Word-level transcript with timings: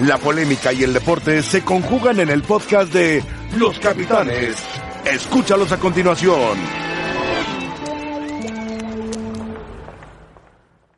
La 0.00 0.18
polémica 0.18 0.74
y 0.74 0.82
el 0.82 0.92
deporte 0.92 1.42
se 1.42 1.64
conjugan 1.64 2.20
en 2.20 2.28
el 2.28 2.42
podcast 2.42 2.92
de 2.92 3.24
Los 3.56 3.78
Capitanes. 3.78 4.54
Escúchalos 5.06 5.72
a 5.72 5.78
continuación. 5.78 6.58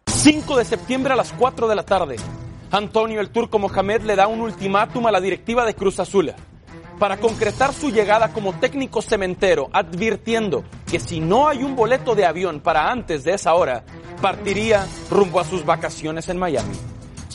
5 0.06 0.56
de 0.56 0.64
septiembre 0.64 1.12
a 1.12 1.16
las 1.16 1.32
4 1.32 1.68
de 1.68 1.76
la 1.76 1.84
tarde. 1.84 2.16
Antonio 2.72 3.20
el 3.20 3.30
Turco 3.30 3.60
Mohamed 3.60 4.02
le 4.02 4.16
da 4.16 4.26
un 4.26 4.40
ultimátum 4.40 5.06
a 5.06 5.12
la 5.12 5.20
directiva 5.20 5.64
de 5.64 5.74
Cruz 5.74 6.00
Azul 6.00 6.32
para 6.98 7.18
concretar 7.18 7.72
su 7.72 7.90
llegada 7.90 8.32
como 8.32 8.54
técnico 8.54 9.00
cementero, 9.00 9.70
advirtiendo 9.72 10.64
que 10.90 10.98
si 10.98 11.20
no 11.20 11.46
hay 11.46 11.62
un 11.62 11.76
boleto 11.76 12.16
de 12.16 12.26
avión 12.26 12.58
para 12.58 12.90
antes 12.90 13.22
de 13.22 13.34
esa 13.34 13.54
hora, 13.54 13.84
partiría 14.20 14.88
rumbo 15.08 15.38
a 15.38 15.44
sus 15.44 15.64
vacaciones 15.64 16.28
en 16.28 16.38
Miami. 16.38 16.74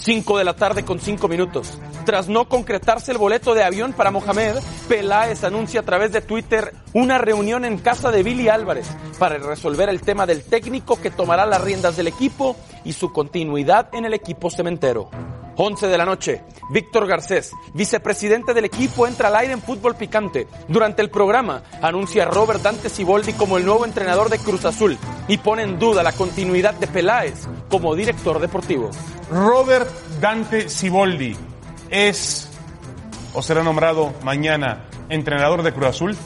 5 0.03 0.37
de 0.37 0.43
la 0.43 0.53
tarde 0.53 0.83
con 0.83 0.99
5 0.99 1.29
minutos. 1.29 1.77
Tras 2.05 2.27
no 2.27 2.49
concretarse 2.49 3.13
el 3.13 3.17
boleto 3.17 3.53
de 3.53 3.63
avión 3.63 3.93
para 3.93 4.11
Mohamed, 4.11 4.55
Peláez 4.89 5.45
anuncia 5.45 5.79
a 5.79 5.83
través 5.83 6.11
de 6.11 6.19
Twitter 6.19 6.73
una 6.91 7.17
reunión 7.17 7.63
en 7.63 7.77
casa 7.77 8.11
de 8.11 8.21
Billy 8.21 8.49
Álvarez 8.49 8.87
para 9.17 9.37
resolver 9.37 9.87
el 9.87 10.01
tema 10.01 10.25
del 10.25 10.43
técnico 10.43 10.99
que 10.99 11.09
tomará 11.09 11.45
las 11.45 11.61
riendas 11.61 11.95
del 11.95 12.07
equipo 12.07 12.57
y 12.83 12.91
su 12.91 13.13
continuidad 13.13 13.87
en 13.93 14.03
el 14.03 14.13
equipo 14.13 14.51
cementero. 14.51 15.09
11 15.55 15.87
de 15.87 15.97
la 15.97 16.05
noche, 16.05 16.43
Víctor 16.69 17.07
Garcés, 17.07 17.51
vicepresidente 17.73 18.53
del 18.53 18.65
equipo, 18.65 19.07
entra 19.07 19.27
al 19.27 19.35
aire 19.35 19.53
en 19.53 19.61
fútbol 19.61 19.95
picante. 19.95 20.47
Durante 20.67 21.01
el 21.01 21.09
programa, 21.09 21.63
anuncia 21.81 22.23
a 22.23 22.27
Robert 22.27 22.61
Dante 22.61 22.89
Siboldi 22.89 23.33
como 23.33 23.57
el 23.57 23.65
nuevo 23.65 23.85
entrenador 23.85 24.29
de 24.29 24.39
Cruz 24.39 24.65
Azul 24.65 24.97
y 25.27 25.37
pone 25.37 25.63
en 25.63 25.79
duda 25.79 26.03
la 26.03 26.11
continuidad 26.11 26.73
de 26.73 26.87
Peláez 26.87 27.47
como 27.69 27.95
director 27.95 28.39
deportivo. 28.39 28.89
Robert 29.29 29.89
Dante 30.19 30.69
Siboldi 30.69 31.35
es 31.89 32.49
o 33.33 33.41
será 33.41 33.63
nombrado 33.63 34.13
mañana 34.23 34.85
entrenador 35.09 35.63
de 35.63 35.73
Cruz 35.73 35.87
Azul. 35.87 36.17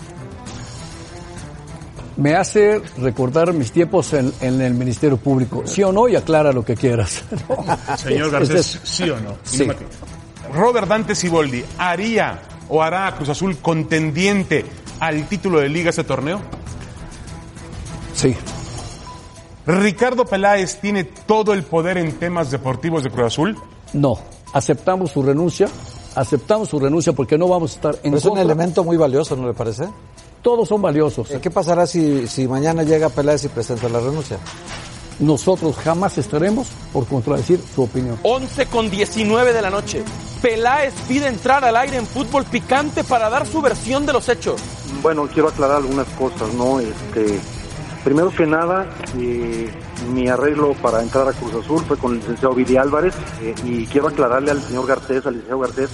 Me 2.18 2.36
hace 2.36 2.82
recordar 2.98 3.54
mis 3.54 3.72
tiempos 3.72 4.12
en, 4.14 4.34
en 4.42 4.60
el 4.60 4.74
Ministerio 4.74 5.18
Público. 5.18 5.64
Sí 5.66 5.84
o 5.84 5.92
no, 5.92 6.08
y 6.08 6.16
aclara 6.16 6.52
lo 6.52 6.66
que 6.66 6.76
quieras. 6.76 7.24
Señor 7.98 8.32
Garcés, 8.32 8.80
¿sí 8.84 9.10
o 9.10 9.20
no? 9.20 9.38
Sí. 9.44 9.68
Robert 10.54 10.88
Dante 10.88 11.14
Siboldi, 11.14 11.64
¿haría 11.78 12.42
o 12.70 12.82
hará 12.82 13.08
a 13.08 13.16
Cruz 13.16 13.30
Azul 13.30 13.58
contendiente 13.58 14.66
al 15.00 15.28
título 15.28 15.60
de 15.60 15.70
liga 15.70 15.92
ese 15.92 16.04
torneo? 16.04 16.42
Sí. 18.16 18.36
¿Ricardo 19.68 20.26
Peláez 20.26 20.80
tiene 20.80 21.04
todo 21.04 21.54
el 21.54 21.64
poder 21.64 21.98
en 21.98 22.14
temas 22.14 22.50
deportivos 22.50 23.04
de 23.04 23.12
Cruz 23.12 23.28
Azul? 23.28 23.58
No. 23.94 24.18
Aceptamos 24.54 25.12
su 25.12 25.22
renuncia. 25.22 25.68
Aceptamos 26.16 26.70
su 26.70 26.80
renuncia 26.80 27.14
porque 27.14 27.38
no 27.38 27.48
vamos 27.48 27.74
a 27.74 27.76
estar 27.76 27.96
en 27.96 28.02
Pero 28.14 28.18
es 28.18 28.26
un 28.26 28.40
elemento 28.40 28.84
muy 28.84 28.98
valioso, 28.98 29.36
¿no 29.36 29.46
le 29.46 29.54
parece? 29.54 29.88
Todos 30.42 30.68
son 30.68 30.82
valiosos. 30.82 31.30
¿Qué 31.42 31.52
pasará 31.52 31.86
si, 31.86 32.28
si 32.28 32.48
mañana 32.48 32.84
llega 32.84 33.10
Peláez 33.10 33.44
y 33.46 33.48
presenta 33.50 33.90
la 33.90 34.00
renuncia? 34.00 34.38
Nosotros 35.20 35.76
jamás 35.78 36.18
estaremos 36.18 36.68
por 36.94 37.08
contradecir 37.08 37.60
su 37.74 37.84
opinión. 37.84 38.20
11 38.22 38.68
con 38.68 38.90
19 38.90 39.52
de 39.52 39.62
la 39.62 39.70
noche. 39.70 40.04
Peláez 40.42 40.94
pide 41.08 41.28
entrar 41.28 41.66
al 41.66 41.76
aire 41.76 41.98
en 41.98 42.06
fútbol 42.06 42.46
picante 42.46 43.04
para 43.04 43.30
dar 43.30 43.48
su 43.48 43.62
versión 43.62 44.06
de 44.06 44.14
los 44.14 44.30
hechos. 44.30 44.62
Bueno, 45.02 45.28
quiero 45.28 45.50
aclarar 45.50 45.78
algunas 45.78 46.08
cosas, 46.10 46.54
¿no? 46.54 46.80
Este, 46.80 47.40
primero 48.04 48.30
que 48.30 48.46
nada, 48.46 48.88
eh, 49.18 49.72
mi 50.14 50.28
arreglo 50.28 50.74
para 50.76 51.02
entrar 51.02 51.28
a 51.28 51.34
Cruz 51.34 51.56
Azul 51.56 51.84
fue 51.88 51.98
con 51.98 52.14
el 52.14 52.20
licenciado 52.20 52.54
Vidi 52.54 52.78
Álvarez 52.78 53.16
eh, 53.42 53.56
y 53.66 53.86
quiero 53.88 54.10
aclararle 54.10 54.52
al 54.52 54.62
señor 54.62 54.86
Garcés, 54.86 55.26
al 55.26 55.34
licenciado 55.34 55.60
Garcés, 55.60 55.90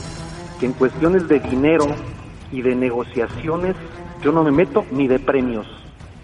que 0.59 0.65
en 0.65 0.73
cuestiones 0.73 1.27
de 1.29 1.39
dinero 1.39 1.87
y 2.51 2.61
de 2.61 2.75
negociaciones 2.75 3.75
yo 4.23 4.31
no 4.31 4.43
me 4.43 4.51
meto 4.51 4.85
ni 4.91 5.07
de 5.07 5.19
premios. 5.19 5.67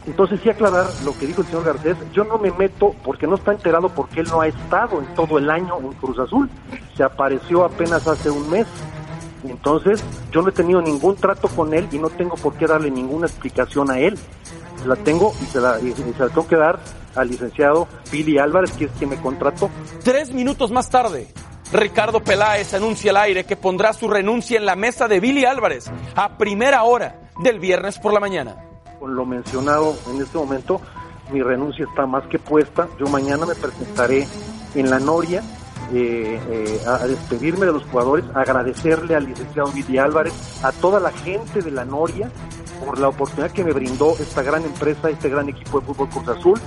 Entonces 0.05 0.39
sí 0.41 0.49
aclarar 0.49 0.87
lo 1.03 1.15
que 1.17 1.27
dijo 1.27 1.41
el 1.41 1.47
señor 1.47 1.65
Garcés, 1.65 1.97
yo 2.13 2.23
no 2.23 2.37
me 2.37 2.51
meto 2.51 2.95
porque 3.03 3.27
no 3.27 3.35
está 3.35 3.51
enterado 3.51 3.89
porque 3.89 4.21
él 4.21 4.27
no 4.31 4.41
ha 4.41 4.47
estado 4.47 4.99
en 4.99 5.13
todo 5.13 5.37
el 5.37 5.49
año 5.49 5.77
en 5.79 5.91
Cruz 5.93 6.17
Azul, 6.17 6.49
se 6.95 7.03
apareció 7.03 7.65
apenas 7.65 8.07
hace 8.07 8.31
un 8.31 8.49
mes. 8.49 8.65
Entonces, 9.43 10.03
yo 10.31 10.41
no 10.41 10.49
he 10.49 10.51
tenido 10.51 10.81
ningún 10.81 11.15
trato 11.15 11.47
con 11.49 11.73
él 11.73 11.87
y 11.91 11.99
no 11.99 12.09
tengo 12.09 12.35
por 12.35 12.55
qué 12.55 12.65
darle 12.65 12.91
ninguna 12.91 13.27
explicación 13.27 13.91
a 13.91 13.99
él. 13.99 14.17
La 14.85 14.95
tengo 14.95 15.33
y 15.41 15.45
se 15.45 15.59
la, 15.59 15.77
tengo 15.77 16.47
que 16.47 16.55
dar 16.55 16.79
al 17.15 17.27
licenciado 17.27 17.87
Billy 18.11 18.37
Álvarez, 18.37 18.71
que 18.71 18.85
es 18.85 18.91
quien 18.97 19.11
me 19.11 19.17
contrató. 19.17 19.69
Tres 20.03 20.33
minutos 20.33 20.71
más 20.71 20.89
tarde, 20.89 21.27
Ricardo 21.71 22.21
Peláez 22.21 22.73
anuncia 22.73 23.11
al 23.11 23.17
aire 23.17 23.43
que 23.45 23.55
pondrá 23.55 23.93
su 23.93 24.07
renuncia 24.07 24.57
en 24.57 24.65
la 24.65 24.75
mesa 24.75 25.07
de 25.07 25.19
Billy 25.19 25.45
Álvarez 25.45 25.91
a 26.15 26.37
primera 26.37 26.83
hora 26.83 27.28
del 27.39 27.59
viernes 27.59 27.99
por 27.99 28.13
la 28.13 28.19
mañana. 28.19 28.55
Con 28.99 29.15
lo 29.15 29.25
mencionado 29.25 29.95
en 30.09 30.21
este 30.21 30.37
momento, 30.37 30.81
mi 31.31 31.41
renuncia 31.41 31.85
está 31.85 32.05
más 32.05 32.25
que 32.27 32.39
puesta. 32.39 32.87
Yo 32.99 33.07
mañana 33.07 33.45
me 33.45 33.55
presentaré 33.55 34.27
en 34.75 34.89
la 34.89 34.99
Noria 34.99 35.41
eh, 35.93 36.39
eh, 36.49 36.81
a 36.85 37.07
despedirme 37.07 37.65
de 37.65 37.73
los 37.73 37.83
jugadores, 37.85 38.25
agradecerle 38.35 39.15
al 39.15 39.25
licenciado 39.25 39.71
Billy 39.71 39.97
Álvarez, 39.97 40.33
a 40.63 40.71
toda 40.71 40.99
la 40.99 41.11
gente 41.11 41.61
de 41.61 41.71
la 41.71 41.85
Noria 41.85 42.29
por 42.85 42.99
la 42.99 43.09
oportunidad 43.09 43.51
que 43.51 43.63
me 43.63 43.73
brindó 43.73 44.13
esta 44.19 44.41
gran 44.41 44.63
empresa, 44.63 45.09
este 45.09 45.29
gran 45.29 45.49
equipo 45.49 45.79
de 45.79 45.87
fútbol 45.87 46.09
Cruz 46.09 46.27
Azul. 46.27 46.59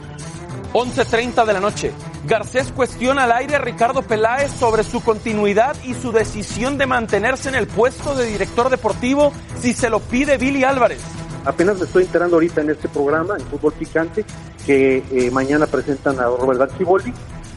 11.30 0.73 1.45
de 1.45 1.53
la 1.53 1.61
noche. 1.61 1.93
Garcés 2.25 2.71
cuestiona 2.71 3.25
al 3.25 3.33
aire 3.33 3.57
a 3.57 3.59
Ricardo 3.59 4.03
Peláez 4.03 4.53
sobre 4.53 4.85
su 4.85 5.03
continuidad 5.03 5.77
y 5.85 5.95
su 5.95 6.13
decisión 6.13 6.79
de 6.79 6.87
mantenerse 6.87 7.49
en 7.49 7.57
el 7.57 7.67
puesto 7.67 8.15
de 8.15 8.27
director 8.27 8.71
deportivo 8.71 9.33
si 9.61 9.73
se 9.73 9.91
lo 9.91 9.99
pide 9.99 10.39
Billy 10.39 10.63
Álvarez. 10.63 11.01
Apenas 11.45 11.79
me 11.79 11.87
estoy 11.87 12.05
enterando 12.05 12.37
ahorita 12.37 12.61
en 12.61 12.71
este 12.71 12.89
programa, 12.89 13.35
en 13.37 13.45
Fútbol 13.47 13.73
Picante, 13.73 14.25
que 14.65 15.03
eh, 15.11 15.31
mañana 15.33 15.67
presentan 15.67 16.21
a 16.21 16.27
Robert 16.27 16.73
Ciboldi. 16.79 17.13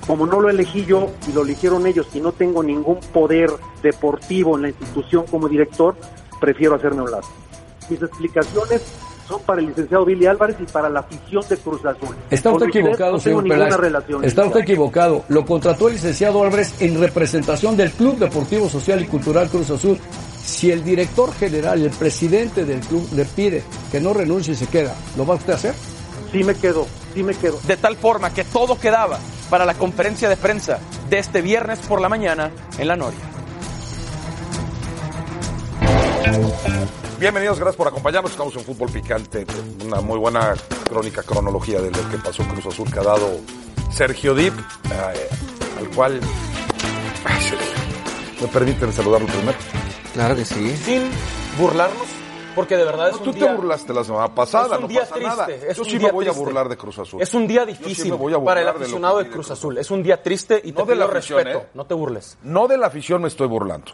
Como 0.07 0.25
no 0.25 0.39
lo 0.39 0.49
elegí 0.49 0.85
yo 0.85 1.11
y 1.27 1.33
lo 1.33 1.43
eligieron 1.43 1.85
ellos 1.85 2.07
y 2.13 2.19
no 2.19 2.31
tengo 2.31 2.63
ningún 2.63 2.99
poder 2.99 3.51
deportivo 3.83 4.55
en 4.55 4.63
la 4.63 4.69
institución 4.69 5.25
como 5.29 5.47
director, 5.47 5.95
prefiero 6.39 6.75
hacerme 6.75 7.03
un 7.03 7.11
lado. 7.11 7.27
Mis 7.89 8.01
explicaciones 8.01 8.81
son 9.27 9.41
para 9.41 9.61
el 9.61 9.67
licenciado 9.67 10.05
Billy 10.05 10.25
Álvarez 10.25 10.57
y 10.59 10.65
para 10.65 10.89
la 10.89 10.99
afición 11.01 11.43
de 11.49 11.57
Cruz 11.57 11.85
Azul. 11.85 12.15
Está 12.29 12.51
usted 12.51 12.67
equivocado, 12.67 13.13
no 13.13 13.19
señor 13.19 13.43
Peláez. 13.47 13.77
relación. 13.77 14.23
Está 14.23 14.45
usted 14.45 14.61
equivocado. 14.61 15.23
Lo 15.29 15.45
contrató 15.45 15.87
el 15.87 15.95
licenciado 15.95 16.43
Álvarez 16.43 16.73
en 16.79 16.99
representación 16.99 17.75
del 17.75 17.91
Club 17.91 18.17
Deportivo 18.17 18.69
Social 18.69 19.01
y 19.01 19.05
Cultural 19.05 19.49
Cruz 19.49 19.69
Azul. 19.71 19.97
Si 20.43 20.71
el 20.71 20.83
director 20.83 21.33
general 21.33 21.81
el 21.81 21.89
presidente 21.89 22.65
del 22.65 22.79
club 22.81 23.07
le 23.15 23.25
pide 23.25 23.63
que 23.91 23.99
no 23.99 24.13
renuncie 24.13 24.53
y 24.53 24.55
se 24.55 24.67
queda, 24.67 24.93
¿lo 25.17 25.25
va 25.25 25.35
usted 25.35 25.53
a 25.53 25.55
hacer? 25.55 25.73
Sí 26.31 26.43
me 26.43 26.53
quedo, 26.53 26.85
sí 27.15 27.23
me 27.23 27.33
quedo. 27.33 27.59
De 27.65 27.77
tal 27.77 27.95
forma 27.95 28.31
que 28.31 28.43
todo 28.43 28.77
quedaba 28.77 29.17
para 29.49 29.65
la 29.65 29.73
conferencia 29.73 30.29
de 30.29 30.37
prensa 30.37 30.79
de 31.09 31.17
este 31.17 31.41
viernes 31.41 31.79
por 31.79 31.99
la 31.99 32.09
mañana 32.09 32.51
en 32.77 32.87
la 32.87 32.95
Noria. 32.95 33.19
Bienvenidos, 37.25 37.57
gracias 37.57 37.75
por 37.77 37.87
acompañarnos. 37.87 38.29
Estamos 38.29 38.55
en 38.55 38.61
Fútbol 38.61 38.91
Picante, 38.91 39.47
una 39.83 39.99
muy 39.99 40.19
buena 40.19 40.53
crónica, 40.87 41.23
cronología 41.23 41.81
de 41.81 41.89
lo 41.89 42.07
que 42.11 42.17
pasó 42.19 42.43
en 42.43 42.49
Cruz 42.49 42.67
Azul 42.67 42.91
que 42.93 42.99
ha 42.99 43.03
dado 43.03 43.39
Sergio 43.91 44.35
Dip, 44.35 44.53
eh, 44.91 45.29
al 45.79 45.89
cual... 45.89 46.19
Ay, 47.25 47.41
Sergio, 47.41 47.67
¿me 48.41 48.47
permiten 48.47 48.93
saludarlo 48.93 49.25
primero? 49.25 49.57
Claro 50.13 50.35
que 50.35 50.45
sí. 50.45 50.77
Sin 50.77 51.09
burlarnos, 51.57 52.05
porque 52.53 52.77
de 52.77 52.83
verdad 52.85 53.07
es 53.09 53.13
No, 53.13 53.17
un 53.21 53.23
tú 53.25 53.33
día... 53.33 53.47
te 53.47 53.55
burlaste 53.55 53.91
la 53.95 54.03
semana 54.03 54.35
pasada, 54.35 54.67
es 54.67 54.71
un 54.75 54.81
no 54.83 54.87
día 54.87 54.99
pasa 55.01 55.15
triste, 55.15 55.29
nada. 55.35 55.47
es 55.49 55.77
Yo 55.77 55.81
un 55.83 55.89
sí 55.89 55.97
día 55.97 56.07
me 56.09 56.13
voy 56.13 56.27
a 56.27 56.31
burlar 56.31 56.69
de 56.69 56.77
Cruz 56.77 56.99
Azul. 56.99 57.23
Es 57.23 57.33
un 57.33 57.47
día 57.47 57.65
sí 57.65 57.71
difícil 57.73 58.13
a 58.13 58.43
para 58.43 58.59
el 58.59 58.67
de 58.67 58.71
aficionado 58.71 59.17
de 59.17 59.23
Cruz 59.25 59.47
Cruz 59.47 59.51
Azul. 59.51 59.77
Es 59.79 59.89
un 59.89 60.03
día 60.03 60.21
triste 60.21 60.61
y 60.63 60.73
te 60.73 60.79
No 60.79 60.85
de 60.85 60.95
la 60.95 61.05
pido 61.07 61.17
afición, 61.17 61.39
respeto. 61.39 61.65
¿eh? 61.65 61.69
No 61.73 61.85
te 61.87 61.95
burles. 61.95 62.37
No 62.43 62.67
de 62.67 62.77
la 62.77 62.85
afición 62.85 63.23
me 63.23 63.29
estoy 63.29 63.47
burlando. 63.47 63.93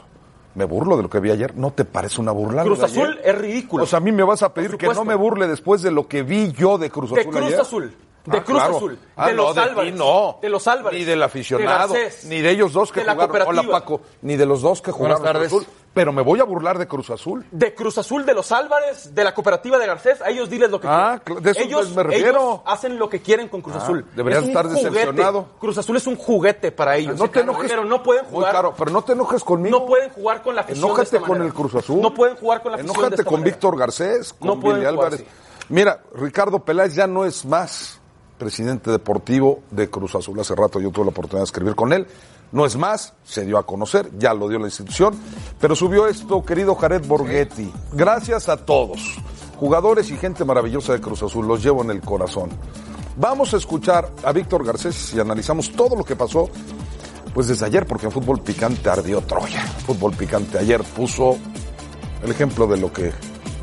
Me 0.56 0.65
burlo 0.65 0.98
de 0.98 1.03
lo 1.03 1.09
que 1.09 1.19
vi 1.19 1.31
ayer. 1.31 1.56
¿No 1.56 1.71
te 1.71 1.86
parece 1.86 2.19
una 2.19 2.31
burla? 2.31 2.63
Cruz 2.63 2.80
de 2.80 2.86
ayer? 2.86 3.03
Azul 3.03 3.19
es 3.24 3.38
ridículo. 3.38 3.83
O 3.83 3.88
sea, 3.88 3.98
a 3.98 4.01
mí 4.01 4.12
me 4.12 4.24
vas 4.24 4.44
a 4.44 4.53
pedir 4.53 4.77
que 4.77 4.88
no 4.88 5.06
me 5.06 5.15
burle 5.15 5.48
después 5.48 5.81
de 5.81 5.92
lo 5.92 6.07
que 6.07 6.24
vi 6.24 6.51
yo 6.51 6.77
de 6.77 6.89
Cruz 6.89 7.12
De 7.12 7.21
Azul 7.21 7.31
Cruz 7.31 7.45
ayer. 7.45 7.59
Azul. 7.59 7.94
De 8.25 8.38
Ah, 8.38 8.44
Cruz 8.44 8.57
claro. 8.59 8.77
Azul. 8.77 9.00
Ah, 9.15 9.27
de 9.27 9.33
no, 9.33 9.44
los 9.44 9.56
de 9.56 9.62
ti 9.63 9.69
Álvarez. 9.69 9.94
no. 9.95 10.38
De 10.41 10.50
los 10.50 10.68
Álvarez. 10.68 11.00
Ni 11.00 11.06
del 11.06 11.23
aficionado. 11.23 11.94
De 11.94 12.00
Garcés. 12.03 12.25
ni 12.25 12.39
de 12.41 12.51
ellos 12.51 12.71
dos 12.73 12.91
que 12.91 13.00
de 13.00 13.07
la 13.07 13.13
jugaron. 13.15 13.47
Hola. 13.47 13.63
Paco. 13.71 14.01
Ni 14.21 14.35
de 14.35 14.45
los 14.45 14.62
dos 14.62 14.81
que 14.81 14.91
jugaron 14.91 15.21
Cruz. 15.23 15.45
Azul. 15.47 15.65
Pero 15.94 16.13
me 16.13 16.21
voy 16.21 16.39
a 16.39 16.44
burlar 16.45 16.77
de 16.77 16.88
Cruz 16.88 17.09
Azul. 17.09 17.45
De 17.51 17.73
Cruz 17.75 17.97
Azul, 17.97 18.25
de 18.25 18.33
los 18.33 18.51
Álvarez, 18.53 19.13
de 19.13 19.23
la 19.25 19.33
cooperativa 19.33 19.77
de 19.77 19.88
Garcés, 19.88 20.21
a 20.21 20.29
ellos 20.29 20.50
diles 20.50 20.69
lo 20.69 20.79
que 20.79 20.88
Ah, 20.88 21.19
quieren. 21.21 21.44
de 21.44 21.51
eso 21.51 21.59
ellos, 21.62 21.94
me 21.95 22.03
refiero. 22.03 22.29
ellos 22.39 22.59
hacen 22.65 22.97
lo 22.97 23.09
que 23.09 23.21
quieren 23.21 23.50
con 23.50 23.62
Cruz 23.62 23.75
Ah, 23.77 23.83
Azul. 23.83 24.06
deberías 24.15 24.44
Es 24.44 24.50
estar 24.50 24.69
decepcionado. 24.69 25.47
Cruz 25.59 25.77
Azul 25.79 25.97
es 25.97 26.07
un 26.07 26.15
juguete 26.15 26.71
para 26.71 26.95
ellos. 26.95 27.18
No 27.19 27.29
te 27.29 27.41
enojes. 27.41 27.69
Pero 27.69 27.83
no 27.83 28.01
pueden 28.03 28.23
Muy 28.25 28.33
jugar. 28.35 28.51
caro, 28.53 28.73
pero 28.77 28.91
no 28.91 29.03
te 29.03 29.13
enojes 29.13 29.44
conmigo. 29.44 29.79
No 29.79 29.85
pueden 29.85 30.12
jugar 30.12 30.41
con 30.44 30.56
la 30.56 30.62
afición 30.62 30.81
de 30.81 30.88
Enójate 30.88 31.03
esta 31.18 31.19
con 31.19 31.29
manera. 31.29 31.45
el 31.47 31.53
Cruz 31.53 31.75
Azul. 31.75 32.01
No 32.01 32.13
pueden 32.13 32.35
jugar 32.38 32.62
con 32.62 32.71
la 32.71 32.75
afición 32.77 32.94
de 32.94 33.00
Enójate 33.00 33.15
esta 33.15 33.23
con 33.29 33.39
manera. 33.39 33.56
Víctor 33.56 33.77
Garcés, 33.77 34.33
con 34.33 34.47
No 34.47 34.56
Billy 34.57 34.71
jugar 34.75 34.88
Álvarez. 34.88 35.23
Mira, 35.69 36.01
Ricardo 36.15 36.59
Peláez 36.59 36.94
ya 36.95 37.07
no 37.07 37.25
es 37.25 37.45
más 37.45 38.00
presidente 38.41 38.89
deportivo 38.89 39.59
de 39.69 39.88
Cruz 39.88 40.15
Azul. 40.15 40.39
Hace 40.39 40.55
rato 40.55 40.79
yo 40.79 40.89
tuve 40.89 41.05
la 41.05 41.11
oportunidad 41.11 41.41
de 41.41 41.45
escribir 41.45 41.75
con 41.75 41.93
él. 41.93 42.07
No 42.51 42.65
es 42.65 42.75
más, 42.75 43.13
se 43.23 43.45
dio 43.45 43.59
a 43.59 43.67
conocer, 43.67 44.09
ya 44.17 44.33
lo 44.33 44.49
dio 44.49 44.57
la 44.57 44.65
institución, 44.65 45.13
pero 45.59 45.75
subió 45.75 46.07
esto, 46.07 46.43
querido 46.43 46.73
Jared 46.73 47.05
Borghetti. 47.05 47.71
Gracias 47.93 48.49
a 48.49 48.57
todos, 48.57 49.19
jugadores 49.57 50.09
y 50.09 50.17
gente 50.17 50.43
maravillosa 50.43 50.93
de 50.93 51.01
Cruz 51.01 51.21
Azul, 51.21 51.47
los 51.47 51.61
llevo 51.61 51.83
en 51.83 51.91
el 51.91 52.01
corazón. 52.01 52.49
Vamos 53.15 53.53
a 53.53 53.57
escuchar 53.57 54.09
a 54.23 54.31
Víctor 54.31 54.65
Garcés 54.65 55.13
y 55.13 55.19
analizamos 55.19 55.71
todo 55.71 55.95
lo 55.95 56.03
que 56.03 56.15
pasó, 56.15 56.49
pues 57.35 57.47
desde 57.47 57.67
ayer, 57.67 57.85
porque 57.85 58.07
en 58.07 58.11
fútbol 58.11 58.41
picante 58.41 58.89
ardió 58.89 59.21
Troya. 59.21 59.61
Fútbol 59.85 60.13
picante 60.13 60.57
ayer 60.57 60.81
puso 60.83 61.37
el 62.23 62.31
ejemplo 62.31 62.65
de 62.65 62.77
lo 62.77 62.91
que 62.91 63.11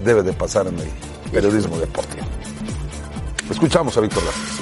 debe 0.04 0.22
de 0.22 0.32
pasar 0.32 0.68
en 0.68 0.78
el 0.78 0.88
periodismo 1.32 1.76
deportivo. 1.78 2.37
Escuchamos 3.50 3.96
a 3.96 4.00
Víctor 4.00 4.24
Garcés. 4.24 4.60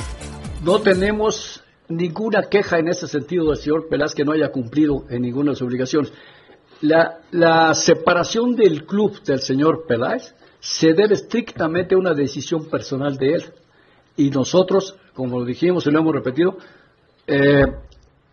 No 0.64 0.80
tenemos 0.80 1.62
ninguna 1.88 2.42
queja 2.42 2.78
en 2.78 2.88
ese 2.88 3.08
sentido 3.08 3.46
del 3.46 3.56
señor 3.56 3.88
Peláez 3.88 4.14
que 4.14 4.24
no 4.24 4.32
haya 4.32 4.50
cumplido 4.50 5.04
en 5.08 5.22
ninguna 5.22 5.50
de 5.50 5.56
sus 5.56 5.66
obligaciones. 5.66 6.12
La, 6.82 7.20
la 7.32 7.74
separación 7.74 8.54
del 8.54 8.86
club 8.86 9.22
del 9.22 9.40
señor 9.40 9.86
Peláez 9.86 10.34
se 10.60 10.92
debe 10.92 11.14
estrictamente 11.14 11.94
a 11.94 11.98
una 11.98 12.14
decisión 12.14 12.66
personal 12.66 13.16
de 13.16 13.34
él. 13.34 13.44
Y 14.16 14.30
nosotros, 14.30 14.96
como 15.14 15.40
lo 15.40 15.44
dijimos 15.44 15.86
y 15.86 15.90
lo 15.90 15.98
hemos 15.98 16.14
repetido, 16.14 16.56
eh, 17.26 17.64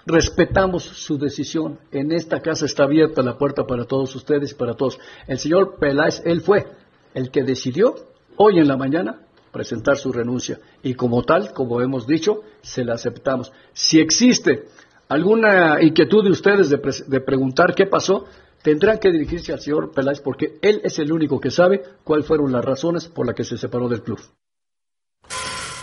respetamos 0.06 0.84
su 0.84 1.18
decisión. 1.18 1.80
En 1.92 2.12
esta 2.12 2.42
casa 2.42 2.66
está 2.66 2.84
abierta 2.84 3.22
la 3.22 3.38
puerta 3.38 3.66
para 3.66 3.86
todos 3.86 4.16
ustedes 4.16 4.52
y 4.52 4.56
para 4.56 4.76
todos. 4.76 5.00
El 5.28 5.40
señor 5.40 5.78
Peláez, 5.80 6.22
él 6.26 6.42
fue 6.42 6.68
el 7.14 7.32
que 7.32 7.44
decidió 7.44 7.96
hoy 8.38 8.60
en 8.60 8.68
la 8.68 8.78
mañana 8.78 9.20
presentar 9.54 9.96
su 9.96 10.12
renuncia. 10.12 10.60
Y 10.82 10.96
como 10.96 11.24
tal, 11.24 11.54
como 11.54 11.80
hemos 11.80 12.06
dicho, 12.06 12.42
se 12.62 12.84
la 12.84 12.96
aceptamos. 12.96 13.54
Si 13.72 14.00
existe 14.02 14.66
alguna 15.08 15.82
inquietud 15.82 16.26
de 16.26 16.32
ustedes 16.32 16.70
de, 16.70 16.82
de 17.08 17.22
preguntar 17.22 17.74
qué 17.74 17.86
pasó, 17.86 18.26
tendrán 18.62 18.98
que 18.98 19.12
dirigirse 19.12 19.54
al 19.54 19.62
señor 19.62 19.92
Peláez 19.94 20.20
porque 20.20 20.58
él 20.62 20.82
es 20.84 21.00
el 21.00 21.14
único 21.14 21.40
que 21.40 21.52
sabe 21.52 21.84
cuáles 22.04 22.26
fueron 22.26 22.52
las 22.52 22.66
razones 22.66 23.08
por 23.08 23.26
las 23.26 23.36
que 23.36 23.46
se 23.46 23.58
separó 23.58 23.88
del 23.88 24.02
club. 24.02 24.20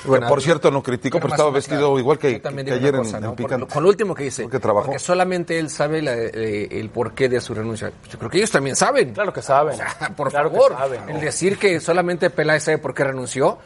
Bueno, 0.05 0.29
Por 0.29 0.41
cierto, 0.43 0.71
no 0.71 0.83
criticó, 0.83 1.19
pero 1.21 1.33
estaba 1.33 1.51
vestido 1.51 1.99
igual 1.99 2.19
que, 2.19 2.41
ayer 2.45 2.95
en, 2.95 2.97
cosa, 2.97 3.17
en 3.19 3.23
¿no? 3.25 3.29
Por 3.31 3.37
Picante. 3.37 3.67
con 3.67 3.83
lo 3.83 3.89
último 3.89 4.15
que 4.15 4.25
dice. 4.25 4.43
Porque 4.45 4.59
trabajó. 4.59 4.87
Porque 4.87 4.99
solamente 4.99 5.59
él 5.59 5.69
sabe 5.71 6.03
la- 6.03 6.15
eh, 6.17 6.69
el 6.71 6.89
porqué 6.91 7.29
de 7.29 7.41
su 7.41 7.55
renuncia. 7.55 7.93
Yo 8.11 8.19
creo 8.19 8.31
que 8.31 8.39
ellos 8.39 8.51
también 8.51 8.77
saben. 8.77 9.13
Claro 9.13 9.33
que 9.33 9.43
saben. 9.43 9.75
O 9.75 9.77
sea, 9.77 10.13
por 10.17 10.31
Claro 10.31 10.51
que 10.51 10.57
favor, 10.57 10.73
saben, 10.73 11.01
¿no? 11.07 11.15
el 11.15 11.21
decir 11.21 11.59
que 11.59 11.81
solamente 11.81 12.31
Peláez 12.31 12.65
sabe 12.65 12.79
por 12.79 12.95
qué 12.95 13.05
renunció. 13.05 13.59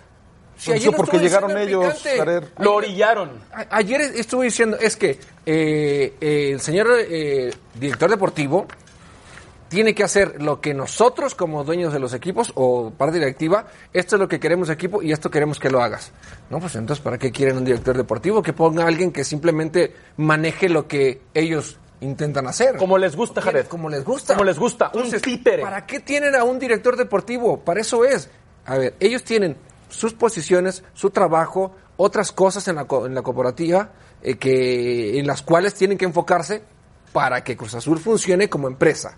Si 0.57 0.71
Renunció 0.71 0.91
ayer 0.91 0.97
porque 0.97 1.19
llegaron 1.19 1.59
ellos, 1.59 2.03
Jared. 2.17 2.45
Lo 2.59 2.75
orillaron. 2.75 3.31
Ayer 3.71 4.01
estuve 4.03 4.45
diciendo, 4.47 4.77
es 4.81 4.97
que 4.97 5.19
eh, 5.47 6.15
eh, 6.21 6.51
el 6.53 6.61
señor 6.61 6.89
eh, 6.97 7.53
director 7.75 8.09
deportivo 8.09 8.67
tiene 9.69 9.95
que 9.95 10.05
hacer 10.05 10.41
lo 10.43 10.61
que 10.61 10.75
nosotros 10.75 11.35
como 11.35 11.65
dueños 11.65 11.93
de 11.93 11.99
los 11.99 12.15
equipos 12.15 12.53
o 12.55 12.91
parte 12.91 13.19
directiva, 13.19 13.67
esto 13.93 14.17
es 14.17 14.21
lo 14.21 14.29
que 14.29 14.39
queremos 14.39 14.71
equipo 14.71 15.03
y 15.03 15.13
esto 15.13 15.31
queremos 15.31 15.59
que 15.59 15.71
lo 15.71 15.83
hagas. 15.83 16.13
No, 16.51 16.61
pues 16.61 16.75
entonces, 16.77 17.03
¿para 17.03 17.19
qué 17.19 17.33
quieren 17.33 17.57
un 17.57 17.65
director 17.65 17.97
deportivo? 17.97 18.43
Que 18.43 18.53
ponga 18.53 18.85
a 18.85 18.89
alguien 18.89 19.11
que 19.13 19.25
simplemente 19.25 19.95
maneje 20.17 20.69
lo 20.69 20.87
que 20.87 21.23
ellos 21.35 21.79
intentan 22.01 22.47
hacer. 22.47 22.77
Como 22.77 22.99
les 22.99 23.17
gusta, 23.17 23.41
Jared. 23.41 23.67
Como 23.67 23.89
les 23.89 24.05
gusta. 24.05 24.35
Como 24.35 24.45
les 24.45 24.59
gusta. 24.59 24.91
Un 24.95 25.11
títere. 25.11 25.63
¿Para 25.63 25.87
qué 25.87 26.01
tienen 26.01 26.35
a 26.35 26.45
un 26.45 26.59
director 26.59 26.97
deportivo? 26.97 27.61
Para 27.61 27.81
eso 27.81 28.05
es. 28.05 28.29
A 28.67 28.77
ver, 28.77 28.95
ellos 29.01 29.25
tienen 29.25 29.57
sus 29.89 30.13
posiciones, 30.13 30.85
su 30.93 31.11
trabajo, 31.11 31.75
otras 31.97 32.33
cosas 32.33 32.67
en 32.69 32.77
la, 32.77 32.85
co- 32.87 33.07
en 33.07 33.15
la 33.15 33.23
cooperativa 33.23 33.93
eh, 34.23 34.37
que, 34.37 35.19
en 35.19 35.27
las 35.27 35.43
cuales 35.43 35.75
tienen 35.75 35.97
que 35.97 36.05
enfocarse 36.05 36.63
para 37.13 37.45
que 37.45 37.57
Cruz 37.57 37.75
Azul 37.75 37.99
funcione 38.01 38.49
como 38.49 38.67
empresa. 38.67 39.17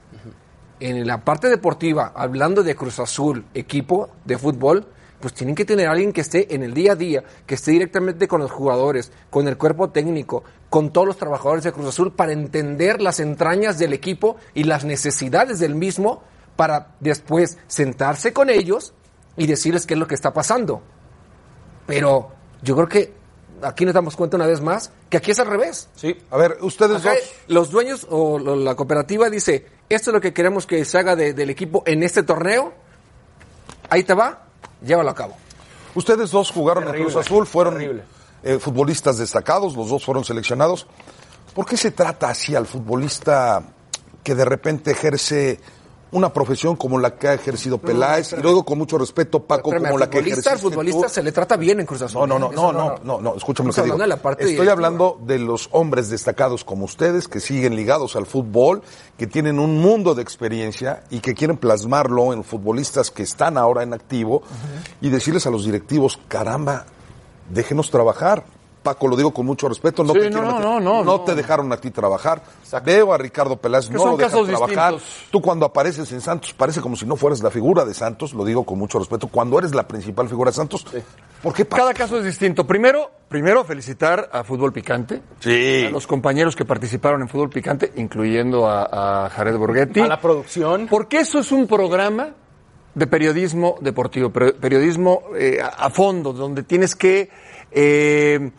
En 0.79 1.07
la 1.07 1.25
parte 1.25 1.49
deportiva, 1.49 2.13
hablando 2.15 2.63
de 2.63 2.77
Cruz 2.77 3.01
Azul, 3.01 3.47
equipo 3.55 4.11
de 4.25 4.37
fútbol, 4.37 4.87
pues 5.21 5.33
tienen 5.33 5.55
que 5.55 5.65
tener 5.65 5.89
alguien 5.89 6.13
que 6.13 6.21
esté 6.21 6.55
en 6.55 6.63
el 6.63 6.75
día 6.75 6.93
a 6.93 6.97
día, 6.97 7.25
que 7.47 7.55
esté 7.55 7.71
directamente 7.71 8.29
con 8.29 8.41
los 8.41 8.51
jugadores, 8.51 9.11
con 9.31 9.49
el 9.49 9.57
cuerpo 9.57 9.91
técnico, 9.91 10.45
con 10.69 10.93
todos 10.93 11.07
los 11.07 11.17
trabajadores 11.17 11.65
de 11.65 11.73
Cruz 11.73 11.89
Azul 11.89 12.13
para 12.13 12.33
entender 12.33 13.01
las 13.01 13.21
entrañas 13.21 13.79
del 13.79 13.95
equipo 13.95 14.37
y 14.53 14.65
las 14.65 14.85
necesidades 14.85 15.59
del 15.59 15.75
mismo 15.75 16.23
para 16.57 16.95
después 17.01 17.57
sentarse 17.67 18.33
con 18.33 18.51
ellos 18.51 18.93
y 19.37 19.47
decirles 19.47 19.87
qué 19.87 19.95
es 19.95 20.01
lo 20.01 20.07
que 20.07 20.15
está 20.15 20.35
pasando. 20.35 20.83
Pero 21.87 22.33
yo 22.63 22.75
creo 22.75 22.89
que 22.89 23.15
aquí 23.63 23.85
nos 23.85 23.95
damos 23.95 24.17
cuenta 24.17 24.37
una 24.37 24.47
vez 24.47 24.61
más 24.61 24.91
que 25.11 25.17
aquí 25.17 25.31
es 25.31 25.39
al 25.39 25.47
revés. 25.47 25.89
Sí. 25.97 26.17
A 26.31 26.37
ver, 26.37 26.59
ustedes 26.61 26.99
Acá, 27.01 27.15
dos. 27.15 27.23
los 27.49 27.71
dueños 27.71 28.07
o 28.11 28.39
lo- 28.39 28.57
la 28.57 28.75
cooperativa 28.75 29.29
dice, 29.31 29.67
esto 29.89 30.11
es 30.11 30.15
lo 30.15 30.21
que 30.21 30.33
queremos 30.33 30.67
que 30.67 30.85
se 30.85 30.99
haga 30.99 31.17
de- 31.17 31.33
del 31.35 31.51
equipo 31.51 31.83
en 31.87 32.03
este 32.03 32.23
torneo, 32.23 32.73
ahí 33.91 34.03
te 34.05 34.15
va, 34.15 34.47
llévalo 34.83 35.11
a 35.11 35.15
cabo. 35.15 35.37
Ustedes 35.95 36.31
dos 36.31 36.51
jugaron 36.51 36.85
en 36.89 37.03
Cruz 37.03 37.17
Azul, 37.17 37.47
fueron 37.47 38.03
eh, 38.43 38.59
futbolistas 38.59 39.19
destacados, 39.19 39.75
los 39.75 39.89
dos 39.89 40.05
fueron 40.05 40.25
seleccionados. 40.25 40.87
¿Por 41.55 41.65
qué 41.67 41.77
se 41.77 41.91
trata 41.91 42.29
así 42.29 42.55
al 42.55 42.67
futbolista 42.67 43.63
que 44.23 44.35
de 44.35 44.45
repente 44.45 44.91
ejerce 44.91 45.59
una 46.13 46.33
profesión 46.33 46.77
como 46.77 46.99
la 46.99 47.17
que 47.17 47.29
ha 47.29 47.35
ejercido 47.35 47.79
Peláez? 47.79 48.33
y 48.33 48.37
lo 48.37 48.51
digo 48.51 48.65
con 48.65 48.79
mucho 48.79 48.99
respeto, 48.99 49.43
Paco, 49.43 49.71
Espérame, 49.71 49.89
como 49.89 49.99
la 49.99 50.11
que 50.11 50.19
futbolista, 50.19 50.53
al 50.53 50.59
futbolista 50.59 51.09
se 51.09 51.23
le 51.23 51.33
trata 51.33 51.57
bien 51.57 51.81
en 51.81 51.87
Cruz 51.87 52.03
Azul. 52.03 52.29
No, 52.29 52.39
no, 52.39 52.39
no, 52.39 52.51
¿eh? 52.51 52.55
no, 52.57 52.73
no, 52.73 52.99
no, 53.03 53.21
no, 53.21 53.35
escúchame 53.37 53.69
lo 53.69 53.75
que 53.75 53.83
digo. 53.83 53.99
Estoy 54.39 54.69
hablando 54.69 55.19
de 55.25 55.39
los 55.39 55.69
hombres 55.73 56.09
destacados 56.09 56.65
como 56.65 56.85
ustedes 56.85 57.29
que 57.29 57.41
siguen 57.41 57.77
ligados 57.77 58.17
al 58.17 58.27
fútbol, 58.27 58.83
que 59.19 59.27
tienen 59.27 59.59
un 59.59 59.79
mundo 59.79 60.15
de 60.15 60.23
experiencia 60.23 61.03
y 61.11 61.21
que 61.21 61.35
quieren 61.35 61.57
plasmarlo 61.57 62.33
en 62.33 62.45
futbolistas 62.45 63.11
que 63.11 63.23
están 63.23 63.59
ahora 63.59 63.83
en 63.83 63.93
activo 63.93 64.43
y 65.01 65.09
decirles 65.11 65.47
a 65.47 65.51
los 65.51 65.65
directivos, 65.65 66.19
caramba, 66.29 66.87
déjenos 67.51 67.91
trabajar. 67.91 68.45
Paco, 68.87 69.09
lo 69.09 69.17
digo 69.17 69.33
con 69.35 69.45
mucho 69.45 69.69
respeto, 69.69 70.05
no 70.05 70.13
Sí, 70.13 70.21
te 70.21 70.31
no, 70.31 70.39
quiero 70.39 70.47
no, 70.47 70.53
meter- 70.59 70.65
no, 70.65 70.81
no, 70.81 71.05
no. 71.05 71.21
te 71.23 71.35
dejaron 71.35 71.73
a 71.73 71.77
ti 71.79 71.91
trabajar. 71.91 72.41
Veo 72.85 73.13
a 73.13 73.19
Ricardo 73.19 73.57
Peláez, 73.57 73.91
no 73.91 73.99
lo 74.13 74.17
dejan 74.17 74.45
trabajar. 74.47 74.93
distintos. 74.95 75.29
Tú 75.33 75.41
cuando 75.43 75.67
apareces 75.67 76.11
en 76.13 76.21
Santos 76.21 76.53
parece 76.53 76.81
como 76.81 76.95
si 76.95 77.05
no 77.05 77.17
fueras 77.17 77.43
la 77.43 77.51
figura 77.51 77.85
de 77.85 77.93
Santos, 77.95 78.33
lo 78.33 78.45
digo 78.45 78.65
con 78.65 78.79
mucho 78.79 78.99
respeto. 79.01 79.27
Cuando 79.27 79.59
eres 79.59 79.75
la 79.75 79.89
principal 79.89 80.29
figura 80.29 80.51
de 80.53 80.55
Santos, 80.57 80.87
¿por 81.43 81.53
qué 81.53 81.65
pasa? 81.65 81.83
Cada 81.83 81.95
caso 81.95 82.19
es 82.19 82.25
distinto. 82.25 82.65
Primero, 82.67 83.11
primero 83.29 83.65
felicitar 83.65 84.31
a 84.33 84.45
Fútbol 84.45 84.73
Picante. 84.73 85.21
Sí. 85.41 85.87
A 85.87 85.91
los 85.91 86.07
compañeros 86.07 86.55
que 86.55 86.65
participaron 86.65 87.23
en 87.23 87.29
Fútbol 87.29 87.51
Picante, 87.51 87.93
incluyendo 87.97 88.69
a, 88.69 89.25
a 89.27 89.31
Jared 89.31 89.57
Borghetti. 89.57 90.01
A 90.01 90.07
la 90.07 90.21
producción. 90.21 90.87
Porque 90.89 91.19
eso 91.19 91.41
es 91.41 91.51
un 91.51 91.67
programa 91.67 92.29
de 92.95 93.07
periodismo 93.07 93.77
deportivo, 93.81 94.31
per- 94.31 94.57
periodismo 94.57 95.25
eh, 95.39 95.59
a 95.63 95.67
a 95.87 95.91
fondo, 95.91 96.33
donde 96.33 96.63
tienes 96.63 96.95
que 96.95 97.29
eh, 97.71 98.51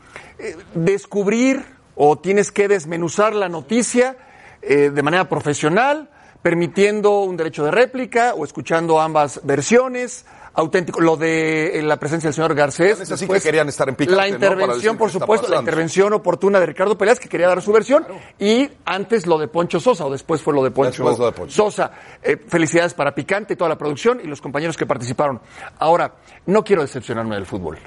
descubrir 0.74 1.66
o 1.96 2.18
tienes 2.18 2.52
que 2.52 2.68
desmenuzar 2.68 3.34
la 3.36 3.50
noticia 3.50 4.18
eh, 4.62 4.92
de 4.92 5.04
manera 5.04 5.28
profesional, 5.28 6.10
permitiendo 6.42 7.22
un 7.22 7.38
derecho 7.38 7.66
de 7.66 7.72
réplica 7.72 8.34
o 8.36 8.46
escuchando 8.46 9.00
ambas 9.00 9.42
versiones. 9.44 10.26
Auténtico. 10.54 11.02
Lo 11.02 11.18
de 11.18 11.78
eh, 11.78 11.84
la 11.84 11.98
presencia 11.98 12.30
del 12.30 12.34
señor 12.34 12.56
Garcés. 12.56 13.00
Es 13.00 13.12
así 13.12 13.28
que 13.28 13.40
querían 13.40 13.68
estar 13.70 13.88
en 13.90 13.96
picante, 13.96 14.18
La 14.18 14.28
intervención, 14.28 14.98
por 14.98 15.12
supuesto, 15.12 15.48
la 15.48 15.60
intervención 15.60 16.14
oportuna 16.14 16.60
de 16.60 16.66
Ricardo 16.66 16.98
Peláez, 16.98 17.20
que 17.20 17.30
quería 17.30 17.48
dar 17.48 17.62
su 17.62 17.72
versión. 17.72 18.08
Y 18.40 18.68
antes 18.84 19.28
lo 19.28 19.38
de 19.38 19.48
Poncho 19.48 19.80
Sosa, 19.80 20.08
o 20.08 20.10
después 20.10 20.42
fue 20.42 20.56
lo 20.56 20.64
de 20.64 20.72
Poncho, 20.72 21.04
Después 21.04 21.20
lo 21.20 21.28
de 21.28 21.32
Poncho. 21.32 21.54
Sosa. 21.54 21.92
Eh, 22.24 22.38
felicidades 22.48 22.96
para 22.96 23.14
Picante, 23.14 23.56
toda 23.56 23.70
la 23.70 23.78
producción 23.78 24.20
y 24.24 24.26
los 24.26 24.42
compañeros 24.42 24.76
que 24.76 24.88
participaron. 24.88 25.40
Ahora, 25.78 26.16
no 26.48 26.64
quiero 26.64 26.82
decepcionarme 26.82 27.36
del 27.36 27.46
fútbol. 27.46 27.78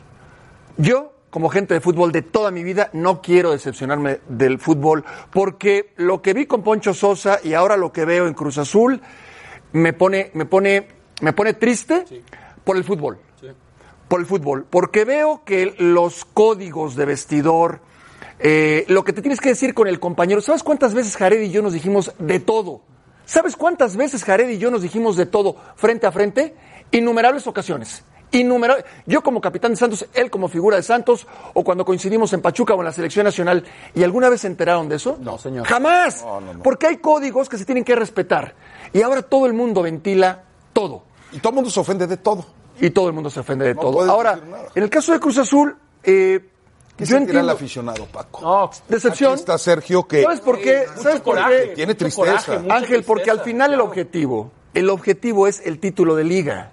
Yo, 0.76 1.12
como 1.30 1.48
gente 1.48 1.74
de 1.74 1.80
fútbol 1.80 2.12
de 2.12 2.22
toda 2.22 2.50
mi 2.50 2.62
vida, 2.62 2.90
no 2.92 3.20
quiero 3.20 3.52
decepcionarme 3.52 4.20
del 4.28 4.58
fútbol, 4.58 5.04
porque 5.30 5.92
lo 5.96 6.22
que 6.22 6.34
vi 6.34 6.46
con 6.46 6.62
Poncho 6.62 6.94
Sosa 6.94 7.38
y 7.42 7.54
ahora 7.54 7.76
lo 7.76 7.92
que 7.92 8.04
veo 8.04 8.26
en 8.26 8.34
Cruz 8.34 8.58
Azul 8.58 9.00
me 9.72 9.92
pone, 9.92 10.30
me 10.34 10.46
pone, 10.46 10.88
me 11.20 11.32
pone 11.32 11.54
triste 11.54 12.04
por 12.64 12.76
el 12.76 12.84
fútbol. 12.84 13.18
Por 14.08 14.20
el 14.20 14.26
fútbol. 14.26 14.66
Porque 14.68 15.04
veo 15.04 15.42
que 15.44 15.74
los 15.78 16.24
códigos 16.24 16.96
de 16.96 17.04
vestidor, 17.04 17.80
eh, 18.40 18.84
lo 18.88 19.04
que 19.04 19.12
te 19.12 19.22
tienes 19.22 19.40
que 19.40 19.50
decir 19.50 19.72
con 19.72 19.86
el 19.86 20.00
compañero, 20.00 20.40
¿sabes 20.40 20.64
cuántas 20.64 20.94
veces 20.94 21.16
Jared 21.16 21.40
y 21.42 21.50
yo 21.50 21.62
nos 21.62 21.74
dijimos 21.74 22.12
de 22.18 22.40
todo? 22.40 22.82
¿Sabes 23.24 23.54
cuántas 23.54 23.96
veces 23.96 24.24
Jared 24.24 24.48
y 24.48 24.58
yo 24.58 24.72
nos 24.72 24.82
dijimos 24.82 25.16
de 25.16 25.26
todo 25.26 25.54
frente 25.76 26.08
a 26.08 26.12
frente? 26.12 26.56
Innumerables 26.90 27.46
ocasiones. 27.46 28.02
Innumerables. 28.32 28.84
Yo 29.06 29.22
como 29.22 29.40
capitán 29.40 29.72
de 29.72 29.76
Santos, 29.76 30.06
él 30.14 30.30
como 30.30 30.48
figura 30.48 30.76
de 30.76 30.82
Santos, 30.82 31.26
o 31.54 31.64
cuando 31.64 31.84
coincidimos 31.84 32.32
en 32.32 32.40
Pachuca 32.40 32.74
o 32.74 32.78
en 32.78 32.84
la 32.84 32.92
selección 32.92 33.24
nacional, 33.24 33.64
¿y 33.94 34.04
alguna 34.04 34.28
vez 34.28 34.42
se 34.42 34.46
enteraron 34.46 34.88
de 34.88 34.96
eso? 34.96 35.18
No, 35.20 35.36
señor. 35.38 35.66
Jamás. 35.66 36.24
Porque 36.62 36.86
hay 36.86 36.96
códigos 36.98 37.48
que 37.48 37.58
se 37.58 37.64
tienen 37.64 37.82
que 37.84 37.96
respetar. 37.96 38.54
Y 38.92 39.02
ahora 39.02 39.22
todo 39.22 39.46
el 39.46 39.52
mundo 39.52 39.82
ventila 39.82 40.44
todo. 40.72 41.02
Y 41.32 41.38
todo 41.38 41.50
el 41.50 41.54
mundo 41.56 41.70
se 41.70 41.80
ofende 41.80 42.06
de 42.06 42.16
todo. 42.16 42.44
Y 42.80 42.90
todo 42.90 43.08
el 43.08 43.12
mundo 43.14 43.30
se 43.30 43.40
ofende 43.40 43.66
de 43.66 43.74
No 43.74 43.80
todo. 43.80 44.10
Ahora, 44.10 44.38
en 44.74 44.82
el 44.82 44.88
caso 44.90 45.12
de 45.12 45.20
Cruz 45.20 45.38
Azul, 45.38 45.76
eh, 46.02 46.46
¿Qué 46.96 47.06
Yo 47.06 47.16
sentirá 47.16 47.40
el 47.40 47.46
entiendo- 47.46 47.52
aficionado, 47.52 48.04
Paco? 48.06 48.40
No, 48.42 48.70
Decepción. 48.88 49.32
Aquí 49.32 49.40
está 49.40 49.56
Sergio 49.56 50.06
que 50.06 50.22
¿Sabes 50.22 50.40
por 50.40 50.58
qué? 50.60 50.84
¿Sabes 50.96 51.20
por 51.22 51.36
coraje. 51.36 51.68
qué? 51.70 51.74
Tiene 51.74 51.94
tristeza. 51.94 52.44
coraje, 52.44 52.70
Ángel, 52.70 53.04
porque 53.04 53.30
al 53.30 53.40
final 53.40 53.72
el 53.72 53.80
objetivo, 53.80 54.50
el 54.74 54.90
objetivo 54.90 55.46
es 55.46 55.60
el 55.64 55.78
título 55.78 56.14
de 56.14 56.24
liga. 56.24 56.72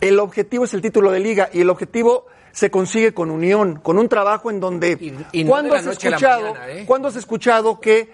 El 0.00 0.18
objetivo 0.18 0.64
es 0.64 0.74
el 0.74 0.82
título 0.82 1.10
de 1.10 1.20
liga 1.20 1.48
y 1.52 1.60
el 1.62 1.70
objetivo 1.70 2.26
se 2.52 2.70
consigue 2.70 3.12
con 3.12 3.30
unión, 3.30 3.80
con 3.82 3.98
un 3.98 4.08
trabajo 4.08 4.50
en 4.50 4.60
donde 4.60 4.96
Y- 5.00 5.40
y 5.40 5.44
no 5.44 5.50
¿cuándo 5.50 5.74
has 5.74 5.86
escuchado, 5.86 6.54
mañana, 6.54 6.68
¿eh? 6.70 6.84
¿cuándo 6.86 7.08
has 7.08 7.16
escuchado 7.16 7.80
que 7.80 8.10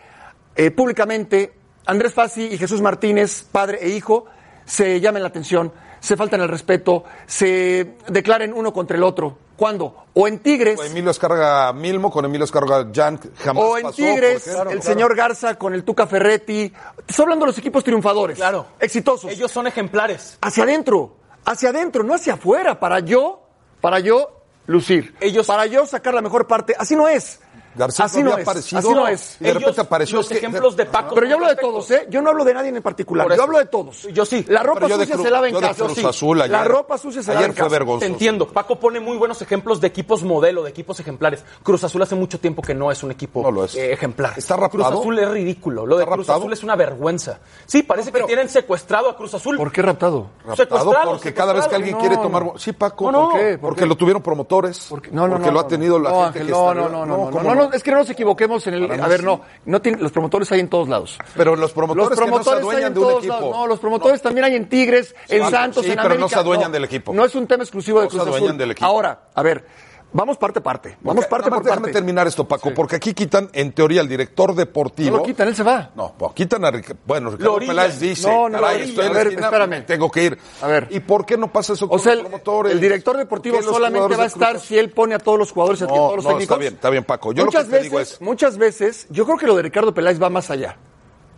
eh, 0.57 0.71
públicamente 0.71 1.53
Andrés 1.87 2.12
Fassi 2.15 2.47
y 2.53 2.59
Jesús 2.59 2.81
Martínez, 2.83 3.45
padre 3.51 3.79
e 3.83 3.89
hijo, 3.91 4.27
se 4.65 5.01
llamen 5.01 5.23
la 5.23 5.29
atención, 5.29 5.73
se 6.01 6.17
faltan 6.17 6.41
el 6.41 6.49
respeto, 6.49 7.05
se 7.27 7.95
declaren 8.09 8.53
uno 8.53 8.73
contra 8.73 8.97
el 8.97 9.03
otro? 9.03 9.39
¿Cuándo? 9.57 10.07
O 10.15 10.27
en 10.27 10.41
Tigres, 10.41 10.81
Emilio 10.85 11.11
Escarga 11.11 11.73
Milmo 11.73 12.11
con 12.11 12.25
Emilio 12.25 12.45
Escarga 12.45 12.89
Jan 12.93 13.21
jamás 13.39 13.65
o 13.65 13.77
en 13.77 13.83
pasó, 13.85 13.97
Tigres, 13.97 14.49
el 14.71 14.83
señor 14.83 15.15
Garza 15.15 15.57
con 15.57 15.73
el 15.75 15.85
Tuca 15.85 16.07
Ferretti. 16.07 16.73
Estoy 17.07 17.23
hablando 17.25 17.45
de 17.47 17.51
los 17.51 17.59
equipos 17.59 17.85
triunfadores, 17.85 18.37
Claro. 18.39 18.67
exitosos. 18.81 19.31
Ellos 19.31 19.51
son 19.53 19.67
ejemplares. 19.69 20.39
hacia 20.41 20.65
adentro, 20.65 21.17
hacia 21.44 21.70
adentro, 21.70 22.02
no 22.04 22.14
hacia 22.14 22.34
afuera, 22.34 22.78
para 22.80 23.00
yo, 23.00 23.42
para 23.80 23.99
yo 24.00 24.40
lucir, 24.66 25.14
Ellos- 25.20 25.46
para 25.46 25.66
yo 25.66 25.84
sacar 25.87 26.14
la 26.14 26.22
mejor 26.22 26.46
parte. 26.46 26.75
Así 26.78 26.96
no 26.96 27.08
es. 27.08 27.40
Garcés 27.75 28.00
así 28.07 28.23
no 28.23 28.33
había 28.33 28.43
es. 28.43 28.49
aparecido. 28.49 28.79
Así 28.79 28.88
no 28.95 29.09
es. 29.09 29.37
Y 29.41 29.45
de 29.45 29.50
repente 29.55 29.71
Ellos, 29.71 29.79
apareció. 29.79 30.17
los 30.19 30.26
es 30.26 30.33
que- 30.33 30.38
ejemplos 30.38 30.76
de 30.76 30.87
Paco. 30.87 31.14
Pero 31.14 31.26
yo 31.26 31.35
hablo 31.37 31.49
de 31.49 31.57
todos, 31.57 31.91
¿eh? 31.91 32.07
Yo 32.11 32.21
no 32.23 32.31
hablo 32.31 32.45
de 32.45 32.55
nadie 32.55 32.69
en 32.71 32.83
particular. 32.83 33.26
Yo 33.35 33.43
hablo 33.43 33.59
de 33.59 33.67
todos. 33.67 34.02
Yo 34.12 34.25
sí. 34.25 34.45
La 34.49 34.62
ropa 34.62 34.88
sucia 34.88 35.17
Cru- 35.17 35.23
se 35.23 35.31
lava 35.31 35.49
en 35.49 35.59
casa. 35.59 35.85
Cruz 35.85 35.99
sí. 35.99 36.05
Azul 36.07 36.38
La 36.38 36.45
ayer- 36.45 36.64
ropa 36.69 36.99
sucia 36.99 37.23
se 37.23 37.29
lava 37.29 37.38
ayer 37.41 37.50
en 37.50 37.57
fue 37.57 37.64
casa. 37.64 37.73
vergonzoso. 37.73 38.00
Te 38.07 38.12
entiendo. 38.12 38.49
Paco 38.49 38.79
pone 38.79 39.00
muy 39.00 39.17
buenos 39.17 39.41
ejemplos 39.43 39.81
de 39.81 39.87
equipos 39.88 40.23
modelo, 40.23 40.62
de 40.62 40.71
equipos 40.71 40.99
ejemplares. 41.00 41.45
Cruz 41.62 41.83
Azul 41.85 42.02
hace 42.02 42.14
mucho 42.14 42.38
tiempo 42.41 42.62
que 42.62 42.75
no 42.75 42.91
es 42.93 43.02
un 43.02 43.11
equipo 43.11 43.43
No 43.43 43.50
lo 43.50 43.64
es. 43.64 43.75
eh, 43.75 43.93
ejemplar. 43.93 44.35
¿Está 44.37 44.57
raptado? 44.57 44.85
Cruz 44.91 45.00
Azul 45.00 45.19
es 45.19 45.29
ridículo. 45.31 45.87
Lo 45.87 45.97
de 45.97 46.02
¿Está 46.05 46.14
Cruz 46.14 46.26
raptado? 46.26 46.38
Azul 46.45 46.52
es 46.52 46.62
una 46.62 46.76
vergüenza. 46.76 47.38
Sí, 47.67 47.83
parece 47.83 48.12
que 48.12 48.23
tienen 48.25 48.49
secuestrado 48.49 49.09
a 49.11 49.17
Cruz 49.17 49.35
Azul. 49.35 49.57
¿Por 49.57 49.73
qué 49.73 49.83
raptado? 49.83 50.29
Raptado 50.45 50.57
Secuestrado, 50.57 51.11
porque 51.12 51.35
cada 51.35 51.52
vez 51.52 51.67
que 51.69 51.75
alguien 51.76 51.97
quiere 51.99 52.17
tomar... 52.17 52.52
Sí, 52.57 52.73
Paco. 52.73 53.11
¿por 53.11 53.33
qué? 53.33 53.59
¿Por 53.59 53.71
Porque 53.73 53.87
lo 53.87 53.97
tuvieron 53.97 54.23
promotores. 54.23 54.87
Porque, 54.88 55.11
no, 55.11 55.26
no, 55.26 55.35
porque 55.35 55.47
no, 55.47 55.52
lo 55.52 55.61
ha 55.61 55.62
no, 55.62 55.69
tenido 55.69 55.99
la 55.99 56.25
gente 56.25 56.38
que 56.41 56.50
no, 56.52 56.71
está... 56.71 56.75
no, 56.83 56.88
no, 56.88 57.07
no, 57.07 57.17
no, 57.17 57.31
¿cómo 57.31 57.55
no, 57.64 57.69
no, 57.71 57.75
es 57.75 57.83
que 57.83 57.90
no 57.90 57.99
nos 57.99 58.11
equivoquemos 58.11 58.66
en 58.66 58.75
el. 58.75 58.88
Para 58.88 59.04
A 59.04 59.09
ver, 59.09 59.21
sí. 59.21 59.26
no, 59.26 59.40
no 59.66 59.81
tiene- 59.83 59.99
los 60.02 60.12
promotores 60.12 60.50
hay 60.52 60.61
en 60.61 60.69
todos 60.69 60.88
lados. 60.88 61.19
Pero 61.37 61.57
los 61.57 61.73
promotores, 61.73 62.11
Los 62.11 62.19
que 62.19 62.31
no 62.31 62.38
se 62.38 62.42
promotores 62.45 62.59
hay 62.62 62.62
adueñan 62.85 62.88
en 62.88 62.95
de 62.95 63.00
un 63.00 63.19
equipo. 63.19 63.33
lados. 63.35 63.50
No, 63.57 63.66
los 63.66 63.78
promotores 63.81 64.23
también 64.23 64.45
hay 64.45 64.54
en 64.57 64.69
Tigres, 64.69 65.14
en 65.28 65.50
Santos, 65.50 65.85
sí, 65.85 65.90
en 65.90 65.97
pero 65.97 66.09
no 66.11 66.14
América. 66.14 66.28
se 66.28 66.38
adueñan 66.40 66.73
del 66.73 66.85
equipo. 66.85 67.12
No 67.12 67.25
es 67.25 67.35
un 67.35 67.47
tema 67.47 67.62
exclusivo 67.62 68.00
de 68.00 68.07
No 68.07 68.11
se 68.11 68.16
Cruz 68.16 68.26
adueñan 68.28 68.49
Azul. 68.50 68.59
del 68.59 68.71
equipo. 68.73 68.87
Ahora, 68.87 69.21
a 69.35 69.42
ver, 69.42 69.64
vamos 70.12 70.37
parte 70.38 70.59
a 70.59 70.62
parte. 70.62 70.97
Vamos 71.00 71.25
Ok, 71.25 71.31
parte 71.31 71.50
por 71.50 71.62
déjame 71.62 71.81
parte. 71.83 71.92
terminar 71.92 72.26
esto, 72.26 72.47
Paco, 72.47 72.73
porque 72.75 72.97
aquí 72.97 73.14
quitan, 73.14 73.49
en 73.52 73.73
teoría, 73.73 74.00
el 74.00 74.09
director 74.09 74.54
deportivo. 74.54 75.11
No 75.11 75.16
lo 75.19 75.23
quitan, 75.25 75.49
él 75.49 75.57
se 75.57 75.62
va. 75.62 75.90
No, 75.95 76.14
pues 76.16 76.33
quitan 76.35 76.64
a 76.64 76.71
Ric- 76.71 76.97
Bueno, 77.07 77.31
Ricardo. 77.31 77.59
Peláez 77.59 77.99
dice, 78.00 78.28
No, 78.28 78.49
no, 78.49 78.61
caray, 78.61 78.78
lo 78.78 78.85
estoy 78.85 79.07
A 79.07 79.11
ver, 79.12 79.26
esquina, 79.28 79.47
espérame. 79.47 79.87
tengo 79.87 80.11
que 80.11 80.25
ir. 80.25 80.38
A 80.61 80.66
ver. 80.66 80.88
¿Y 80.90 81.00
por 81.00 81.25
qué 81.26 81.37
no 81.37 81.50
pasa 81.52 81.73
eso 81.73 81.88
con 81.88 81.99
O 81.99 82.02
sea, 82.02 82.12
los 82.14 82.25
el, 82.25 82.28
promotores? 82.28 82.73
el 82.73 82.81
director 82.81 83.16
deportivo 83.16 83.54
¿Por 83.57 83.61
qué 83.62 83.66
los 83.66 83.76
solamente 83.76 84.16
va 84.16 84.23
a 84.25 84.26
estar 84.26 84.61
si 84.61 84.78
él 84.78 84.90
pone 84.90 85.14
a 85.14 85.19
todos 85.19 85.38
los 85.38 85.50
jugadores 85.52 85.81
y 85.81 85.85
a 85.85 85.87
todos 85.87 86.16
los 86.16 86.25
no, 86.25 86.31
técnicos. 86.31 86.42
está 86.42 86.57
bien, 86.59 86.75
está 86.75 86.90
bien, 86.90 87.04
Paco. 87.04 87.33
Yo 87.33 87.42
lo 87.42 87.47
muchas 87.47 87.64
que 87.64 87.71
te 87.71 87.76
veces, 87.76 87.90
digo 87.90 88.00
es- 88.00 88.21
muchas 88.21 88.59
veces, 88.59 89.07
yo 89.11 89.25
creo 89.25 89.37
que 89.38 89.47
lo 89.47 89.57
de 89.57 89.62
Ricardo 89.62 89.92
Peláez 89.95 90.23
va 90.23 90.31
más 90.31 90.50
allá. 90.50 90.76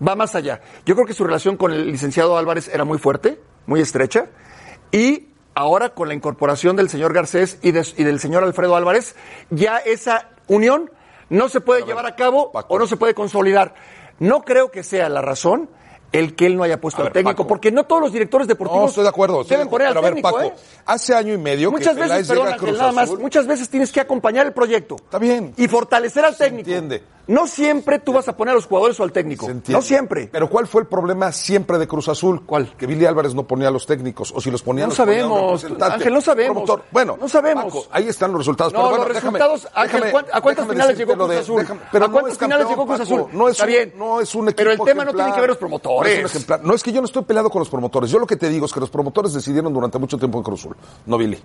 Va 0.07 0.17
más 0.17 0.35
allá. 0.35 0.61
Yo 0.85 0.95
creo 0.97 1.07
que 1.07 1.15
su 1.15 1.23
relación 1.25 1.57
con 1.57 1.73
el 1.73 1.87
licenciado 1.93 2.37
Álvarez 2.37 2.69
era 2.69 2.85
muy 2.85 2.99
fuerte, 2.99 3.41
muy 3.67 3.81
estrecha. 3.81 4.27
Y 4.91 5.29
ahora 5.55 5.91
con 5.91 6.09
la 6.09 6.15
incorporación 6.15 6.77
del 6.77 6.89
señor 6.89 7.13
Garcés 7.13 7.59
y, 7.63 7.73
de- 7.73 7.87
y 7.97 8.05
del 8.05 8.21
señor 8.21 8.43
Alfredo 8.45 8.77
Álvarez, 8.77 9.15
ya 9.51 9.79
esa 9.79 10.29
unión 10.49 10.91
no 11.31 11.49
se 11.49 11.61
puede 11.61 11.83
llevar 11.85 12.07
a 12.07 12.17
cabo 12.17 12.53
Paco. 12.53 12.75
o 12.75 12.79
no 12.79 12.87
se 12.87 12.97
puede 12.97 13.15
consolidar. 13.15 13.75
No 14.19 14.43
creo 14.43 14.71
que 14.71 14.83
sea 14.83 15.09
la 15.09 15.21
razón 15.23 15.69
el 16.13 16.37
que 16.37 16.47
él 16.47 16.57
no 16.57 16.63
haya 16.63 16.81
puesto 16.81 17.03
A 17.03 17.07
al 17.07 17.07
ver, 17.09 17.13
técnico, 17.15 17.39
Paco. 17.43 17.49
porque 17.49 17.73
no 17.73 17.85
todos 17.87 18.01
los 18.03 18.13
directores 18.13 18.47
deportivos 18.47 18.83
No, 18.83 18.89
estoy 18.89 19.03
de 19.03 19.09
acuerdo. 19.09 19.41
estoy 19.41 19.57
deben 19.57 19.67
de 19.67 19.71
poner 19.71 19.89
acuerdo. 19.89 20.07
al 20.07 20.13
Pero 20.13 20.29
a 20.29 20.33
ver, 20.33 20.39
técnico, 20.45 20.55
Paco, 20.55 20.81
¿eh? 20.81 20.83
hace 20.87 21.15
año 21.15 21.33
y 21.35 21.39
medio 21.39 21.71
Muchas 21.73 21.95
que 21.97 22.03
veces, 22.03 22.29
perdón, 22.29 22.49
Ángel, 22.53 22.79
nada 22.79 22.93
más, 22.93 23.11
muchas 23.19 23.47
veces 23.49 23.69
tienes 23.69 23.91
que 23.91 24.01
acompañar 24.01 24.47
el 24.47 24.53
proyecto. 24.53 24.95
Está 24.97 25.19
bien. 25.19 25.55
Y 25.57 25.67
fortalecer 25.67 26.25
al 26.25 26.37
técnico. 26.37 26.69
entiende. 26.71 27.03
No 27.27 27.47
siempre 27.47 27.99
tú 27.99 28.13
vas 28.13 28.29
a 28.29 28.37
poner 28.37 28.53
a 28.53 28.55
los 28.55 28.67
jugadores 28.67 28.99
o 29.01 29.03
al 29.03 29.13
técnico. 29.13 29.49
No 29.69 29.81
siempre. 29.81 30.29
Pero 30.31 30.49
¿cuál 30.51 30.67
fue 30.67 30.83
el 30.83 30.87
problema 30.89 31.33
siempre 31.33 31.79
de 31.79 31.87
Cruz 31.89 32.09
Azul? 32.09 32.45
¿Cuál? 32.45 32.75
Que 32.77 32.87
Billy 32.87 33.07
Álvarez 33.07 33.35
no 33.35 33.45
ponía 33.47 33.69
a 33.69 33.71
los 33.71 33.87
técnicos, 33.87 34.33
o 34.35 34.41
si 34.41 34.51
los 34.51 34.63
ponía, 34.63 34.85
No 34.85 34.89
los 34.89 34.97
sabemos. 34.97 35.65
Ángel, 35.81 36.13
no 36.13 36.21
sabemos. 36.21 36.53
Promotor. 36.55 36.83
Bueno, 36.91 37.17
No 37.21 37.29
sabemos. 37.29 37.65
Paco, 37.65 37.87
ahí 37.91 38.09
están 38.09 38.31
los 38.33 38.41
resultados. 38.41 38.73
No, 38.73 38.81
pero 38.81 38.91
bueno, 38.91 39.05
los 39.09 39.17
déjame- 39.17 39.39
resultados, 39.39 39.69
Ángel, 39.75 40.01
déjame- 40.03 40.11
¿cuán- 40.13 40.27
¿a 40.33 40.41
cuántas 40.41 40.69
finales 40.69 40.99
llegó 40.99 41.15
Cruz 41.15 41.29
de- 41.31 41.39
Azul? 41.39 41.61
déjame- 41.63 41.81
pero 41.91 42.05
¿A 42.05 42.09
cuántas 42.11 42.33
es 42.33 42.39
finales 42.39 42.67
campeón, 42.67 42.69
llegó 42.71 42.87
Cruz. 42.87 43.01
Azul? 43.01 43.27
No 43.33 43.49
es 43.49 43.53
Está 43.53 43.65
un, 43.65 43.69
bien. 43.71 43.93
No 43.97 44.21
es 44.21 44.35
un 44.35 44.45
equipo 44.49 44.57
Pero 44.59 44.71
el 44.73 44.79
tema 44.81 45.05
no 45.05 45.13
tiene 45.15 45.33
que 45.33 45.41
ver 45.41 45.49
los 45.49 45.57
es 45.57 45.61
promotores. 45.61 46.49
No 46.63 46.75
es 46.75 46.83
que 46.83 46.93
yo 46.93 47.01
no 47.01 47.07
estoy 47.07 47.23
peleado 47.25 47.49
con 47.51 47.61
los 47.61 47.69
promotores. 47.71 48.11
Yo 48.11 48.19
lo 48.19 48.27
que 48.27 48.37
te 48.37 48.49
digo 48.49 48.67
es 48.67 48.73
que 48.73 48.81
los 48.81 48.91
promotores 48.91 49.33
decidieron 49.33 49.73
durante 49.73 49.99
mucho 49.99 50.19
tiempo 50.19 50.39
en 50.39 50.45
Cruz 50.45 50.61
Azul, 50.61 50.77
no 51.07 51.17
Billy. 51.17 51.43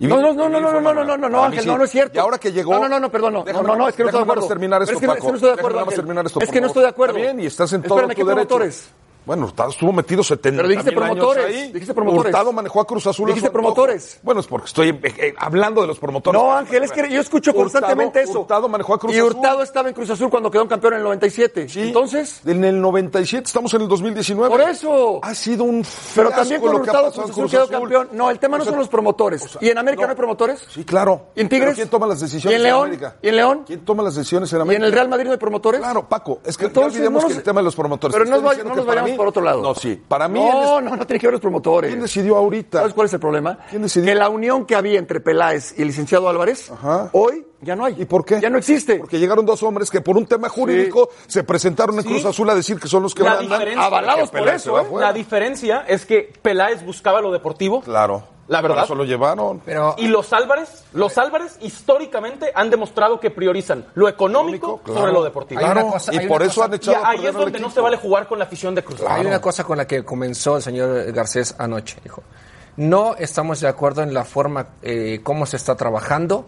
Y 0.00 0.06
No, 0.06 0.16
Billy- 0.16 0.34
no, 0.36 0.48
no, 0.48 0.60
no, 0.60 0.80
no, 0.80 0.80
no, 1.04 1.16
no, 1.16 1.28
no, 1.28 1.44
Ángel, 1.44 1.66
no, 1.66 1.78
no 1.78 1.84
es 1.84 1.90
cierto. 1.90 2.16
Y 2.16 2.18
ahora 2.18 2.38
que 2.38 2.50
llegó. 2.52 2.72
No, 2.74 2.80
no, 2.80 2.88
no, 2.88 2.98
no, 3.00 3.10
perdón, 3.10 3.34
no. 3.34 3.44
No, 3.44 3.76
no, 3.76 3.88
es 3.88 3.94
que 3.94 4.02
no 4.02 4.08
estoy 4.08 4.24
de 4.24 4.30
acuerdo. 4.32 4.48
terminar 4.48 4.82
esto, 4.82 4.98
Es 5.20 5.40
que- 5.40 5.50
es 5.50 5.56
que 5.56 5.60
Paco. 5.60 5.70
no 5.80 5.86
estoy 5.86 6.02
de 6.02 6.08
acuerdo, 6.10 6.40
Es 6.40 6.50
que 6.50 6.60
no 6.60 6.66
estoy 6.68 6.82
de 6.82 6.88
acuerdo. 6.88 7.16
Está 7.18 7.32
bien, 7.32 7.40
y 7.40 7.46
estás 7.46 7.72
en 7.72 7.82
todo 7.82 7.98
Espérame, 8.00 8.10
tu 8.10 8.16
¿qué 8.16 8.24
derecho. 8.24 8.48
promotores? 8.48 8.90
Bueno, 9.26 9.46
está- 9.48 9.68
estuvo 9.68 9.92
metido 9.92 10.22
70 10.22 10.56
Pero 10.56 10.68
dijiste 10.68 10.90
mil 10.92 11.02
años 11.02 11.16
promotores, 11.18 11.46
ahí. 11.46 11.72
dijiste 11.72 11.94
promotores. 11.94 12.26
Hurtado 12.26 12.52
manejó 12.52 12.80
a 12.80 12.86
Cruz 12.86 13.06
Azul. 13.06 13.26
Dijiste 13.28 13.50
promotores. 13.50 14.18
Bueno, 14.22 14.40
es 14.40 14.46
porque 14.46 14.66
estoy 14.66 14.88
eh, 14.88 15.00
eh, 15.02 15.34
hablando 15.38 15.80
de 15.82 15.86
los 15.86 15.98
promotores. 15.98 16.40
No, 16.40 16.52
Ángel, 16.52 16.82
es 16.84 16.92
que 16.92 17.08
yo 17.10 17.20
escucho 17.20 17.50
Hurtado- 17.52 17.62
constantemente 17.62 18.22
eso. 18.22 18.40
Hurtado 18.40 18.68
manejó 18.68 18.94
a 18.94 18.98
Cruz 18.98 19.14
y 19.14 19.18
Azul. 19.18 19.32
Hurtado 19.36 19.62
estaba 19.62 19.88
en 19.88 19.94
Cruz 19.94 20.10
Azul 20.10 20.30
cuando 20.30 20.50
quedó 20.50 20.66
campeón 20.66 20.94
en 20.94 20.98
el 20.98 21.04
97. 21.04 21.68
Sí. 21.68 21.80
Entonces, 21.82 22.40
En 22.46 22.64
el 22.64 22.80
97, 22.80 23.44
estamos 23.46 23.72
en 23.74 23.82
el 23.82 23.88
2019. 23.88 24.50
por 24.50 24.60
eso. 24.62 25.20
Ha 25.22 25.34
sido 25.34 25.64
un 25.64 25.84
Pero 26.14 26.30
también 26.30 26.60
con 26.60 26.74
Hurtado 26.74 27.12
Cruz 27.12 27.24
en 27.26 27.30
Azul 27.30 27.50
quedó 27.50 27.68
campeón. 27.68 28.08
No, 28.12 28.30
el 28.30 28.38
tema 28.38 28.56
no 28.56 28.62
O 28.62 28.64
sea, 28.64 28.72
son 28.72 28.78
los 28.80 28.88
promotores. 28.88 29.42
o 29.44 29.48
sea, 29.48 29.60
¿Y 29.62 29.68
en 29.70 29.78
América 29.78 30.02
no, 30.02 30.06
no. 30.08 30.10
hay 30.12 30.16
promotores? 30.16 30.64
Sí, 30.68 30.84
claro. 30.84 31.26
¿Y 31.34 31.42
en 31.42 31.48
Tigres? 31.48 31.66
Pero 31.70 31.76
¿Quién 31.76 31.88
toma 31.88 32.06
las 32.06 32.20
decisiones 32.20 32.52
¿Y 32.52 32.56
en 32.56 32.62
León? 32.62 32.86
América? 32.86 33.16
¿Y 33.22 33.28
en 33.28 33.36
León? 33.36 33.62
¿Quién 33.66 33.84
toma 33.84 34.02
las 34.02 34.14
decisiones 34.14 34.52
en 34.52 34.58
¿Y 34.58 34.62
América? 34.62 34.82
en 34.82 34.86
el 34.86 34.92
Real 34.92 35.08
Madrid 35.08 35.26
no 35.26 35.32
hay 35.32 35.38
promotores? 35.38 35.80
Claro, 35.80 36.08
Paco, 36.08 36.40
es 36.44 36.56
que 36.56 36.66
Entonces, 36.66 36.92
ya 36.94 36.98
olvidemos 36.98 37.22
no 37.22 37.28
que 37.28 37.34
el 37.34 37.42
tema 37.42 37.60
de 37.60 37.64
los 37.64 37.76
promotores. 37.76 38.12
Pero 38.14 38.24
no, 38.24 38.30
nos, 38.40 38.42
no 38.42 38.84
vayamos 38.84 39.09
por 39.16 39.28
otro 39.28 39.42
lado. 39.42 39.62
No, 39.62 39.74
sí. 39.74 40.00
Para 40.08 40.28
mí, 40.28 40.40
No, 40.40 40.78
es- 40.78 40.84
no, 40.84 40.96
no 40.96 41.06
tiene 41.06 41.20
que 41.20 41.26
ver 41.26 41.32
los 41.32 41.40
promotores. 41.40 41.90
¿quién 41.90 42.02
decidió 42.02 42.36
ahorita? 42.36 42.78
¿Sabes 42.80 42.94
cuál 42.94 43.06
es 43.06 43.12
el 43.14 43.20
problema? 43.20 43.58
¿Quién 43.68 43.82
decidió? 43.82 44.06
Que 44.06 44.14
la 44.14 44.28
unión 44.28 44.64
que 44.66 44.74
había 44.76 44.98
entre 44.98 45.20
Peláez 45.20 45.74
y 45.78 45.82
el 45.82 45.88
licenciado 45.88 46.28
Álvarez, 46.28 46.70
Ajá. 46.70 47.10
hoy 47.12 47.44
ya 47.62 47.76
no 47.76 47.84
hay. 47.84 47.94
¿Y 47.98 48.04
por 48.04 48.24
qué? 48.24 48.40
Ya 48.40 48.50
no 48.50 48.58
existe. 48.58 48.96
Porque 48.96 49.18
llegaron 49.18 49.44
dos 49.46 49.62
hombres 49.62 49.90
que 49.90 50.00
por 50.00 50.16
un 50.16 50.26
tema 50.26 50.48
jurídico 50.48 51.10
se 51.26 51.44
presentaron 51.44 51.98
en 51.98 52.04
Cruz 52.04 52.24
Azul 52.24 52.48
a 52.50 52.54
decir 52.54 52.78
que 52.80 52.88
son 52.88 53.02
los 53.02 53.14
que 53.14 53.22
La 53.22 53.30
mandan. 53.36 53.48
diferencia- 53.48 53.84
Avalados 53.86 54.30
por 54.30 54.48
eso, 54.48 54.80
¿eh? 54.80 54.86
La 54.98 55.12
diferencia 55.12 55.84
es 55.86 56.04
que 56.06 56.32
Peláez 56.42 56.84
buscaba 56.84 57.20
lo 57.20 57.30
deportivo 57.32 57.80
Claro. 57.82 58.22
La 58.48 58.60
verdad. 58.62 58.78
Por 58.78 58.84
eso 58.86 58.94
lo 58.96 59.04
llevaron. 59.04 59.60
Pero 59.64 59.94
y 59.96 60.08
los 60.08 60.32
Álvarez, 60.32 60.82
los 60.92 61.16
Álvarez 61.18 61.56
históricamente 61.60 62.50
han 62.52 62.68
demostrado 62.68 63.20
que 63.20 63.30
priorizan 63.30 63.86
lo 63.94 64.08
económico 64.08 64.78
Claro. 64.78 65.00
sobre 65.00 65.12
lo 65.12 65.22
deportivo. 65.22 65.60
Claro, 65.60 65.86
cosa- 65.88 66.12
y 66.12 66.26
por 66.26 66.42
eso 66.42 66.54
cosa- 66.56 66.64
han 66.64 66.72
Y 66.72 66.76
echado 66.76 67.04
a 67.04 67.10
ahí 67.10 67.26
es 67.26 67.32
donde 67.32 67.60
no 67.60 67.70
se 67.70 67.80
vale 67.80 67.96
jugar 67.96 68.26
con 68.26 68.40
la 68.40 68.46
afición 68.46 68.74
de 68.74 68.82
Cruz 68.82 69.00
Azul. 69.00 69.08
Hay 69.12 69.24
una 69.26 69.40
cosa 69.40 69.62
con 69.62 69.76
la 69.78 69.86
que 69.86 70.04
comenzó 70.04 70.56
el 70.56 70.62
señor 70.62 71.12
Garcés 71.12 71.54
anoche. 71.58 71.98
Dijo, 72.02 72.24
no 72.76 73.14
estamos 73.18 73.60
de 73.60 73.68
acuerdo 73.68 74.02
en 74.02 74.12
la 74.12 74.24
forma 74.24 74.66
eh, 74.82 75.20
cómo 75.22 75.46
se 75.46 75.56
está 75.56 75.76
trabajando 75.76 76.46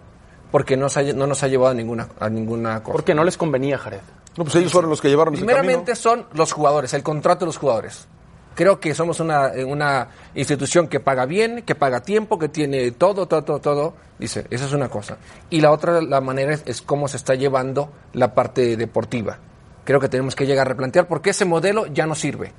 porque 0.53 0.77
no, 0.77 0.89
se 0.89 1.01
ha- 1.01 1.13
no 1.15 1.27
nos 1.27 1.43
ha 1.43 1.49
llevado 1.49 1.73
a 1.73 1.75
ninguna, 1.75 2.07
a 2.21 2.29
ninguna 2.29 2.81
cosa. 2.85 2.93
Porque 2.93 3.15
no 3.15 3.25
les 3.25 3.37
convenía, 3.37 3.77
Jared. 3.79 3.99
No, 4.37 4.45
pues 4.45 4.55
ellos 4.55 4.71
fueron 4.73 4.89
los 4.91 5.01
que 5.01 5.09
llevaron 5.09 5.35
ese 5.35 5.45
Primeramente 5.45 5.93
camino. 5.93 5.97
son 5.97 6.27
los 6.35 6.53
jugadores, 6.53 6.95
el 6.95 7.03
contrato 7.03 7.41
de 7.41 7.47
los 7.47 7.57
jugadores. 7.59 8.07
Creo 8.55 8.79
que 8.81 8.95
somos 8.95 9.19
una, 9.19 9.49
eh, 9.49 9.65
una 9.65 10.09
institución 10.35 10.87
que 10.87 11.01
paga 11.01 11.25
bien, 11.27 11.63
que 11.63 11.75
paga 11.75 12.01
tiempo, 12.03 12.39
que 12.39 12.49
tiene 12.51 12.91
todo, 12.93 13.27
todo, 13.27 13.43
todo, 13.43 13.61
todo. 13.61 13.95
Dice, 14.19 14.47
esa 14.51 14.67
es 14.67 14.73
una 14.75 14.89
cosa. 14.91 15.17
Y 15.51 15.61
la 15.63 15.73
otra, 15.73 16.01
la 16.03 16.21
manera 16.21 16.53
es, 16.55 16.63
es 16.67 16.83
cómo 16.83 17.09
se 17.09 17.17
está 17.17 17.35
llevando 17.35 17.91
la 18.13 18.35
parte 18.35 18.77
deportiva. 18.77 19.39
Creo 19.85 19.99
que 20.01 20.09
tenemos 20.11 20.37
que 20.37 20.47
llegar 20.47 20.67
a 20.67 20.69
replantear 20.71 21.09
porque 21.09 21.31
ese 21.31 21.45
modelo 21.47 21.87
ya 21.87 22.07
no 22.07 22.15
sirve. 22.15 22.53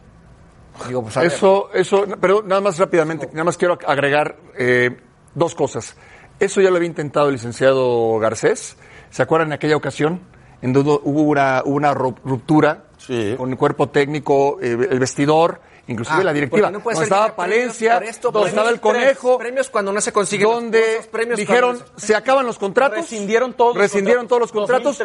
Digo, 0.87 1.03
pues, 1.03 1.15
Eso, 1.17 1.69
eso, 1.73 2.05
pero 2.19 2.41
nada 2.41 2.59
más 2.59 2.79
rápidamente, 2.79 3.27
nada 3.31 3.43
más 3.43 3.57
quiero 3.57 3.77
agregar 3.87 4.35
eh, 4.57 4.97
dos 5.35 5.53
cosas. 5.53 5.95
Eso 6.43 6.59
ya 6.59 6.69
lo 6.69 6.75
había 6.75 6.87
intentado 6.89 7.27
el 7.27 7.35
licenciado 7.35 8.19
Garcés. 8.19 8.75
¿Se 9.09 9.23
acuerdan 9.23 9.47
en 9.47 9.53
aquella 9.53 9.77
ocasión? 9.77 10.19
En 10.61 10.73
donde 10.73 10.99
hubo 11.03 11.21
una, 11.21 11.93
ruptura 11.93 12.83
Sí. 12.97 13.35
con 13.37 13.49
el 13.49 13.57
cuerpo 13.57 13.87
técnico, 13.89 14.59
eh, 14.61 14.77
el 14.91 14.99
vestidor, 14.99 15.61
inclusive 15.87 16.19
ah, 16.19 16.23
la 16.25 16.33
directiva. 16.33 16.69
no 16.69 16.81
puede 16.81 16.95
donde 16.95 17.05
estaba 17.05 17.33
Palencia, 17.33 17.95
por 17.95 18.03
esto, 18.03 18.31
donde 18.31 18.49
estaba 18.49 18.69
el 18.69 18.81
conejo, 18.81 19.37
Premios 19.37 19.69
cuando 19.69 19.93
no 19.93 20.01
se 20.01 20.11
consiguen. 20.11 20.49
donde 20.49 21.01
premios 21.11 21.39
dijeron 21.39 21.81
se 21.95 22.13
acaban 22.13 22.45
los 22.45 22.59
contratos. 22.59 22.97
Rescindieron 22.97 23.53
todos 23.53 23.75
los 23.75 23.81
rescindieron 23.81 24.27
todos 24.27 24.41
los 24.41 24.51
contratos. 24.51 25.01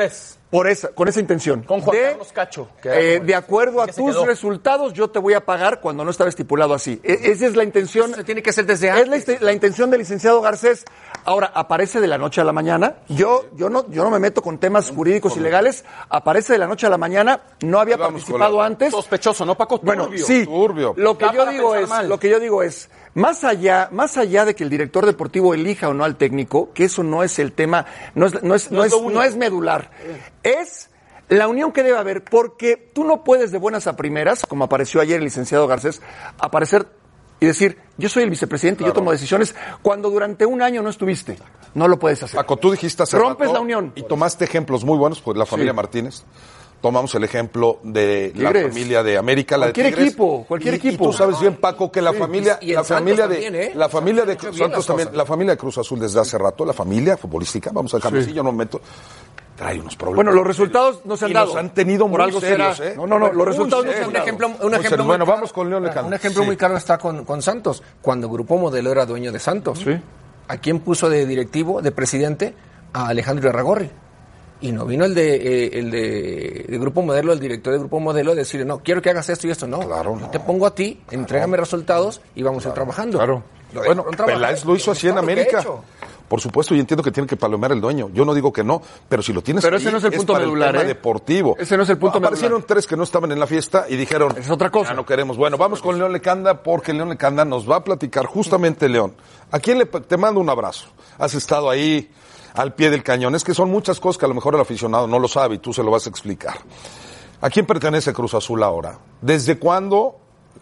Contratos. 0.50 0.50
2003. 0.50 0.50
por 0.50 0.66
esa, 0.68 0.88
con 0.88 1.08
esa 1.08 1.20
intención. 1.20 1.62
Con 1.62 1.80
Juan 1.82 1.96
de, 1.96 2.02
Carlos 2.10 2.32
Cacho, 2.32 2.68
que- 2.82 3.16
eh, 3.16 3.20
de 3.20 3.34
acuerdo 3.34 3.82
a 3.82 3.86
que 3.86 3.92
tus 3.92 4.26
resultados, 4.26 4.92
yo 4.94 5.08
te 5.10 5.18
voy 5.18 5.34
a 5.34 5.44
pagar 5.44 5.80
cuando 5.80 6.04
no 6.04 6.10
estaba 6.10 6.30
estipulado 6.30 6.72
así. 6.74 7.00
E- 7.02 7.18
esa 7.30 7.46
es 7.46 7.54
la 7.56 7.64
intención. 7.64 8.14
Se 8.14 8.24
tiene 8.24 8.42
que 8.42 8.50
hacer 8.50 8.64
desde 8.66 8.88
Es 8.88 8.92
antes. 8.94 9.08
la, 9.08 9.16
este- 9.16 9.38
la 9.40 9.52
intención 9.52 9.90
del 9.90 10.00
licenciado 10.00 10.40
Garcés. 10.40 10.84
Ahora, 11.24 11.50
aparece 11.54 12.00
de 12.00 12.06
la 12.06 12.16
noche 12.16 12.40
a 12.40 12.44
la 12.44 12.52
mañana. 12.52 12.94
Yo, 13.08 13.46
yo, 13.56 13.68
no, 13.68 13.88
yo 13.90 14.02
no 14.04 14.10
me 14.10 14.18
meto 14.18 14.40
con 14.40 14.58
temas 14.58 14.90
jurídicos 14.90 15.36
y 15.36 15.40
legales. 15.40 15.84
Aparece 16.08 16.54
de 16.54 16.58
la 16.58 16.66
noche 16.66 16.86
a 16.86 16.90
la 16.90 16.96
mañana. 16.98 17.40
No 17.60 17.78
había 17.80 17.96
Vamos 17.98 18.22
participado 18.22 18.58
la- 18.58 18.64
antes. 18.66 18.90
Sospechoso, 18.92 19.44
¿no, 19.44 19.54
Paco? 19.54 19.78
Bueno, 19.82 20.06
Turbio. 20.06 20.24
sí. 20.26 20.44
turbio. 20.46 20.94
Lo 20.96 21.18
que 21.18 21.26
yo 21.34 21.44
digo 21.46 21.74
es, 21.74 21.88
mal. 21.88 22.08
lo 22.08 22.18
que 22.18 22.30
yo 22.30 22.40
digo 22.40 22.62
es, 22.62 22.88
más 23.14 23.44
allá, 23.44 23.88
más 23.92 24.16
allá 24.16 24.44
de 24.46 24.54
que 24.54 24.64
el 24.64 24.70
director 24.70 25.04
deportivo 25.04 25.52
elija 25.52 25.88
o 25.88 25.94
no 25.94 26.04
al 26.04 26.16
técnico, 26.16 26.72
que 26.72 26.84
eso 26.84 27.02
no 27.02 27.22
es 27.22 27.38
el 27.38 27.52
tema, 27.52 27.84
no 28.14 28.26
es, 28.26 28.42
no 28.42 28.54
es, 28.54 28.70
no 28.70 28.84
es, 28.84 28.92
no 29.02 29.22
es 29.22 29.36
medular. 29.36 29.90
Es 30.42 30.90
la 31.28 31.48
unión 31.48 31.72
que 31.72 31.82
debe 31.82 31.98
haber, 31.98 32.24
porque 32.24 32.76
tú 32.94 33.04
no 33.04 33.22
puedes 33.24 33.52
de 33.52 33.58
buenas 33.58 33.86
a 33.86 33.96
primeras, 33.96 34.46
como 34.46 34.64
apareció 34.64 35.00
ayer 35.00 35.18
el 35.18 35.24
licenciado 35.24 35.66
Garcés, 35.66 36.00
aparecer 36.38 36.86
y 37.40 37.46
decir, 37.46 37.78
yo 37.98 38.08
soy 38.08 38.24
el 38.24 38.30
vicepresidente 38.30 38.82
y 38.82 38.86
yo 38.86 38.92
tomo 38.92 39.12
decisiones 39.12 39.54
cuando 39.82 40.10
durante 40.10 40.44
un 40.46 40.60
año 40.62 40.82
no 40.82 40.90
estuviste. 40.90 41.36
No 41.74 41.86
lo 41.86 41.98
puedes 41.98 42.22
hacer. 42.22 42.36
Paco, 42.36 42.56
tú 42.56 42.70
dijiste 42.72 43.02
hace 43.02 43.16
Rompes 43.18 43.46
rato 43.48 43.54
la 43.54 43.60
unión. 43.60 43.92
Y 43.94 44.02
tomaste 44.02 44.44
ejemplos 44.44 44.84
muy 44.84 44.96
buenos, 44.98 45.20
pues 45.20 45.36
la 45.36 45.46
familia 45.46 45.72
Martínez. 45.72 46.24
Tomamos 46.80 47.12
el 47.16 47.24
ejemplo 47.24 47.80
de 47.82 48.32
la 48.36 48.50
Tigres. 48.52 48.68
familia 48.72 49.02
de 49.02 49.18
América, 49.18 49.56
la 49.56 49.66
de 49.66 49.72
Cualquier 49.72 49.86
Tigres. 49.94 50.08
equipo, 50.10 50.44
cualquier 50.46 50.74
Y- 50.74 50.76
equipo. 50.76 51.04
Y 51.04 51.06
tú 51.08 51.12
sabes 51.12 51.40
bien, 51.40 51.56
Paco, 51.56 51.90
que 51.90 52.00
la 52.00 52.12
familia, 52.12 52.58
y 52.60 52.70
en 52.70 52.76
la 52.76 52.84
Santos 52.84 52.98
familia 52.98 53.26
de, 53.26 53.34
también, 53.34 53.54
¿eh? 53.56 53.72
la 53.74 53.88
familia 53.88 54.24
de 54.24 54.38
Santos 54.56 54.86
también, 54.86 55.08
la 55.12 55.26
familia 55.26 55.54
de 55.54 55.58
Cruz 55.58 55.76
Azul 55.78 55.98
desde 55.98 56.20
hace 56.20 56.38
rato, 56.38 56.64
la 56.64 56.72
familia 56.72 57.16
futbolística, 57.16 57.70
vamos 57.72 57.92
a 57.94 57.96
dejarlo 57.96 58.20
así, 58.20 58.32
yo 58.32 58.44
no 58.44 58.52
me 58.52 58.58
meto, 58.58 58.80
trae 59.58 59.78
unos 59.80 59.96
problemas. 59.96 60.16
Bueno, 60.24 60.32
los 60.32 60.46
resultados 60.46 61.00
no 61.04 61.16
se 61.16 61.24
han 61.26 61.30
Y 61.32 61.34
dado. 61.34 61.46
los 61.48 61.56
han 61.56 61.74
tenido 61.74 62.04
Por 62.06 62.10
muy 62.20 62.22
algo 62.22 62.40
serios. 62.40 62.80
¿eh? 62.80 62.94
No, 62.96 63.06
no, 63.06 63.18
no, 63.18 63.32
los 63.32 63.46
resultados 63.46 63.84
no 63.84 63.90
se 63.92 63.98
han 63.98 64.06
Un 64.06 64.12
dado. 64.12 64.24
ejemplo, 64.24 64.46
un 64.46 64.52
Muy 64.52 64.60
ejemplo 64.68 64.88
serio. 64.90 64.96
muy 65.04 65.06
Bueno, 65.08 65.24
claro- 65.24 65.36
vamos 65.38 65.52
con 65.52 65.68
León 65.68 65.82
Lecanda. 65.82 66.06
Un 66.08 66.14
ejemplo 66.14 66.42
Sí. 66.42 66.46
muy 66.46 66.56
claro 66.56 66.76
está 66.76 66.96
con, 66.96 67.24
con 67.24 67.42
Santos. 67.42 67.82
Cuando 68.00 68.28
Grupo 68.28 68.56
Modelo 68.56 68.92
era 68.92 69.04
dueño 69.04 69.32
de 69.32 69.38
Santos. 69.40 69.84
¿A 70.46 70.56
quién 70.58 70.78
puso 70.80 71.10
de 71.10 71.26
directivo, 71.26 71.82
de 71.82 71.90
presidente? 71.92 72.54
A 72.94 73.08
Alejandro 73.08 73.50
Arragorri. 73.50 73.90
Y 74.60 74.72
no 74.72 74.86
vino 74.86 75.04
el 75.04 75.14
de, 75.14 75.34
eh, 75.36 75.70
el 75.78 75.90
de, 75.90 76.64
de 76.68 76.78
Grupo 76.78 77.02
Modelo, 77.02 77.32
el 77.32 77.38
director 77.38 77.72
de 77.72 77.78
Grupo 77.80 78.00
Modelo, 78.00 78.32
a 78.32 78.34
decirle, 78.34 78.64
no, 78.64 78.78
quiero 78.78 79.00
que 79.02 79.10
hagas 79.10 79.28
esto 79.28 79.46
y 79.46 79.50
esto. 79.50 79.66
No, 79.68 79.80
Claro, 79.80 80.14
yo 80.14 80.20
no. 80.20 80.30
te 80.30 80.40
pongo 80.40 80.66
a 80.66 80.74
ti, 80.74 81.00
entrégame 81.10 81.56
resultados 81.56 82.20
y 82.34 82.42
vamos 82.42 82.64
a 82.64 82.68
ir 82.70 82.74
trabajando. 82.74 83.18
Claro. 83.18 83.42
Lo 83.72 83.82
Bueno. 83.84 84.04
Peláez 84.24 84.64
lo 84.64 84.74
hizo 84.74 84.92
así 84.92 85.08
en 85.08 85.18
América. 85.18 85.62
Por 86.28 86.40
supuesto, 86.40 86.74
y 86.74 86.80
entiendo 86.80 87.02
que 87.02 87.10
tiene 87.10 87.26
que 87.26 87.36
palomear 87.36 87.72
el 87.72 87.80
dueño. 87.80 88.10
Yo 88.12 88.24
no 88.24 88.34
digo 88.34 88.52
que 88.52 88.62
no, 88.62 88.82
pero 89.08 89.22
si 89.22 89.32
lo 89.32 89.40
tienes 89.42 89.64
Pero 89.64 89.78
ese 89.78 89.90
no 89.90 89.96
es 89.98 90.04
el 90.04 90.12
punto 90.12 90.34
para 90.34 90.44
medular, 90.44 90.72
tema 90.72 90.84
¿eh? 90.84 90.86
deportivo. 90.86 91.56
Ese 91.58 91.76
no 91.76 91.84
es 91.84 91.88
el 91.88 91.96
punto 91.98 92.18
Aparecieron 92.18 92.58
medular. 92.58 92.66
tres 92.66 92.86
que 92.86 92.96
no 92.96 93.02
estaban 93.04 93.32
en 93.32 93.40
la 93.40 93.46
fiesta 93.46 93.86
y 93.88 93.96
dijeron, 93.96 94.34
Es 94.36 94.50
otra 94.50 94.70
cosa. 94.70 94.90
"Ya 94.90 94.94
no 94.94 95.06
queremos. 95.06 95.36
Bueno, 95.38 95.56
vamos 95.56 95.80
con 95.80 95.96
León 95.96 96.12
Lecanda 96.12 96.62
porque 96.62 96.92
León 96.92 97.08
Lecanda 97.08 97.44
nos 97.44 97.68
va 97.68 97.76
a 97.76 97.84
platicar 97.84 98.26
justamente 98.26 98.88
León. 98.88 99.14
¿A 99.50 99.58
quién 99.58 99.78
le 99.78 99.86
te 99.86 100.16
mando 100.18 100.40
un 100.40 100.50
abrazo? 100.50 100.88
Has 101.18 101.34
estado 101.34 101.70
ahí 101.70 102.10
al 102.54 102.74
pie 102.74 102.90
del 102.90 103.02
cañón. 103.02 103.34
Es 103.34 103.42
que 103.44 103.54
son 103.54 103.70
muchas 103.70 103.98
cosas 103.98 104.18
que 104.18 104.26
a 104.26 104.28
lo 104.28 104.34
mejor 104.34 104.54
el 104.54 104.60
aficionado 104.60 105.06
no 105.06 105.18
lo 105.18 105.28
sabe 105.28 105.54
y 105.54 105.58
tú 105.58 105.72
se 105.72 105.82
lo 105.82 105.90
vas 105.90 106.06
a 106.06 106.10
explicar. 106.10 106.58
¿A 107.40 107.48
quién 107.50 107.64
pertenece 107.66 108.12
Cruz 108.12 108.34
Azul 108.34 108.62
ahora? 108.62 108.98
¿Desde 109.22 109.58
cuándo 109.58 110.16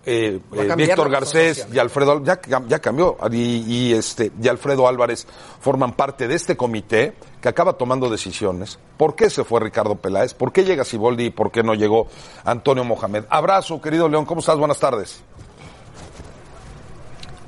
eh, 0.06 0.40
eh, 0.54 0.75
Víctor 0.76 1.10
Garcés 1.10 1.66
y 1.72 1.78
Alfredo 1.78 2.12
Al- 2.12 2.25
ya, 2.25 2.40
ya 2.68 2.78
cambió 2.78 3.16
y, 3.32 3.36
y, 3.66 3.92
este 3.92 4.30
y 4.40 4.48
Alfredo 4.48 4.86
Álvarez 4.88 5.26
forman 5.60 5.92
parte 5.94 6.28
de 6.28 6.34
este 6.36 6.56
comité 6.56 7.14
que 7.42 7.48
acaba 7.48 7.72
tomando 7.75 8.08
decisiones. 8.08 8.78
¿Por 8.96 9.14
qué 9.16 9.28
se 9.28 9.44
fue 9.44 9.60
Ricardo 9.60 9.96
Peláez? 9.96 10.32
¿Por 10.32 10.52
qué 10.52 10.64
llega 10.64 10.84
Siboldi 10.84 11.26
y 11.26 11.30
por 11.30 11.50
qué 11.50 11.62
no 11.62 11.75
llegó 11.75 12.06
Antonio 12.44 12.84
Mohamed? 12.84 13.25
Abrazo, 13.28 13.80
querido 13.80 14.08
León, 14.08 14.25
¿cómo 14.25 14.40
estás? 14.40 14.56
Buenas 14.58 14.78
tardes. 14.78 15.20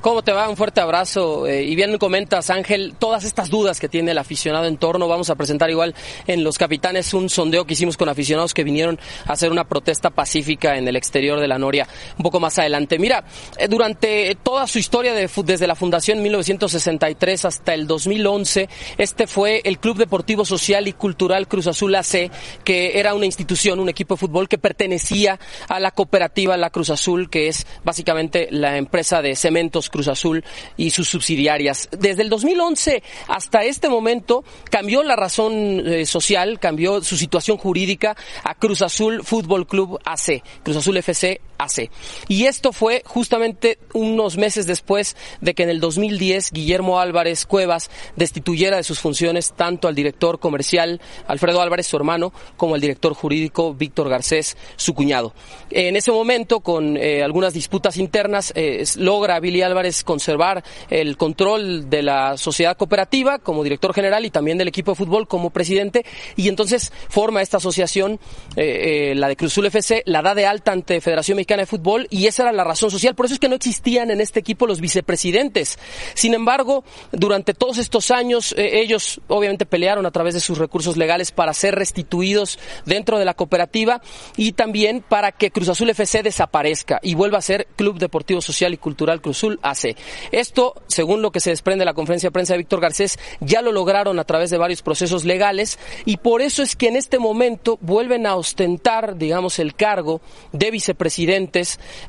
¿Cómo 0.01 0.23
te 0.23 0.31
va? 0.31 0.49
Un 0.49 0.57
fuerte 0.57 0.81
abrazo. 0.81 1.49
Eh, 1.49 1.65
y 1.65 1.75
bien 1.75 1.99
comentas, 1.99 2.51
Ángel, 2.51 2.95
todas 3.01 3.25
estas 3.25 3.51
dudas 3.51 3.81
que 3.81 3.89
tiene 3.89 4.13
el 4.13 4.19
aficionado 4.19 4.67
en 4.67 4.77
torno. 4.77 5.09
Vamos 5.09 5.29
a 5.29 5.35
presentar 5.35 5.71
igual 5.71 5.93
en 6.29 6.45
Los 6.45 6.57
Capitanes 6.57 7.13
un 7.15 7.29
sondeo 7.29 7.67
que 7.67 7.73
hicimos 7.73 7.97
con 7.97 8.09
aficionados 8.09 8.55
que 8.55 8.63
vinieron 8.63 9.01
a 9.27 9.33
hacer 9.33 9.51
una 9.51 9.65
protesta 9.65 10.11
pacífica 10.11 10.77
en 10.77 10.87
el 10.87 10.95
exterior 10.95 11.41
de 11.41 11.49
la 11.49 11.59
Noria 11.59 11.89
un 12.17 12.23
poco 12.23 12.39
más 12.39 12.57
adelante. 12.61 12.97
Mira, 12.97 13.25
eh, 13.57 13.67
durante 13.67 14.37
toda 14.37 14.69
su 14.69 14.79
historia 14.79 15.15
de 15.15 15.29
desde 15.45 15.67
la 15.67 15.75
fundación 15.75 16.19
en 16.19 16.25
1963 16.25 17.45
hasta 17.45 17.75
el 17.75 17.89
2011, 17.89 18.69
este 18.99 19.27
fue 19.27 19.63
el 19.65 19.81
Club 19.81 19.99
Deportivo 19.99 20.45
Social 20.45 20.87
y 20.87 20.93
Cultural 20.93 21.49
Cruz 21.49 21.67
Azul 21.67 21.95
AC, 21.97 22.31
que 22.63 23.01
era 23.01 23.15
una 23.15 23.27
institución, 23.27 23.81
un 23.81 23.89
equipo 23.89 24.15
de 24.15 24.21
fútbol 24.21 24.49
que 24.49 24.59
pertenecía 24.59 25.41
a 25.69 25.81
la 25.81 25.91
cooperativa 25.91 26.57
La 26.57 26.71
Cruz 26.71 26.91
Azul, 26.91 27.29
que 27.29 27.49
es 27.49 27.67
básicamente 27.83 28.47
la 28.53 28.77
empresa 28.77 29.23
de 29.23 29.35
cementos 29.35 29.88
Cruz 29.91 30.09
Azul 30.09 30.45
y 30.77 30.91
sus 30.91 31.09
subsidiarias. 31.09 31.89
Desde 31.93 32.23
el 32.23 32.29
2011 32.29 33.03
hasta 33.29 33.65
este 33.65 33.89
momento 33.89 34.45
cambió 34.71 35.03
la 35.03 35.17
razón 35.17 35.83
eh, 35.87 36.07
social, 36.07 36.59
cambió 36.59 37.03
su 37.03 37.17
situación 37.17 37.57
jurídica 37.57 38.17
a 38.45 38.55
Cruz 38.55 38.83
Azul 38.83 39.23
Fútbol 39.25 39.67
Club 39.67 39.99
AC, 40.05 40.43
Cruz 40.63 40.77
Azul 40.77 40.97
FC 40.97 41.41
AC. 41.59 41.91
Y 42.29 42.47
esto 42.47 42.73
fue 42.73 43.03
justamente 43.05 43.79
unos 43.93 44.37
meses 44.37 44.67
después 44.67 45.17
de 45.41 45.55
que 45.55 45.65
en 45.65 45.71
el 45.71 45.81
2010 45.81 46.53
Guillermo 46.53 47.01
Álvarez 47.01 47.47
Cuevas 47.47 47.91
destituyera 48.17 48.77
de 48.77 48.83
sus 48.85 49.01
funciones 49.01 49.53
tanto 49.53 49.89
al 49.89 49.95
director 49.95 50.39
comercial 50.39 51.01
Alfredo 51.27 51.61
Álvarez, 51.61 51.87
su 51.87 51.97
hermano, 51.97 52.33
como 52.57 52.75
al 52.75 52.81
director 52.81 53.15
jurídico 53.15 53.75
Víctor 53.75 54.09
Garcés, 54.09 54.57
su 54.77 54.95
cuñado. 54.95 55.35
En 55.71 55.97
ese 55.97 56.13
momento, 56.13 56.61
con 56.61 56.97
eh, 56.97 57.23
algunas 57.23 57.53
disputas 57.53 57.97
internas, 57.97 58.53
eh, 58.55 58.85
logra 58.97 59.41
Billy 59.41 59.63
Álvarez 59.63 60.05
conservar 60.05 60.65
el 60.91 61.17
control 61.17 61.91
de 61.91 62.03
la 62.03 62.37
sociedad 62.37 62.77
cooperativa 62.77 63.39
como 63.39 63.65
director 63.65 63.93
general 63.93 64.25
y 64.25 64.31
también 64.31 64.59
del 64.59 64.69
equipo 64.69 64.93
de 64.93 64.97
fútbol 64.97 65.29
como 65.29 65.51
presidente 65.51 66.05
y 66.37 66.49
entonces 66.49 66.93
forma 67.09 67.43
esta 67.43 67.57
asociación, 67.59 68.21
eh, 68.57 69.15
la 69.17 69.29
de 69.29 69.37
Cruzul 69.37 69.67
FC, 69.67 70.03
la 70.07 70.23
da 70.23 70.35
de 70.35 70.47
alta 70.47 70.73
ante 70.73 71.01
Federación 71.01 71.37
Mexicana 71.37 71.48
de 71.57 71.67
Fútbol 71.67 72.07
y 72.11 72.27
esa 72.27 72.43
era 72.43 72.53
la 72.53 72.65
razón 72.65 72.91
social. 72.91 73.15
Por 73.15 73.27
eso 73.27 73.35
es 73.35 73.41
que 73.41 73.49
no 73.49 73.55
existían 73.55 74.11
en 74.11 74.21
este 74.21 74.41
equipo 74.41 74.67
los 74.67 74.81
vicepresidentes. 74.81 75.79
Sin 76.15 76.35
embargo, 76.35 76.85
durante 77.13 77.55
todos 77.55 77.79
estos 77.79 78.11
años, 78.11 78.55
eh, 78.57 78.81
ellos 78.81 79.21
obviamente 79.29 79.67
pelearon 79.67 80.07
a 80.07 80.11
través 80.11 80.35
de 80.35 80.41
sus 80.41 80.59
recursos 80.59 80.97
legales 80.97 81.33
para 81.33 81.55
ser 81.55 81.75
restituidos 81.75 82.59
dentro 82.85 83.19
de 83.19 83.25
la 83.25 83.35
cooperativa 83.35 84.03
y 84.37 84.53
también 84.53 85.03
para 85.07 85.33
que 85.33 85.51
Cruz 85.51 85.69
Azul 85.69 85.91
FC 85.91 86.23
desaparezca 86.23 87.01
y 87.03 87.15
vuelva 87.15 87.39
a 87.39 87.43
ser 87.43 87.67
Club 87.77 87.99
Deportivo 87.99 88.41
Social 88.41 88.75
y 88.75 88.77
Cultural 88.77 89.21
Cruzul 89.21 89.59
AC. 89.63 89.97
Esto, 90.33 90.75
según 90.87 91.23
lo 91.23 91.33
que 91.33 91.41
se 91.41 91.51
desprende 91.51 91.83
de 91.83 91.87
la 91.87 91.95
conferencia 91.95 92.29
de 92.29 92.33
prensa 92.33 92.55
de 92.55 92.59
Víctor 92.59 92.81
Garcés, 92.81 93.19
ya 93.41 93.63
lo 93.63 93.73
lograron 93.73 94.19
a 94.19 94.25
través 94.25 94.51
de 94.51 94.59
varios 94.59 94.83
procesos 94.83 95.25
legales 95.25 95.79
y 96.05 96.19
por 96.19 96.43
eso 96.43 96.63
es 96.63 96.77
que 96.77 96.89
en 96.89 96.97
este 96.97 97.19
momento 97.19 97.79
vuelven 97.81 98.27
a 98.27 98.37
ostentar, 98.37 99.17
digamos, 99.17 99.59
el 99.59 99.75
cargo 99.75 100.21
de 100.53 100.71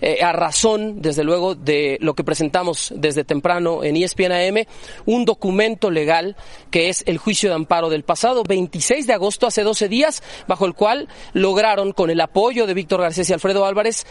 eh, 0.01 0.23
a 0.23 0.31
razón, 0.31 1.01
desde 1.01 1.23
luego, 1.23 1.55
de 1.55 1.97
lo 2.01 2.13
que 2.13 2.23
presentamos 2.23 2.93
desde 2.95 3.23
temprano 3.23 3.83
en 3.83 3.95
ESPN 3.95 4.31
AM, 4.31 4.65
un 5.05 5.25
documento 5.25 5.91
legal 5.91 6.35
que 6.71 6.89
es 6.89 7.03
el 7.05 7.17
juicio 7.17 7.49
de 7.49 7.55
amparo 7.55 7.89
del 7.89 8.03
pasado 8.03 8.43
26 8.43 9.07
de 9.07 9.13
agosto, 9.13 9.47
hace 9.47 9.63
12 9.63 9.87
días, 9.89 10.23
bajo 10.47 10.65
el 10.65 10.73
cual 10.73 11.07
lograron, 11.33 11.91
con 11.91 12.09
el 12.09 12.21
apoyo 12.21 12.67
de 12.67 12.73
Víctor 12.73 13.01
Garcés 13.01 13.29
y 13.29 13.33
Alfredo 13.33 13.65
Álvarez, 13.65 14.05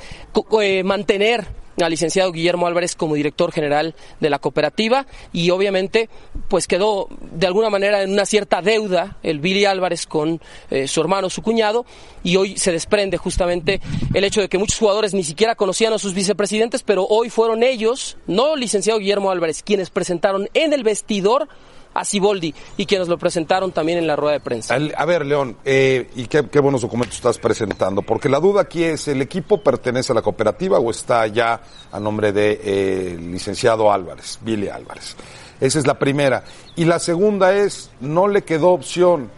eh, 0.61 0.83
mantener 0.85 1.46
al 1.83 1.91
licenciado 1.91 2.33
Guillermo 2.33 2.67
Álvarez 2.67 2.95
como 2.95 3.14
director 3.14 3.53
general 3.53 3.95
de 4.21 4.31
la 4.31 4.38
cooperativa 4.38 5.07
y 5.33 5.51
obviamente 5.51 6.09
pues 6.49 6.67
quedó 6.67 7.09
de 7.21 7.47
alguna 7.47 7.71
manera 7.71 8.03
en 8.03 8.12
una 8.12 8.27
cierta 8.27 8.62
deuda 8.62 9.19
el 9.23 9.41
Billy 9.41 9.64
Álvarez 9.64 10.07
con 10.07 10.41
eh, 10.71 10.88
su 10.88 11.01
hermano, 11.01 11.31
su 11.31 11.43
cuñado 11.43 11.87
y 12.23 12.37
hoy 12.37 12.57
se 12.57 12.73
desprende 12.73 13.17
justamente 13.17 13.81
el 14.14 14.25
hecho 14.25 14.41
de 14.41 14.49
que 14.49 14.59
muchos 14.59 14.79
jugadores 14.79 15.14
ni 15.14 15.25
siquiera 15.25 15.55
conocían 15.55 15.93
a 15.93 15.99
sus 15.99 16.14
vicepresidentes 16.14 16.83
pero 16.83 17.07
hoy 17.07 17.31
fueron 17.31 17.62
ellos, 17.62 18.17
no 18.27 18.57
licenciado 18.57 18.99
Guillermo 18.99 19.31
Álvarez, 19.31 19.62
quienes 19.62 19.91
presentaron 19.91 20.49
en 20.55 20.73
el 20.73 20.83
vestidor 20.83 21.49
a 21.98 22.04
Siboldi 22.04 22.54
y 22.76 22.87
quienes 22.87 23.08
lo 23.08 23.18
presentaron 23.18 23.72
también 23.72 23.98
en 23.98 24.06
la 24.06 24.14
rueda 24.14 24.34
de 24.34 24.40
prensa. 24.40 24.76
A 24.96 25.04
ver, 25.04 25.26
León, 25.26 25.56
eh, 25.64 26.08
y 26.14 26.26
qué, 26.26 26.42
buenos 26.61 26.82
documentos 26.82 27.16
estás 27.16 27.38
presentando, 27.38 28.02
porque 28.02 28.28
la 28.28 28.38
duda 28.38 28.62
aquí 28.62 28.84
es, 28.84 29.08
¿el 29.08 29.20
equipo 29.20 29.62
pertenece 29.62 30.12
a 30.12 30.14
la 30.14 30.22
cooperativa 30.22 30.78
o 30.78 30.90
está 30.90 31.26
ya 31.26 31.61
a 31.90 31.98
nombre 32.00 32.32
de 32.32 32.61
eh, 32.62 33.18
licenciado 33.18 33.92
Álvarez, 33.92 34.38
Billy 34.42 34.68
Álvarez? 34.68 35.16
Esa 35.61 35.78
es 35.80 35.87
la 35.87 35.98
primera. 35.98 36.44
Y 36.76 36.84
la 36.84 37.00
segunda 37.00 37.52
es, 37.54 37.90
no 38.00 38.28
le 38.28 38.42
quedó 38.42 38.70
opción 38.70 39.30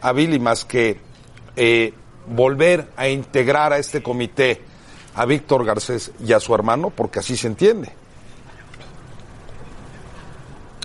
a 0.00 0.12
Billy 0.12 0.38
más 0.38 0.64
que 0.64 1.00
eh, 1.56 1.92
volver 2.28 2.88
a 2.96 3.08
integrar 3.08 3.72
a 3.72 3.78
este 3.78 4.02
comité 4.02 4.60
a 5.16 5.26
Víctor 5.26 5.64
Garcés 5.64 6.12
y 6.24 6.32
a 6.32 6.40
su 6.40 6.54
hermano, 6.54 6.90
porque 6.90 7.18
así 7.18 7.36
se 7.36 7.48
entiende. 7.48 8.03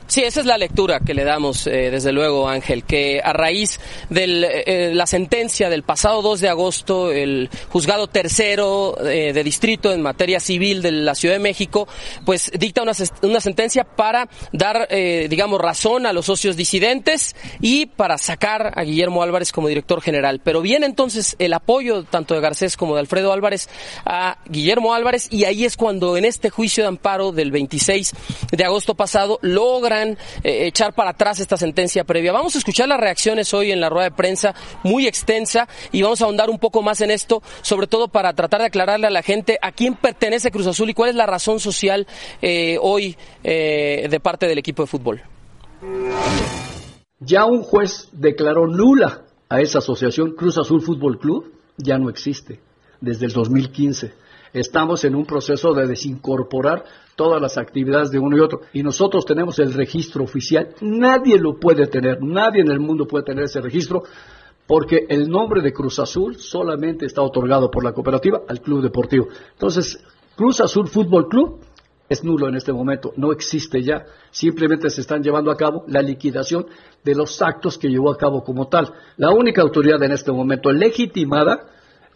Sí, 0.10 0.24
esa 0.24 0.40
es 0.40 0.48
la 0.48 0.58
lectura 0.58 1.02
que 1.02 1.14
le 1.14 1.24
damos, 1.24 1.68
eh, 1.68 1.92
desde 1.92 2.12
luego, 2.12 2.50
Ángel, 2.50 2.84
que 2.84 3.22
a 3.24 3.32
raíz 3.32 3.80
de 4.10 4.24
eh, 4.66 4.92
la 4.92 5.06
sentencia 5.06 5.70
del 5.70 5.84
pasado 5.84 6.24
2 6.24 6.42
de 6.42 6.50
agosto, 6.50 7.12
el 7.12 7.48
juzgado 7.70 8.08
tercero 8.08 8.98
eh, 9.06 9.34
de 9.34 9.44
distrito 9.44 9.94
en 9.94 10.02
materia 10.02 10.40
civil 10.40 10.82
de 10.82 10.94
la 10.94 11.14
Ciudad 11.14 11.36
de 11.36 11.40
México, 11.40 11.88
pues 12.26 12.52
dicta 12.58 12.82
una, 12.82 12.94
una 13.22 13.40
sentencia 13.40 13.84
para 13.84 14.28
dar, 14.52 14.88
digamos, 14.90 15.62
razón 15.62 16.08
a 16.08 16.14
los 16.14 16.26
socios 16.26 16.58
disidentes 16.58 17.36
y 17.62 17.86
para 17.86 18.18
sacar 18.18 18.74
a 18.80 18.82
Guillermo 18.82 19.22
Álvarez 19.22 19.52
como 19.52 19.68
director 19.68 20.02
general. 20.02 20.42
Pero 20.44 20.64
viene 20.64 20.88
entonces 20.88 21.36
el 21.38 21.54
apoyo 21.54 22.04
tanto 22.04 22.34
de 22.34 22.42
Garcés 22.42 22.78
como 22.78 22.96
de 22.96 23.02
Alfredo 23.02 23.32
Álvarez 23.32 23.70
a 24.06 24.40
Guillermo 24.48 24.96
Álvarez 24.96 25.28
y 25.30 25.44
ahí 25.44 25.66
es 25.66 25.78
cuando 25.78 26.18
en 26.18 26.26
este 26.26 26.50
juicio 26.50 26.84
de 26.84 26.88
amparo 26.88 27.32
del 27.32 27.52
26 27.52 28.14
de 28.52 28.66
agosto 28.66 28.96
pasado 28.96 29.38
logran 29.44 29.99
eh, 30.08 30.68
echar 30.68 30.94
para 30.94 31.12
atrás 31.12 31.40
esta 31.40 31.58
sentencia 31.58 32.04
previa. 32.04 32.32
Vamos 32.32 32.56
a 32.56 32.60
escuchar 32.60 32.88
las 32.88 33.00
reacciones 33.00 33.54
hoy 33.54 33.72
en 33.72 33.82
la 33.82 33.90
rueda 33.90 34.06
de 34.10 34.16
prensa 34.16 34.56
muy 34.84 35.08
extensa 35.08 35.68
y 35.92 36.02
vamos 36.02 36.22
a 36.22 36.26
ahondar 36.26 36.50
un 36.50 36.60
poco 36.60 36.82
más 36.82 37.02
en 37.02 37.12
esto, 37.12 37.42
sobre 37.62 37.88
todo 37.88 38.08
para 38.08 38.34
tratar 38.34 38.62
de 38.62 38.68
aclararle 38.68 39.08
a 39.08 39.12
la 39.12 39.22
gente 39.22 39.58
a 39.62 39.72
quién 39.72 39.96
pertenece 39.96 40.52
Cruz 40.52 40.68
Azul 40.68 40.90
y 40.90 40.94
cuál 40.94 41.10
es 41.10 41.16
la 41.16 41.26
razón 41.26 41.60
social 41.60 42.08
eh, 42.42 42.78
hoy 42.82 43.18
eh, 43.44 44.08
de 44.10 44.20
parte 44.20 44.48
del 44.48 44.58
equipo 44.58 44.84
de 44.84 44.88
fútbol. 44.88 45.22
Ya 47.20 47.46
un 47.46 47.64
juez 47.64 48.10
declaró 48.14 48.68
nula 48.68 49.24
a 49.50 49.62
esa 49.62 49.80
asociación 49.80 50.36
Cruz 50.36 50.58
Azul 50.58 50.82
Fútbol 50.82 51.20
Club, 51.20 51.54
ya 51.78 51.98
no 51.98 52.10
existe 52.10 52.60
desde 53.02 53.26
el 53.26 53.34
2015 53.34 54.14
estamos 54.54 55.04
en 55.04 55.16
un 55.16 55.26
proceso 55.26 55.74
de 55.74 55.88
desincorporar 55.88 56.86
todas 57.20 57.42
las 57.42 57.58
actividades 57.58 58.12
de 58.12 58.18
uno 58.18 58.38
y 58.38 58.40
otro. 58.40 58.62
Y 58.72 58.82
nosotros 58.82 59.26
tenemos 59.26 59.60
el 59.60 59.74
registro 59.74 60.24
oficial. 60.24 60.70
Nadie 60.80 61.38
lo 61.38 61.60
puede 61.60 61.86
tener, 61.88 62.24
nadie 62.24 62.62
en 62.62 62.72
el 62.72 62.80
mundo 62.80 63.06
puede 63.06 63.26
tener 63.26 63.44
ese 63.44 63.60
registro, 63.60 64.04
porque 64.66 65.06
el 65.10 65.28
nombre 65.28 65.62
de 65.62 65.74
Cruz 65.74 66.00
Azul 66.00 66.38
solamente 66.38 67.06
está 67.06 67.22
otorgado 67.22 67.70
por 67.70 67.84
la 67.84 67.92
cooperativa 67.92 68.44
al 68.48 68.62
club 68.62 68.82
deportivo. 68.82 69.28
Entonces, 69.52 70.02
Cruz 70.38 70.62
Azul 70.62 70.88
Fútbol 70.88 71.28
Club 71.28 71.60
es 72.08 72.24
nulo 72.24 72.48
en 72.48 72.56
este 72.56 72.72
momento, 72.72 73.12
no 73.18 73.34
existe 73.34 73.84
ya. 73.84 74.06
Simplemente 74.32 74.90
se 74.90 75.02
están 75.02 75.22
llevando 75.22 75.52
a 75.52 75.58
cabo 75.58 75.84
la 75.90 76.02
liquidación 76.02 76.68
de 77.04 77.16
los 77.16 77.42
actos 77.42 77.78
que 77.78 77.90
llevó 77.90 78.12
a 78.12 78.18
cabo 78.18 78.46
como 78.46 78.70
tal. 78.70 78.94
La 79.18 79.32
única 79.32 79.62
autoridad 79.62 80.02
en 80.04 80.14
este 80.14 80.32
momento 80.32 80.72
legitimada 80.72 81.68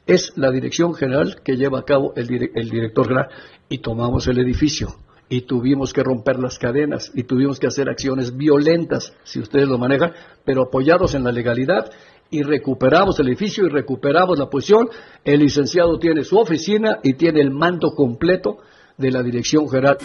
es 0.05 0.33
la 0.35 0.51
dirección 0.51 0.93
general 0.93 1.41
que 1.43 1.55
lleva 1.55 1.79
a 1.79 1.85
cabo 1.85 2.13
el, 2.15 2.27
director 2.27 3.07
general 3.07 3.29
y 3.69 3.79
tomamos 3.79 4.27
el 4.27 4.39
edificio 4.39 4.95
y 5.29 5.41
tuvimos 5.41 5.93
que 5.93 6.03
romper 6.03 6.39
las 6.39 6.59
cadenas 6.59 7.11
y 7.13 7.23
tuvimos 7.23 7.59
que 7.59 7.67
hacer 7.67 7.89
acciones 7.89 8.35
violentas, 8.35 9.13
si 9.23 9.39
ustedes 9.39 9.67
lo 9.67 9.77
manejan, 9.77 10.13
pero 10.45 10.63
apoyados 10.63 11.15
en 11.15 11.23
la 11.23 11.31
legalidad 11.31 11.89
y 12.29 12.43
recuperamos 12.43 13.19
el 13.19 13.27
edificio 13.29 13.65
y 13.65 13.69
recuperamos 13.69 14.37
la 14.39 14.49
posición. 14.49 14.89
El 15.23 15.39
licenciado 15.39 15.97
tiene 15.99 16.23
su 16.23 16.37
oficina 16.37 16.99
y 17.03 17.13
tiene 17.13 17.41
el 17.41 17.51
mando 17.51 17.91
completo 17.91 18.57
de 18.97 19.11
la 19.11 19.23
dirección 19.23 19.69
general. 19.69 19.97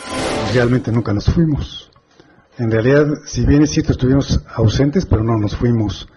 Realmente 0.53 0.93
nunca 0.93 1.13
nos 1.13 1.27
fuimos. 1.27 1.91
En 2.59 2.71
realidad, 2.71 3.07
si 3.25 3.47
bien 3.47 3.63
es 3.63 3.71
cierto, 3.71 3.93
estuvimos 3.93 4.41
ausentes, 4.55 5.07
pero 5.07 5.23
no 5.23 5.39
nos 5.39 5.57
fuimos 5.57 6.09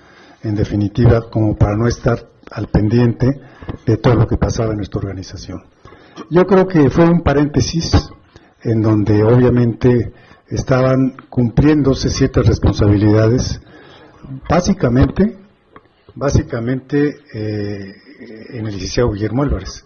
en 0.43 0.55
definitiva 0.55 1.29
como 1.29 1.55
para 1.55 1.75
no 1.75 1.87
estar 1.87 2.30
al 2.51 2.67
pendiente 2.67 3.27
de 3.85 3.97
todo 3.97 4.15
lo 4.15 4.27
que 4.27 4.37
pasaba 4.37 4.71
en 4.71 4.77
nuestra 4.77 4.99
organización. 4.99 5.63
Yo 6.29 6.45
creo 6.45 6.67
que 6.67 6.89
fue 6.89 7.05
un 7.05 7.23
paréntesis 7.23 7.91
en 8.63 8.81
donde 8.81 9.23
obviamente 9.23 10.13
estaban 10.47 11.15
cumpliéndose 11.29 12.09
ciertas 12.09 12.45
responsabilidades, 12.45 13.61
básicamente, 14.49 15.37
básicamente 16.13 17.15
eh, 17.33 17.93
en 18.49 18.67
el 18.67 18.73
licenciado 18.73 19.11
Guillermo 19.11 19.43
Álvarez. 19.43 19.85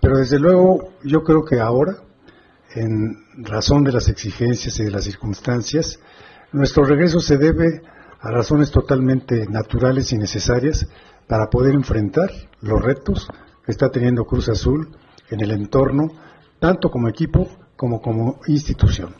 Pero 0.00 0.16
desde 0.16 0.38
luego 0.38 0.94
yo 1.04 1.22
creo 1.22 1.44
que 1.44 1.60
ahora, 1.60 1.98
en 2.74 3.16
razón 3.36 3.84
de 3.84 3.92
las 3.92 4.08
exigencias 4.08 4.78
y 4.80 4.84
de 4.84 4.90
las 4.90 5.04
circunstancias, 5.04 6.00
nuestro 6.52 6.84
regreso 6.84 7.20
se 7.20 7.36
debe 7.36 7.82
a 8.20 8.30
razones 8.30 8.70
totalmente 8.70 9.46
naturales 9.46 10.12
y 10.12 10.18
necesarias 10.18 10.86
para 11.30 11.48
poder 11.48 11.74
enfrentar 11.74 12.28
los 12.60 12.82
retos 12.82 13.28
que 13.64 13.70
está 13.70 13.88
teniendo 13.88 14.24
Cruz 14.24 14.48
Azul 14.48 14.88
en 15.30 15.40
el 15.40 15.52
entorno, 15.52 16.10
tanto 16.58 16.90
como 16.90 17.08
equipo 17.08 17.48
como 17.76 18.02
como 18.02 18.40
institución. 18.48 19.14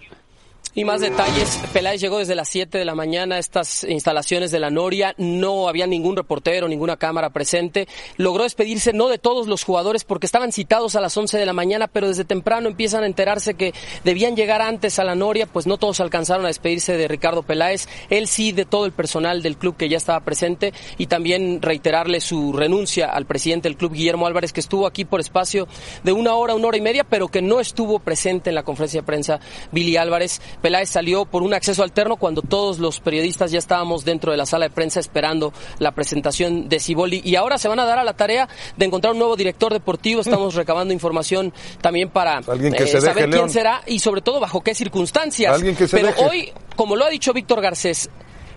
Y 0.73 0.85
más 0.85 1.01
detalles, 1.01 1.61
Peláez 1.73 2.01
llegó 2.01 2.19
desde 2.19 2.37
las 2.37 2.49
7 2.49 2.79
de 2.79 2.85
la 2.85 2.95
mañana 2.95 3.35
a 3.35 3.39
estas 3.41 3.83
instalaciones 3.83 4.53
de 4.53 4.61
la 4.61 4.71
Noria, 4.71 5.17
no 5.19 5.69
había 5.69 5.89
ningún 5.89 6.15
reportero, 6.15 6.69
ninguna 6.69 6.97
cámara 6.97 7.31
presente, 7.31 7.89
logró 8.17 8.45
despedirse 8.45 8.93
no 8.93 9.09
de 9.09 9.19
todos 9.19 9.49
los 9.49 9.65
jugadores 9.65 10.05
porque 10.05 10.27
estaban 10.27 10.53
citados 10.53 10.95
a 10.95 11.01
las 11.01 11.17
11 11.17 11.39
de 11.39 11.47
la 11.47 11.53
mañana, 11.53 11.89
pero 11.89 12.07
desde 12.07 12.25
temprano 12.25 12.69
empiezan 12.69 13.03
a 13.03 13.07
enterarse 13.07 13.55
que 13.55 13.75
debían 14.05 14.37
llegar 14.37 14.63
antes 14.63 15.01
a 15.01 15.05
la 15.05 15.17
Noria, 15.17 15.47
pues 15.47 15.67
no 15.67 15.77
todos 15.77 15.99
alcanzaron 15.99 16.45
a 16.45 16.49
despedirse 16.49 16.97
de 16.97 17.09
Ricardo 17.09 17.43
Peláez, 17.43 17.89
él 18.09 18.29
sí 18.29 18.53
de 18.53 18.65
todo 18.65 18.87
el 18.87 18.93
personal 18.93 19.43
del 19.43 19.59
club 19.59 19.77
que 19.77 19.89
ya 19.89 19.97
estaba 19.97 20.21
presente 20.21 20.73
y 20.99 21.09
también 21.09 21.63
reiterarle 21.63 22.21
su 22.21 22.53
renuncia 22.53 23.11
al 23.11 23.27
presidente 23.27 23.69
del 23.69 23.77
club, 23.77 23.95
Guillermo 23.95 24.29
Álvarez, 24.29 24.53
que 24.53 24.61
estuvo 24.61 24.87
aquí 24.87 25.05
por 25.05 25.19
espacio 25.19 25.67
de 26.05 26.13
una 26.13 26.35
hora, 26.35 26.55
una 26.55 26.69
hora 26.69 26.77
y 26.77 26.81
media, 26.81 27.03
pero 27.03 27.27
que 27.27 27.43
no 27.43 27.59
estuvo 27.59 27.99
presente 27.99 28.51
en 28.51 28.55
la 28.55 28.63
conferencia 28.63 29.01
de 29.01 29.07
prensa, 29.07 29.41
Billy 29.73 29.97
Álvarez 29.97 30.41
Peláez 30.61 30.91
salió 30.91 31.25
por 31.25 31.43
un 31.43 31.55
acceso 31.55 31.83
alterno 31.83 32.17
cuando 32.17 32.43
todos 32.43 32.79
los 32.79 33.01
periodistas 33.01 33.51
ya 33.51 33.59
estábamos 33.59 34.05
dentro 34.05 34.33
de 34.33 34.39
la 34.39 34.47
sala 34.47 34.67
de 34.67 34.71
prensa 34.71 35.01
esperando 35.01 35.53
la 35.79 35.93
presentación 35.93 36.69
de 36.69 36.81
Ciboli 36.81 37.23
y 37.25 37.37
ahora 37.37 37.59
se 37.59 37.69
van 37.69 37.81
a 37.81 37.85
dar 37.85 37.99
a 37.99 38.05
la 38.05 38.15
tarea 38.15 38.49
de 38.77 38.87
encontrar 38.87 39.13
un 39.13 39.19
nuevo 39.19 39.37
director 39.37 39.73
deportivo. 39.73 40.21
Estamos 40.21 40.55
recabando 40.61 40.93
información 40.93 41.53
también 41.81 42.11
para 42.11 42.41
eh, 42.41 43.01
saber 43.01 43.31
quién 43.31 43.51
será 43.51 43.83
y 43.87 43.99
sobre 43.99 44.21
todo 44.21 44.41
bajo 44.41 44.61
qué 44.61 44.75
circunstancias. 44.75 45.61
Pero 45.91 46.11
hoy, 46.29 46.53
como 46.77 46.97
lo 46.97 47.05
ha 47.05 47.11
dicho 47.11 47.33
Víctor 47.33 47.61
Garcés, 47.61 48.11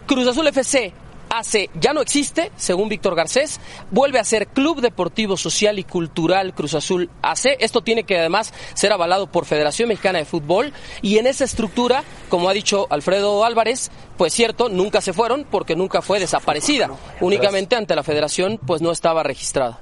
Cruz 0.05 0.27
Azul 0.27 0.47
FC 0.47 0.93
hace, 1.37 1.69
ya 1.79 1.93
no 1.93 2.01
existe, 2.01 2.51
según 2.55 2.89
Víctor 2.89 3.15
Garcés, 3.15 3.59
vuelve 3.91 4.19
a 4.19 4.23
ser 4.23 4.47
Club 4.47 4.81
Deportivo 4.81 5.37
Social 5.37 5.79
y 5.79 5.83
Cultural 5.83 6.53
Cruz 6.53 6.73
Azul 6.73 7.09
AC. 7.21 7.57
Esto 7.59 7.81
tiene 7.81 8.03
que 8.03 8.19
además 8.19 8.53
ser 8.73 8.91
avalado 8.91 9.27
por 9.27 9.45
Federación 9.45 9.89
Mexicana 9.89 10.19
de 10.19 10.25
Fútbol 10.25 10.73
y 11.01 11.17
en 11.17 11.27
esa 11.27 11.43
estructura, 11.43 12.03
como 12.29 12.49
ha 12.49 12.53
dicho 12.53 12.87
Alfredo 12.89 13.43
Álvarez, 13.43 13.91
pues 14.17 14.33
cierto, 14.33 14.69
nunca 14.69 15.01
se 15.01 15.13
fueron 15.13 15.45
porque 15.49 15.75
nunca 15.75 16.01
fue 16.01 16.19
desaparecida. 16.19 16.89
Únicamente 17.19 17.75
ante 17.75 17.95
la 17.95 18.03
Federación 18.03 18.59
pues 18.65 18.81
no 18.81 18.91
estaba 18.91 19.23
registrada. 19.23 19.81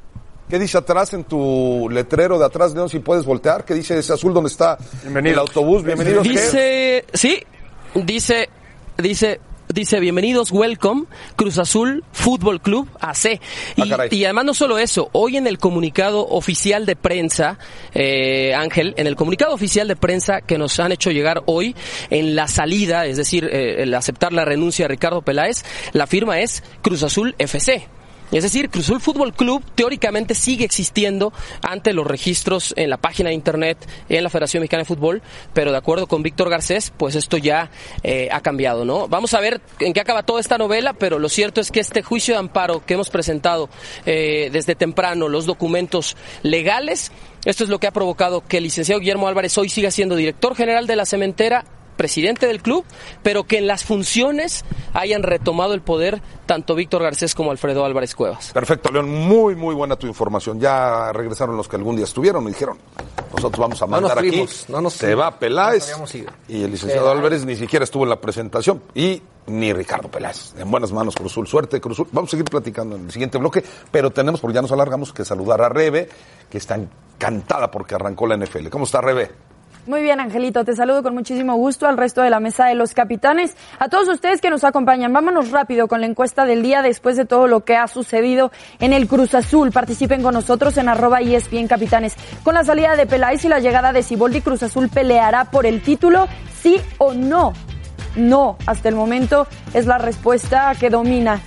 ¿Qué 0.49 0.59
dice 0.59 0.77
atrás 0.77 1.13
en 1.13 1.23
tu 1.23 1.87
letrero 1.89 2.37
de 2.37 2.45
atrás, 2.45 2.73
León, 2.73 2.89
si 2.89 2.99
puedes 2.99 3.23
voltear? 3.23 3.63
¿Qué 3.63 3.73
dice 3.73 3.97
ese 3.97 4.11
azul 4.11 4.33
donde 4.33 4.49
está 4.49 4.77
el 5.05 5.39
autobús? 5.39 5.81
Bienvenidos. 5.81 6.23
Dice, 6.23 7.05
sí, 7.13 7.41
dice, 7.95 8.49
dice 8.97 9.39
dice 9.73 9.99
bienvenidos, 9.99 10.51
welcome, 10.51 11.05
Cruz 11.35 11.57
Azul 11.57 12.03
Fútbol 12.11 12.61
Club 12.61 12.89
AC. 12.99 13.39
Ah, 13.77 14.07
y, 14.09 14.25
además 14.25 14.45
no 14.45 14.53
solo 14.53 14.77
eso, 14.77 15.09
hoy 15.13 15.37
en 15.37 15.47
el 15.47 15.57
comunicado 15.57 16.27
oficial 16.27 16.85
de 16.85 16.95
prensa, 16.95 17.57
eh, 17.93 18.53
Ángel, 18.55 18.93
en 18.97 19.07
el 19.07 19.15
comunicado 19.15 19.53
oficial 19.53 19.87
de 19.87 19.95
prensa 19.95 20.41
que 20.41 20.57
nos 20.57 20.79
han 20.79 20.91
hecho 20.91 21.11
llegar 21.11 21.43
hoy, 21.45 21.75
en 22.09 22.35
la 22.35 22.47
salida, 22.47 23.05
es 23.05 23.17
decir, 23.17 23.45
eh, 23.45 23.83
el 23.83 23.93
aceptar 23.93 24.33
la 24.33 24.45
renuncia 24.45 24.85
de 24.85 24.89
Ricardo 24.89 25.21
Peláez, 25.21 25.63
la 25.93 26.07
firma 26.07 26.39
es 26.39 26.63
Cruz 26.81 27.03
Azul 27.03 27.35
FC. 27.37 27.87
Es 28.31 28.43
decir, 28.43 28.69
Cruzul 28.69 29.01
Fútbol 29.01 29.33
Club 29.33 29.63
teóricamente 29.75 30.35
sigue 30.35 30.63
existiendo 30.63 31.33
ante 31.61 31.93
los 31.93 32.07
registros 32.07 32.73
en 32.77 32.89
la 32.89 32.97
página 32.97 33.29
de 33.29 33.35
internet 33.35 33.77
en 34.07 34.23
la 34.23 34.29
Federación 34.29 34.61
Mexicana 34.61 34.81
de 34.81 34.85
Fútbol, 34.85 35.21
pero 35.53 35.71
de 35.71 35.77
acuerdo 35.77 36.07
con 36.07 36.23
Víctor 36.23 36.49
Garcés, 36.49 36.93
pues 36.95 37.15
esto 37.15 37.37
ya 37.37 37.69
eh, 38.03 38.29
ha 38.31 38.41
cambiado, 38.41 38.85
¿no? 38.85 39.07
Vamos 39.09 39.33
a 39.33 39.41
ver 39.41 39.59
en 39.79 39.91
qué 39.91 39.99
acaba 39.99 40.23
toda 40.23 40.39
esta 40.39 40.57
novela, 40.57 40.93
pero 40.93 41.19
lo 41.19 41.27
cierto 41.27 41.59
es 41.59 41.71
que 41.71 41.81
este 41.81 42.03
juicio 42.03 42.33
de 42.35 42.39
amparo 42.39 42.85
que 42.85 42.93
hemos 42.93 43.09
presentado 43.09 43.69
eh, 44.05 44.49
desde 44.51 44.75
temprano, 44.75 45.27
los 45.27 45.45
documentos 45.45 46.15
legales, 46.41 47.11
esto 47.43 47.63
es 47.63 47.69
lo 47.69 47.79
que 47.79 47.87
ha 47.87 47.91
provocado 47.91 48.45
que 48.47 48.57
el 48.57 48.63
licenciado 48.63 48.99
Guillermo 49.01 49.27
Álvarez 49.27 49.57
hoy 49.57 49.67
siga 49.67 49.91
siendo 49.91 50.15
director 50.15 50.55
general 50.55 50.87
de 50.87 50.95
la 50.95 51.05
cementera 51.05 51.65
presidente 52.01 52.47
del 52.47 52.63
club, 52.63 52.83
pero 53.21 53.43
que 53.43 53.59
en 53.59 53.67
las 53.67 53.83
funciones 53.83 54.65
hayan 54.91 55.21
retomado 55.21 55.75
el 55.75 55.81
poder 55.81 56.19
tanto 56.47 56.73
Víctor 56.73 57.03
Garcés 57.03 57.35
como 57.35 57.51
Alfredo 57.51 57.85
Álvarez 57.85 58.15
Cuevas. 58.15 58.49
Perfecto, 58.53 58.91
León, 58.91 59.07
muy, 59.07 59.53
muy 59.53 59.75
buena 59.75 59.95
tu 59.97 60.07
información. 60.07 60.59
Ya 60.59 61.13
regresaron 61.13 61.55
los 61.55 61.67
que 61.67 61.75
algún 61.75 61.95
día 61.95 62.05
estuvieron 62.05 62.43
y 62.45 62.47
dijeron, 62.47 62.79
nosotros 63.35 63.59
vamos 63.59 63.79
a 63.83 63.85
mandar 63.85 64.17
aquí, 64.17 64.43
no 64.67 64.81
nos 64.81 64.93
se 64.93 65.13
va 65.13 65.37
Peláez, 65.37 65.93
y 66.47 66.63
el 66.63 66.71
licenciado 66.71 67.11
Álvarez 67.11 67.45
ni 67.45 67.55
siquiera 67.55 67.83
estuvo 67.83 68.01
en 68.01 68.09
la 68.09 68.19
presentación, 68.19 68.81
y 68.95 69.21
ni 69.45 69.71
Ricardo 69.71 70.09
Peláez. 70.09 70.55
En 70.57 70.71
buenas 70.71 70.91
manos, 70.91 71.13
Cruzul. 71.13 71.45
Suerte, 71.45 71.79
Cruzul. 71.79 72.07
Vamos 72.11 72.29
a 72.29 72.31
seguir 72.31 72.45
platicando 72.45 72.95
en 72.95 73.05
el 73.05 73.11
siguiente 73.11 73.37
bloque, 73.37 73.63
pero 73.91 74.09
tenemos, 74.09 74.41
porque 74.41 74.55
ya 74.55 74.63
nos 74.63 74.71
alargamos, 74.71 75.13
que 75.13 75.23
saludar 75.23 75.61
a 75.61 75.69
Rebe, 75.69 76.09
que 76.49 76.57
está 76.57 76.75
encantada 76.75 77.69
porque 77.69 77.93
arrancó 77.93 78.25
la 78.25 78.37
NFL. 78.37 78.69
¿Cómo 78.69 78.85
está, 78.85 79.01
Rebe? 79.01 79.50
Muy 79.87 80.03
bien, 80.03 80.19
Angelito, 80.19 80.63
te 80.63 80.75
saludo 80.75 81.01
con 81.01 81.15
muchísimo 81.15 81.55
gusto 81.55 81.87
al 81.87 81.97
resto 81.97 82.21
de 82.21 82.29
la 82.29 82.39
mesa 82.39 82.67
de 82.67 82.75
los 82.75 82.93
capitanes. 82.93 83.57
A 83.79 83.89
todos 83.89 84.07
ustedes 84.09 84.39
que 84.39 84.51
nos 84.51 84.63
acompañan, 84.63 85.11
vámonos 85.11 85.49
rápido 85.49 85.87
con 85.87 86.01
la 86.01 86.07
encuesta 86.07 86.45
del 86.45 86.61
día 86.61 86.83
después 86.83 87.17
de 87.17 87.25
todo 87.25 87.47
lo 87.47 87.65
que 87.65 87.75
ha 87.75 87.87
sucedido 87.87 88.51
en 88.79 88.93
el 88.93 89.07
Cruz 89.07 89.33
Azul. 89.33 89.71
Participen 89.71 90.21
con 90.21 90.35
nosotros 90.35 90.77
en 90.77 90.87
arroba 90.87 91.21
ESPN 91.21 91.67
Capitanes. 91.67 92.15
Con 92.43 92.53
la 92.53 92.63
salida 92.63 92.95
de 92.95 93.07
Peláez 93.07 93.43
y 93.43 93.49
la 93.49 93.59
llegada 93.59 93.91
de 93.91 94.03
Ciboldi, 94.03 94.41
Cruz 94.41 94.61
Azul 94.61 94.87
peleará 94.87 95.45
por 95.45 95.65
el 95.65 95.81
título, 95.81 96.27
sí 96.61 96.79
o 96.99 97.15
no. 97.15 97.53
No, 98.15 98.57
hasta 98.67 98.87
el 98.87 98.95
momento 98.95 99.47
es 99.73 99.87
la 99.87 99.97
respuesta 99.97 100.73
que 100.79 100.91
domina 100.91 101.41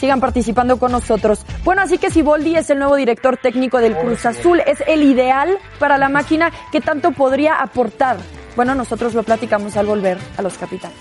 sigan 0.00 0.18
participando 0.18 0.78
con 0.78 0.92
nosotros. 0.92 1.44
Bueno, 1.62 1.82
así 1.82 1.98
que 1.98 2.10
Siboldi 2.10 2.56
es 2.56 2.70
el 2.70 2.78
nuevo 2.78 2.96
director 2.96 3.36
técnico 3.36 3.78
del 3.78 3.94
Cruz 3.94 4.24
Azul, 4.24 4.60
es 4.66 4.82
el 4.86 5.02
ideal 5.02 5.58
para 5.78 5.98
la 5.98 6.08
máquina 6.08 6.50
que 6.72 6.80
tanto 6.80 7.12
podría 7.12 7.56
aportar. 7.56 8.16
Bueno, 8.56 8.74
nosotros 8.74 9.14
lo 9.14 9.22
platicamos 9.22 9.76
al 9.76 9.86
volver 9.86 10.18
a 10.38 10.42
los 10.42 10.56
capitanes. 10.56 10.96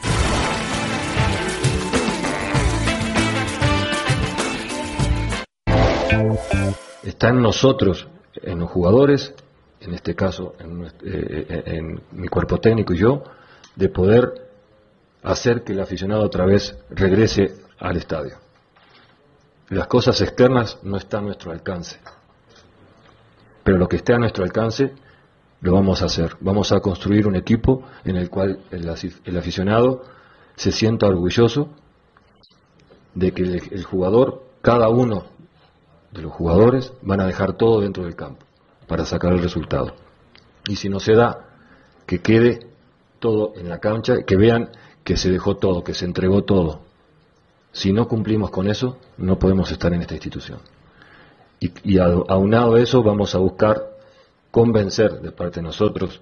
Está 7.04 7.30
en 7.30 7.42
nosotros, 7.42 8.08
en 8.44 8.60
los 8.60 8.70
jugadores, 8.70 9.34
en 9.80 9.94
este 9.94 10.14
caso 10.14 10.56
en, 10.60 10.86
eh, 11.06 11.64
en 11.66 12.02
mi 12.12 12.28
cuerpo 12.28 12.58
técnico 12.60 12.94
y 12.94 12.98
yo, 12.98 13.24
de 13.76 13.88
poder 13.88 14.50
hacer 15.24 15.64
que 15.64 15.72
el 15.72 15.80
aficionado 15.80 16.24
otra 16.24 16.46
vez 16.46 16.76
regrese 16.90 17.56
al 17.80 17.96
estadio. 17.96 18.49
Las 19.70 19.88
cosas 19.88 20.20
externas 20.22 20.80
no 20.82 20.98
están 20.98 21.24
a 21.24 21.28
nuestro 21.28 21.52
alcance. 21.52 22.00
Pero 23.64 23.78
lo 23.78 23.88
que 23.88 23.98
esté 23.98 24.14
a 24.14 24.18
nuestro 24.18 24.44
alcance 24.44 24.94
lo 25.62 25.74
vamos 25.74 26.02
a 26.02 26.06
hacer. 26.06 26.38
Vamos 26.40 26.72
a 26.72 26.80
construir 26.80 27.28
un 27.28 27.36
equipo 27.36 27.84
en 28.04 28.16
el 28.16 28.32
cual 28.32 28.60
el, 28.72 29.38
aficionado 29.38 30.04
se 30.56 30.72
sienta 30.72 31.06
orgulloso 31.06 31.70
de 33.14 33.32
que 33.32 33.44
el, 33.44 33.84
jugador, 33.84 34.44
cada 34.62 34.90
uno 34.90 35.26
de 36.12 36.24
los 36.24 36.32
jugadores, 36.32 36.92
van 37.04 37.22
a 37.22 37.28
dejar 37.28 37.54
todo 37.54 37.82
dentro 37.82 38.06
del 38.06 38.16
campo 38.16 38.46
para 38.88 39.06
sacar 39.06 39.34
el 39.34 39.44
resultado. 39.44 39.94
Y 40.68 40.78
si 40.78 40.90
no 40.90 41.00
se 41.00 41.14
da, 41.14 41.46
que 42.08 42.24
quede 42.24 42.68
todo 43.20 43.54
en 43.56 43.70
la 43.70 43.80
cancha, 43.80 44.24
que 44.24 44.36
vean 44.36 44.72
que 45.04 45.16
se 45.16 45.30
dejó 45.30 45.58
todo, 45.58 45.84
que 45.84 45.94
se 45.94 46.06
entregó 46.06 46.44
todo, 46.44 46.89
si 47.72 47.94
no 47.94 48.08
cumplimos 48.08 48.50
con 48.50 48.68
eso, 48.68 48.98
no 49.18 49.38
podemos 49.38 49.72
estar 49.72 49.94
en 49.94 50.02
esta 50.02 50.16
institución. 50.16 50.60
Y, 51.60 51.98
aunado 51.98 52.76
a 52.76 52.80
eso, 52.80 53.04
vamos 53.04 53.36
a 53.36 53.38
buscar 53.38 53.90
convencer 54.52 55.22
de 55.22 55.32
parte 55.32 55.60
de 55.60 55.68
nosotros 55.68 56.22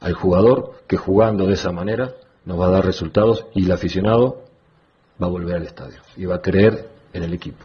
al 0.00 0.12
jugador 0.12 0.74
que 0.86 0.96
jugando 0.96 1.46
de 1.46 1.54
esa 1.54 1.72
manera 1.72 2.14
nos 2.44 2.60
va 2.60 2.66
a 2.66 2.70
dar 2.70 2.84
resultados 2.84 3.46
y 3.54 3.64
el 3.64 3.72
aficionado 3.72 4.42
va 5.20 5.26
a 5.26 5.30
volver 5.30 5.56
al 5.56 5.62
estadio 5.64 5.98
y 6.16 6.26
va 6.26 6.36
a 6.36 6.42
creer 6.42 6.88
en 7.12 7.22
el 7.22 7.32
equipo. 7.32 7.64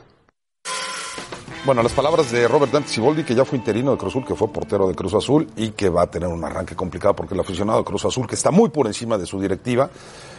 Bueno, 1.64 1.84
las 1.84 1.94
palabras 1.94 2.32
de 2.32 2.48
Robert 2.48 2.72
Dante 2.72 2.90
Siboldi, 2.90 3.24
que 3.24 3.36
ya 3.36 3.46
fue 3.46 3.56
interino 3.56 3.92
de 3.92 3.98
Cruz 3.98 4.14
Azul, 4.14 4.26
que 4.26 4.34
fue 4.34 4.48
portero 4.48 4.88
de 4.88 4.96
Cruz 4.96 5.14
Azul 5.14 5.48
y 5.56 5.70
que 5.72 5.90
va 5.90 6.04
a 6.04 6.08
tener 6.08 6.28
un 6.28 6.44
arranque 6.44 6.76
complicado 6.76 7.16
porque 7.16 7.36
el 7.36 7.40
aficionado 7.40 7.80
de 7.80 7.86
Cruz 7.86 8.04
Azul, 8.04 8.26
que 8.26 8.34
está 8.34 8.50
muy 8.50 8.70
por 8.70 8.88
encima 8.88 9.16
de 9.20 9.28
su 9.28 9.40
directiva, 9.40 9.88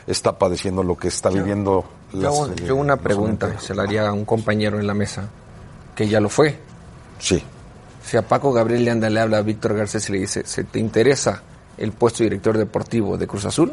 está 0.05 0.37
padeciendo 0.37 0.83
lo 0.83 0.97
que 0.97 1.07
está 1.07 1.29
viviendo 1.29 1.85
yo, 2.13 2.53
yo 2.57 2.75
una 2.75 2.97
pregunta, 2.97 3.61
se 3.61 3.73
la 3.73 3.85
haría 3.85 4.09
a 4.09 4.13
un 4.13 4.25
compañero 4.25 4.81
en 4.81 4.87
la 4.89 4.95
mesa, 4.95 5.29
que 5.95 6.09
ya 6.09 6.19
lo 6.19 6.29
fue. 6.29 6.59
Sí. 7.21 7.41
Si 8.05 8.17
a 8.17 8.23
Paco 8.23 8.53
Gabriel 8.53 8.85
le 8.85 8.91
anda, 8.91 9.09
le 9.09 9.21
habla 9.21 9.39
a 9.39 9.43
Víctor 9.43 9.77
Garcés 9.77 10.09
y 10.09 10.13
le 10.13 10.19
dice, 10.19 10.45
¿se 10.45 10.65
te 10.65 10.81
interesa 10.81 11.41
el 11.79 11.93
puesto 11.93 12.25
de 12.25 12.31
director 12.31 12.59
deportivo 12.59 13.17
de 13.17 13.29
Cruz 13.29 13.45
Azul? 13.45 13.73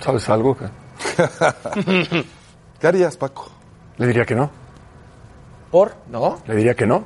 ¿Sabes 0.00 0.28
algo? 0.28 0.56
¿Qué 2.80 2.86
harías, 2.86 3.16
Paco? 3.16 3.48
Le 3.98 4.06
diría 4.06 4.24
que 4.24 4.36
no. 4.36 4.59
¿Por? 5.70 5.94
¿No? 6.10 6.40
Le 6.46 6.56
diría 6.56 6.74
que 6.74 6.86
no. 6.86 7.04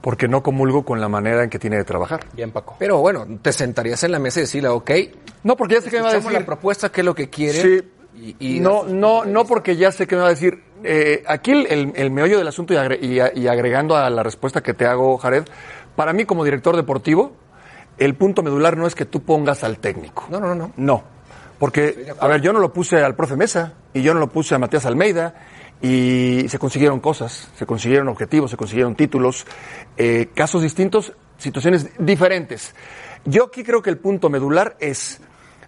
Porque 0.00 0.26
no 0.26 0.42
comulgo 0.42 0.84
con 0.84 1.00
la 1.00 1.08
manera 1.08 1.44
en 1.44 1.50
que 1.50 1.58
tiene 1.58 1.76
de 1.76 1.84
trabajar. 1.84 2.26
Bien, 2.32 2.50
Paco. 2.50 2.74
Pero 2.78 2.98
bueno, 2.98 3.24
te 3.40 3.52
sentarías 3.52 4.02
en 4.02 4.12
la 4.12 4.18
mesa 4.18 4.40
y 4.40 4.42
decirle, 4.42 4.68
ok. 4.68 4.90
No, 5.44 5.56
porque 5.56 5.74
ya 5.74 5.80
sé 5.80 5.90
que 5.90 5.96
me 5.96 6.02
va 6.02 6.10
a 6.10 6.14
decir. 6.14 6.32
la 6.32 6.44
propuesta, 6.44 6.90
qué 6.90 7.02
es 7.02 7.04
lo 7.04 7.14
que 7.14 7.30
quiere. 7.30 7.62
Sí. 7.62 8.36
Y, 8.40 8.60
no, 8.60 8.84
no, 8.84 9.24
no 9.24 9.46
porque 9.46 9.76
ya 9.76 9.90
sé 9.90 10.06
que 10.06 10.16
me 10.16 10.22
va 10.22 10.28
a 10.28 10.30
decir. 10.30 10.62
Eh, 10.84 11.22
aquí 11.28 11.52
el, 11.52 11.92
el, 11.94 12.10
meollo 12.10 12.38
del 12.38 12.48
asunto 12.48 12.74
y, 12.74 13.20
y 13.34 13.46
agregando 13.46 13.96
a 13.96 14.10
la 14.10 14.24
respuesta 14.24 14.60
que 14.62 14.74
te 14.74 14.84
hago, 14.84 15.16
Jared, 15.16 15.44
para 15.94 16.12
mí 16.12 16.24
como 16.24 16.44
director 16.44 16.74
deportivo, 16.74 17.32
el 17.98 18.14
punto 18.16 18.42
medular 18.42 18.76
no 18.76 18.86
es 18.86 18.96
que 18.96 19.04
tú 19.04 19.22
pongas 19.22 19.62
al 19.62 19.78
técnico. 19.78 20.26
No, 20.28 20.40
no, 20.40 20.54
no. 20.54 20.72
No. 20.76 21.04
Porque, 21.58 22.12
a 22.18 22.26
ver, 22.26 22.40
yo 22.40 22.52
no 22.52 22.58
lo 22.58 22.72
puse 22.72 23.00
al 23.02 23.14
profe 23.14 23.36
Mesa 23.36 23.74
y 23.94 24.02
yo 24.02 24.14
no 24.14 24.20
lo 24.20 24.28
puse 24.28 24.54
a 24.54 24.58
Matías 24.58 24.84
Almeida 24.84 25.34
y 25.82 26.48
se 26.48 26.58
consiguieron 26.60 27.00
cosas, 27.00 27.50
se 27.56 27.66
consiguieron 27.66 28.08
objetivos, 28.08 28.52
se 28.52 28.56
consiguieron 28.56 28.94
títulos, 28.94 29.44
eh, 29.96 30.30
casos 30.32 30.62
distintos, 30.62 31.12
situaciones 31.38 31.90
diferentes. 31.98 32.74
Yo 33.24 33.46
aquí 33.46 33.64
creo 33.64 33.82
que 33.82 33.90
el 33.90 33.98
punto 33.98 34.30
medular 34.30 34.76
es 34.78 35.20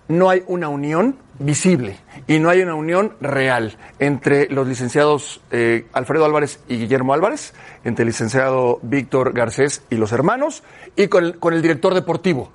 no 0.06 0.30
hay 0.30 0.44
una 0.46 0.68
unión 0.68 1.16
visible 1.38 1.96
y 2.28 2.38
no 2.38 2.48
hay 2.48 2.60
una 2.60 2.74
unión 2.74 3.16
real 3.20 3.76
entre 3.98 4.48
los 4.50 4.68
licenciados 4.68 5.40
eh, 5.50 5.86
Alfredo 5.92 6.24
Álvarez 6.24 6.60
y 6.68 6.76
Guillermo 6.76 7.12
Álvarez, 7.12 7.52
entre 7.82 8.04
el 8.04 8.08
licenciado 8.08 8.78
Víctor 8.82 9.32
Garcés 9.32 9.82
y 9.90 9.96
los 9.96 10.12
hermanos, 10.12 10.62
y 10.94 11.08
con 11.08 11.24
el, 11.24 11.38
con 11.38 11.54
el 11.54 11.62
director 11.62 11.92
deportivo. 11.92 12.52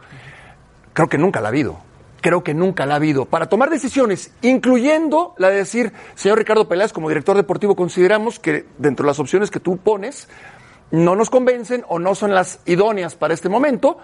Creo 0.93 1.10
que 1.10 1.17
nunca 1.17 1.41
la 1.41 1.48
ha 1.48 1.50
habido 1.50 1.88
creo 2.21 2.43
que 2.43 2.53
nunca 2.53 2.86
la 2.86 2.93
ha 2.93 2.97
habido. 2.97 3.25
Para 3.25 3.47
tomar 3.47 3.69
decisiones, 3.69 4.32
incluyendo 4.41 5.34
la 5.38 5.49
de 5.49 5.58
decir, 5.58 5.93
señor 6.15 6.38
Ricardo 6.38 6.67
Peláez, 6.67 6.93
como 6.93 7.10
director 7.10 7.36
deportivo, 7.36 7.75
consideramos 7.75 8.39
que 8.39 8.65
dentro 8.77 9.05
de 9.05 9.08
las 9.12 9.19
opciones 9.19 9.51
que 9.51 9.60
tú 9.60 9.77
pones 9.77 10.27
no 10.91 11.15
nos 11.15 11.29
convencen 11.29 11.84
o 11.88 11.99
no 11.99 12.15
son 12.15 12.34
las 12.34 12.60
idóneas 12.65 13.15
para 13.15 13.34
este 13.34 13.49
momento, 13.49 13.97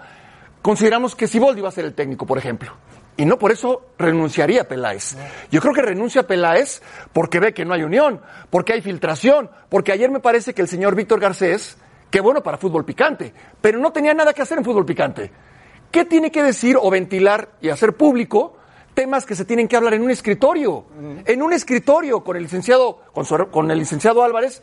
consideramos 0.62 1.14
que 1.14 1.28
Siboldi 1.28 1.60
va 1.60 1.68
a 1.68 1.72
ser 1.72 1.84
el 1.84 1.94
técnico, 1.94 2.26
por 2.26 2.38
ejemplo. 2.38 2.72
Y 3.16 3.24
no 3.24 3.38
por 3.38 3.50
eso 3.50 3.86
renunciaría 3.98 4.68
Peláez. 4.68 5.16
Yo 5.50 5.60
creo 5.60 5.72
que 5.72 5.80
renuncia 5.80 6.26
Peláez 6.26 6.82
porque 7.12 7.40
ve 7.40 7.54
que 7.54 7.64
no 7.64 7.72
hay 7.72 7.82
unión, 7.82 8.20
porque 8.50 8.74
hay 8.74 8.82
filtración, 8.82 9.50
porque 9.70 9.92
ayer 9.92 10.10
me 10.10 10.20
parece 10.20 10.52
que 10.52 10.60
el 10.60 10.68
señor 10.68 10.94
Víctor 10.94 11.18
Garcés, 11.18 11.78
qué 12.10 12.20
bueno 12.20 12.42
para 12.42 12.58
fútbol 12.58 12.84
picante, 12.84 13.32
pero 13.60 13.78
no 13.78 13.90
tenía 13.90 14.12
nada 14.12 14.34
que 14.34 14.42
hacer 14.42 14.58
en 14.58 14.64
fútbol 14.64 14.84
picante. 14.84 15.32
¿Qué 15.96 16.04
tiene 16.04 16.30
que 16.30 16.42
decir 16.42 16.76
o 16.78 16.90
ventilar 16.90 17.52
y 17.62 17.70
hacer 17.70 17.94
público 17.96 18.58
temas 18.92 19.24
que 19.24 19.34
se 19.34 19.46
tienen 19.46 19.66
que 19.66 19.76
hablar 19.76 19.94
en 19.94 20.02
un 20.02 20.10
escritorio? 20.10 20.84
En 21.24 21.40
un 21.40 21.54
escritorio 21.54 22.22
con 22.22 22.36
el 22.36 22.42
licenciado, 22.42 23.00
con, 23.50 23.70
el 23.70 23.78
licenciado 23.78 24.22
Álvarez, 24.22 24.62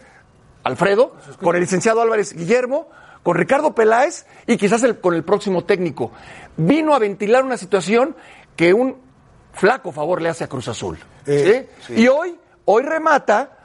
Alfredo, 0.64 1.16
con 1.42 1.56
el 1.56 1.62
licenciado 1.62 2.04
Álvarez 2.04 2.34
Guillermo, 2.34 2.88
con 3.24 3.36
Ricardo 3.36 3.74
Peláez 3.74 4.28
y 4.46 4.58
quizás 4.58 4.86
con 5.02 5.16
el 5.16 5.24
próximo 5.24 5.64
técnico. 5.64 6.12
Vino 6.56 6.94
a 6.94 7.00
ventilar 7.00 7.44
una 7.44 7.58
situación 7.58 8.16
que 8.56 8.72
un 8.72 8.98
flaco 9.54 9.92
favor 9.92 10.22
le 10.22 10.30
hace 10.30 10.44
a 10.44 10.48
Cruz 10.48 10.68
Azul. 10.68 11.00
Eh, 11.26 11.68
y 11.96 12.08
hoy, 12.10 12.38
hoy 12.66 12.84
remata 12.84 13.58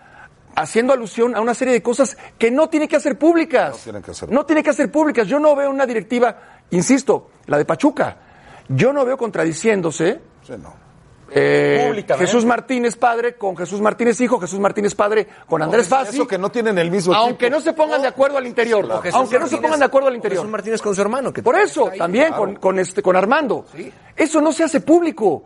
haciendo 0.54 0.92
alusión 0.94 1.36
a 1.36 1.42
una 1.42 1.54
serie 1.54 1.74
de 1.74 1.82
cosas 1.82 2.16
que 2.38 2.50
no 2.50 2.68
tiene 2.68 2.88
que 2.88 2.96
hacer 2.96 3.18
públicas. 3.18 3.72
No 3.72 3.82
tiene 3.82 4.02
que 4.02 4.10
hacer. 4.10 4.32
No 4.32 4.46
tiene 4.46 4.62
que 4.62 4.70
hacer 4.70 4.90
públicas. 4.90 5.28
Yo 5.28 5.38
no 5.38 5.54
veo 5.54 5.70
una 5.70 5.84
directiva 5.86 6.57
Insisto, 6.70 7.30
la 7.46 7.58
de 7.58 7.64
Pachuca. 7.64 8.16
Yo 8.68 8.92
no 8.92 9.04
veo 9.04 9.16
contradiciéndose. 9.16 10.20
Eh, 11.30 12.06
Jesús 12.18 12.46
Martínez 12.46 12.96
padre 12.96 13.34
con 13.34 13.54
Jesús 13.54 13.82
Martínez 13.82 14.18
hijo, 14.22 14.40
Jesús 14.40 14.58
Martínez 14.58 14.94
padre 14.94 15.28
con 15.46 15.60
Andrés 15.62 15.86
Fassi. 15.86 16.16
Eso 16.16 16.26
que 16.26 16.38
no 16.38 16.50
tienen 16.50 16.78
el 16.78 16.90
mismo 16.90 17.14
Aunque 17.14 17.50
no 17.50 17.60
se 17.60 17.74
pongan 17.74 18.00
de 18.00 18.08
acuerdo 18.08 18.38
al 18.38 18.46
interior. 18.46 18.88
Aunque 19.12 19.38
no 19.38 19.46
se 19.46 19.58
pongan 19.58 19.78
de 19.78 19.84
acuerdo 19.84 20.08
al 20.08 20.14
interior. 20.14 20.40
Jesús 20.40 20.50
Martínez 20.50 20.80
con 20.80 20.94
su 20.94 21.02
hermano. 21.02 21.32
Por 21.32 21.58
eso, 21.58 21.90
también 21.96 22.32
con, 22.32 22.78
este, 22.78 23.02
con 23.02 23.16
Armando. 23.16 23.66
Eso 24.16 24.40
no 24.40 24.52
se 24.52 24.64
hace 24.64 24.80
público. 24.80 25.44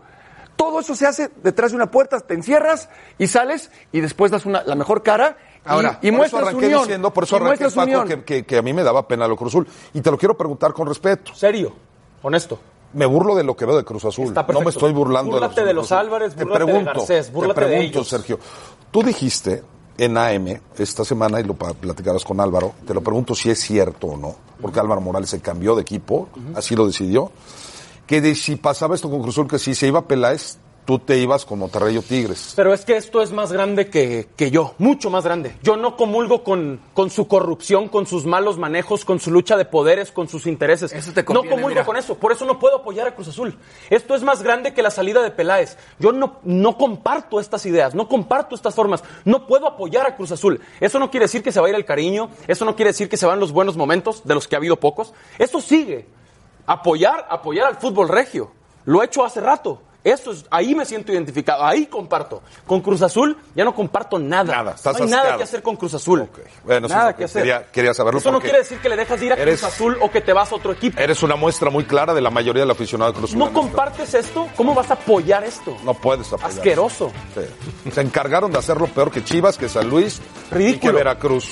Todo 0.55 0.81
eso 0.81 0.95
se 0.95 1.07
hace 1.07 1.31
detrás 1.43 1.73
de 1.73 1.77
una 1.77 1.91
puerta, 1.91 2.21
te 2.21 2.35
encierras 2.35 2.89
y 3.19 3.27
sales 3.27 3.71
y 3.91 4.01
después 4.01 4.31
das 4.31 4.45
una, 4.45 4.63
la 4.63 4.75
mejor 4.75 5.03
cara 5.03 5.37
Ahora, 5.65 5.99
y, 6.03 6.11
por 6.11 6.27
eso 6.27 6.39
arranqué 6.39 6.69
diciendo, 6.69 7.13
por 7.13 7.25
eso 7.25 7.37
arranqué, 7.37 7.69
Paco, 7.71 8.05
que, 8.25 8.45
que, 8.45 8.59
a 8.59 8.63
mí 8.63 8.73
me 8.73 8.83
daba 8.83 9.07
pena 9.07 9.29
lo 9.29 9.37
Cruz 9.37 9.53
Azul. 9.53 9.67
Y 9.95 10.01
te 10.01 10.11
lo 10.11 10.19
quiero 10.19 10.37
preguntar 10.37 10.73
con 10.73 10.89
respeto. 10.89 11.35
Serio, 11.35 11.73
honesto. 12.23 12.59
Me 12.95 13.07
burlo 13.07 13.35
de 13.35 13.45
lo 13.45 13.57
que 13.57 13.65
veo 13.65 13.77
de 13.77 13.85
Cruz 13.85 14.05
Azul. 14.05 14.35
no 14.35 14.61
me 14.61 14.71
estoy 14.71 14.93
burlando 14.93 15.33
búrlate 15.33 15.65
de 15.65 15.73
los, 15.73 15.89
de 15.89 15.95
los 15.95 16.01
Álvarez, 16.01 16.35
te 16.35 16.45
pregunto, 16.45 16.79
de 16.79 16.85
Garcés, 16.85 17.33
te 17.33 17.55
pregunto, 17.55 18.05
Sergio. 18.05 18.39
Tú 18.91 19.03
dijiste 19.03 19.63
en 19.97 20.19
AM 20.19 20.61
esta 20.77 21.05
semana, 21.05 21.41
y 21.41 21.45
lo 21.45 21.55
platicabas 21.55 22.25
con 22.25 22.41
Álvaro, 22.41 22.75
te 22.87 22.93
lo 22.93 23.01
pregunto 23.01 23.35
si 23.35 23.51
es 23.51 23.61
cierto 23.61 24.09
o 24.09 24.17
no, 24.17 24.35
porque 24.61 24.81
Álvaro 24.81 25.01
Morales 25.01 25.31
se 25.31 25.41
cambió 25.41 25.75
de 25.75 25.83
equipo, 25.83 26.29
así 26.55 26.75
lo 26.75 26.87
decidió, 26.87 27.31
que 28.07 28.21
de, 28.21 28.35
si 28.35 28.57
pasaba 28.57 28.95
esto 28.95 29.09
con 29.11 29.23
Cruz 29.23 29.35
Azul, 29.35 29.49
que 29.49 29.59
si 29.59 29.75
se 29.75 29.87
iba 29.87 30.03
Peláez, 30.03 30.59
tú 30.85 30.99
te 30.99 31.19
ibas 31.19 31.45
con 31.45 31.59
Monterrey 31.59 31.97
o 31.97 32.03
Tigres. 32.03 32.53
Pero 32.57 32.75
es 32.75 32.85
que 32.85 32.97
esto 32.97 33.23
es 33.23 33.33
más 33.33 33.53
grande 33.53 33.89
que, 33.89 34.29
que 34.37 34.51
yo, 34.51 34.75
mucho 34.79 35.11
más 35.11 35.25
grande. 35.25 35.57
Yo 35.63 35.77
no 35.77 35.97
comulgo 35.97 36.43
con, 36.43 36.81
con 36.95 37.11
su 37.11 37.29
corrupción, 37.29 37.89
con 37.89 38.07
sus 38.07 38.27
malos 38.27 38.59
manejos, 38.59 39.05
con 39.05 39.21
su 39.21 39.31
lucha 39.31 39.57
de 39.57 39.65
poderes, 39.65 40.13
con 40.13 40.29
sus 40.29 40.47
intereses. 40.47 40.93
Eso 40.93 41.13
te 41.13 41.23
no 41.23 41.27
conviene, 41.27 41.51
comulgo 41.51 41.69
mira. 41.69 41.85
con 41.85 41.97
eso, 41.97 42.17
por 42.17 42.33
eso 42.33 42.45
no 42.45 42.59
puedo 42.59 42.77
apoyar 42.77 43.07
a 43.07 43.15
Cruz 43.15 43.29
Azul. 43.29 43.57
Esto 43.91 44.15
es 44.15 44.23
más 44.23 44.43
grande 44.43 44.75
que 44.75 44.83
la 44.83 44.91
salida 44.91 45.23
de 45.23 45.31
Peláez. 45.31 45.77
Yo 45.99 46.13
no, 46.13 46.39
no 46.43 46.77
comparto 46.77 47.41
estas 47.41 47.65
ideas, 47.67 47.95
no 47.95 48.09
comparto 48.09 48.55
estas 48.55 48.75
formas, 48.75 49.03
no 49.25 49.47
puedo 49.47 49.67
apoyar 49.67 50.07
a 50.07 50.17
Cruz 50.17 50.33
Azul. 50.33 50.61
Eso 50.81 50.99
no 50.99 51.11
quiere 51.11 51.25
decir 51.25 51.43
que 51.43 51.53
se 51.53 51.61
va 51.61 51.67
a 51.67 51.71
ir 51.71 51.77
el 51.77 51.85
cariño, 51.85 52.31
eso 52.49 52.65
no 52.65 52.77
quiere 52.77 52.91
decir 52.91 53.09
que 53.09 53.17
se 53.17 53.27
van 53.27 53.41
los 53.41 53.53
buenos 53.53 53.77
momentos, 53.77 54.23
de 54.25 54.35
los 54.35 54.49
que 54.49 54.57
ha 54.57 54.59
habido 54.59 54.77
pocos. 54.77 55.13
Esto 55.39 55.61
sigue. 55.61 56.07
Apoyar, 56.67 57.27
apoyar 57.29 57.67
al 57.67 57.77
fútbol 57.77 58.09
regio. 58.09 58.53
Lo 58.85 59.03
he 59.03 59.07
hecho 59.07 59.25
hace 59.25 59.41
rato. 59.41 59.81
Eso 60.05 60.33
es, 60.33 60.45
ahí 60.51 60.75
me 60.75 60.85
siento 60.85 61.13
identificado, 61.13 61.65
ahí 61.65 61.87
comparto. 61.87 62.43
Con 62.67 62.81
Cruz 62.81 63.03
Azul 63.03 63.37
ya 63.55 63.65
no 63.65 63.75
comparto 63.75 64.19
nada. 64.19 64.53
Nada, 64.57 64.73
estás 64.73 64.99
no 64.99 65.05
hay 65.05 65.11
nada 65.11 65.37
que 65.37 65.45
hacer 65.45 65.63
con 65.63 65.77
Cruz 65.77 65.95
Azul. 65.95 66.29
Bueno, 66.65 66.87
eso 66.87 66.95
es 66.95 66.99
nada 66.99 67.13
que 67.13 67.19
que 67.19 67.25
hacer. 67.25 67.43
quería- 67.43 67.67
quería 67.71 67.95
saberlo 67.95 68.19
Eso 68.19 68.33
no 68.33 68.41
quiere 68.41 68.59
decir 68.59 68.79
que 68.81 68.89
le 68.89 68.97
dejas 68.97 69.21
de 69.21 69.27
ir 69.27 69.33
a 69.33 69.37
eres- 69.37 69.61
Cruz 69.61 69.73
Azul 69.73 69.99
o 70.01 70.11
que 70.11 70.21
te 70.21 70.33
vas 70.33 70.51
a 70.51 70.57
otro 70.57 70.73
equipo. 70.73 71.01
Eres 71.01 71.23
una 71.23 71.37
muestra 71.37 71.71
muy 71.71 71.85
clara 71.85 72.15
de 72.15 72.21
la 72.21 72.31
mayoría 72.31 72.63
del 72.63 72.71
aficionado 72.71 73.13
de 73.13 73.19
Cruz 73.19 73.31
Azul. 73.31 73.39
¿No 73.39 73.53
compartes 73.53 74.13
esto? 74.15 74.49
¿Cómo 74.57 74.75
vas 74.75 74.91
a 74.91 74.95
apoyar 74.95 75.45
esto? 75.45 75.77
No 75.85 75.95
puedes 75.95 76.27
apoyar. 76.33 76.51
Asqueroso. 76.51 77.13
Sí. 77.35 77.91
Se 77.93 78.01
encargaron 78.01 78.51
de 78.51 78.59
hacerlo 78.59 78.87
peor 78.89 79.11
que 79.11 79.23
Chivas, 79.23 79.57
que 79.57 79.69
San 79.69 79.89
Luis 79.89 80.19
y 80.19 80.49
que 80.51 80.55
Ridículo. 80.57 80.95
Veracruz. 80.95 81.51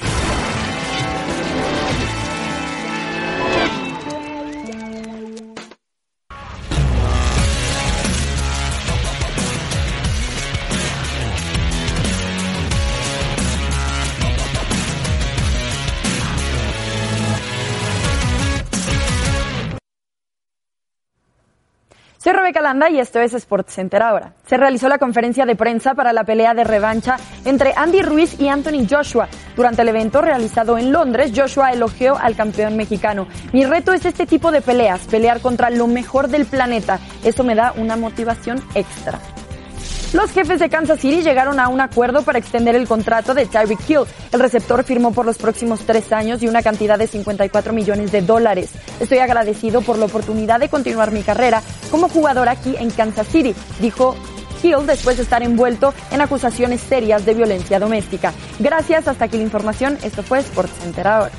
Soy 22.23 22.35
Rebeca 22.35 22.61
Landa 22.61 22.91
y 22.91 23.01
esto 23.01 23.19
es 23.19 23.33
Sports 23.33 23.73
Center 23.73 24.03
ahora. 24.03 24.35
Se 24.45 24.59
realizó 24.59 24.91
la 24.91 24.99
conferencia 24.99 25.47
de 25.47 25.57
prensa 25.57 25.95
para 25.95 26.13
la 26.13 26.25
pelea 26.25 26.53
de 26.53 26.65
revancha 26.65 27.17
entre 27.47 27.73
Andy 27.75 28.03
Ruiz 28.03 28.39
y 28.39 28.49
Anthony 28.49 28.87
Joshua. 28.87 29.27
Durante 29.57 29.81
el 29.81 29.89
evento 29.89 30.21
realizado 30.21 30.77
en 30.77 30.93
Londres, 30.93 31.33
Joshua 31.35 31.73
elogió 31.73 32.19
al 32.19 32.37
campeón 32.37 32.77
mexicano. 32.77 33.27
Mi 33.55 33.65
reto 33.65 33.95
es 33.95 34.05
este 34.05 34.27
tipo 34.27 34.51
de 34.51 34.61
peleas, 34.61 35.01
pelear 35.07 35.41
contra 35.41 35.71
lo 35.71 35.87
mejor 35.87 36.29
del 36.29 36.45
planeta. 36.45 36.99
Eso 37.25 37.43
me 37.43 37.55
da 37.55 37.73
una 37.79 37.97
motivación 37.97 38.63
extra. 38.75 39.19
Los 40.13 40.33
jefes 40.33 40.59
de 40.59 40.69
Kansas 40.69 40.99
City 40.99 41.23
llegaron 41.23 41.61
a 41.61 41.69
un 41.69 41.81
acuerdo 41.81 42.23
para 42.23 42.41
extender 42.41 42.75
el 42.75 42.89
contrato 42.89 43.33
de 43.33 43.47
Tyreek 43.47 43.89
Hill. 43.89 44.01
El 44.33 44.41
receptor 44.41 44.83
firmó 44.83 45.13
por 45.13 45.25
los 45.25 45.39
próximos 45.39 45.87
tres 45.87 46.13
años 46.13 46.43
y 46.43 46.49
una 46.49 46.63
cantidad 46.63 46.99
de 46.99 47.07
54 47.07 47.73
millones 47.73 48.11
de 48.11 48.21
dólares. 48.21 48.71
Estoy 48.99 49.19
agradecido 49.19 49.83
por 49.83 49.99
la 49.99 50.07
oportunidad 50.07 50.59
de 50.59 50.69
continuar 50.69 51.13
mi 51.13 51.23
carrera 51.23 51.63
como 51.93 52.09
jugador 52.09 52.49
aquí 52.49 52.75
en 52.77 52.91
Kansas 52.91 53.29
City, 53.29 53.55
dijo 53.81 54.17
Hill 54.65 54.85
después 54.85 55.17
de 55.17 55.23
estar 55.23 55.45
envuelto 55.45 55.95
en 56.11 56.21
acusaciones 56.21 56.81
serias 56.81 57.25
de 57.25 57.35
violencia 57.35 57.79
doméstica. 57.79 58.33
Gracias, 58.59 59.07
hasta 59.07 59.27
aquí 59.27 59.37
la 59.37 59.45
información. 59.45 59.97
Esto 60.03 60.25
fue 60.25 60.43
SportsCenter 60.43 61.07
ahora. 61.07 61.33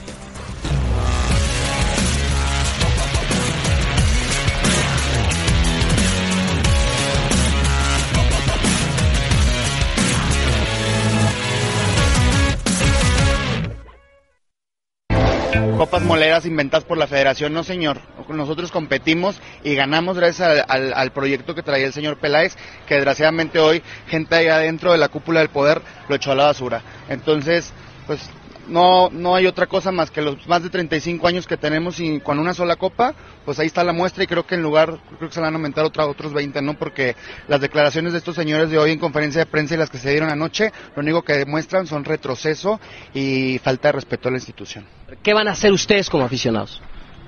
Moleras 15.99 16.45
inventadas 16.45 16.85
por 16.85 16.97
la 16.97 17.05
federación, 17.05 17.53
no 17.53 17.63
señor. 17.63 17.99
Nosotros 18.29 18.71
competimos 18.71 19.35
y 19.63 19.75
ganamos 19.75 20.15
gracias 20.17 20.63
al, 20.69 20.93
al- 20.93 21.11
proyecto 21.11 21.53
que 21.53 21.63
traía 21.63 21.85
el 21.87 21.93
señor 21.93 22.17
Peláez, 22.17 22.55
que 22.87 22.95
desgraciadamente 22.95 23.59
hoy 23.59 23.83
gente 24.07 24.35
ahí 24.35 24.47
adentro 24.47 24.93
de 24.93 24.97
la 24.97 25.09
cúpula 25.09 25.41
del 25.41 25.49
poder 25.49 25.81
lo 26.07 26.15
echó 26.15 26.31
a 26.31 26.35
la 26.35 26.45
basura. 26.45 26.81
Entonces, 27.09 27.73
pues 28.07 28.21
no, 28.67 29.09
no 29.09 29.35
hay 29.35 29.47
otra 29.47 29.67
cosa 29.67 29.91
más 29.91 30.11
que 30.11 30.21
los 30.21 30.47
más 30.47 30.63
de 30.63 30.69
35 30.69 31.27
años 31.27 31.47
que 31.47 31.57
tenemos 31.57 31.99
y 31.99 32.19
con 32.19 32.39
una 32.39 32.53
sola 32.53 32.75
copa, 32.75 33.13
pues 33.45 33.59
ahí 33.59 33.67
está 33.67 33.83
la 33.83 33.93
muestra 33.93 34.23
y 34.23 34.27
creo 34.27 34.45
que 34.45 34.55
en 34.55 34.61
lugar, 34.61 34.99
creo 35.17 35.29
que 35.29 35.33
se 35.33 35.41
van 35.41 35.53
a 35.53 35.57
aumentar 35.57 35.85
otra, 35.85 36.05
otros 36.05 36.33
20, 36.33 36.61
¿no? 36.61 36.75
Porque 36.75 37.15
las 37.47 37.61
declaraciones 37.61 38.13
de 38.13 38.19
estos 38.19 38.35
señores 38.35 38.69
de 38.69 38.77
hoy 38.77 38.91
en 38.91 38.99
conferencia 38.99 39.39
de 39.39 39.45
prensa 39.45 39.75
y 39.75 39.77
las 39.77 39.89
que 39.89 39.97
se 39.97 40.11
dieron 40.11 40.29
anoche, 40.29 40.71
lo 40.95 41.01
único 41.01 41.21
que 41.23 41.33
demuestran 41.33 41.87
son 41.87 42.03
retroceso 42.03 42.79
y 43.13 43.59
falta 43.59 43.89
de 43.89 43.93
respeto 43.93 44.29
a 44.29 44.31
la 44.31 44.37
institución. 44.37 44.85
¿Qué 45.23 45.33
van 45.33 45.47
a 45.47 45.51
hacer 45.51 45.71
ustedes 45.71 46.09
como 46.09 46.25
aficionados? 46.25 46.81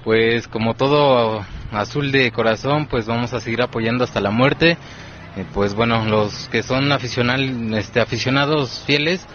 Pues 0.04 0.48
como 0.48 0.74
todo 0.74 1.46
azul 1.72 2.12
de 2.12 2.32
corazón, 2.32 2.88
pues 2.88 3.06
vamos 3.06 3.34
a 3.34 3.40
seguir 3.40 3.62
apoyando 3.62 4.04
hasta 4.04 4.20
la 4.20 4.32
muerte. 4.32 4.78
Eh, 5.36 5.46
pues 5.54 5.74
bueno, 5.74 6.06
los 6.06 6.48
que 6.50 6.62
son 6.62 6.92
aficional, 6.92 7.74
este, 7.74 8.02
aficionados 8.02 8.84
fieles, 8.86 9.26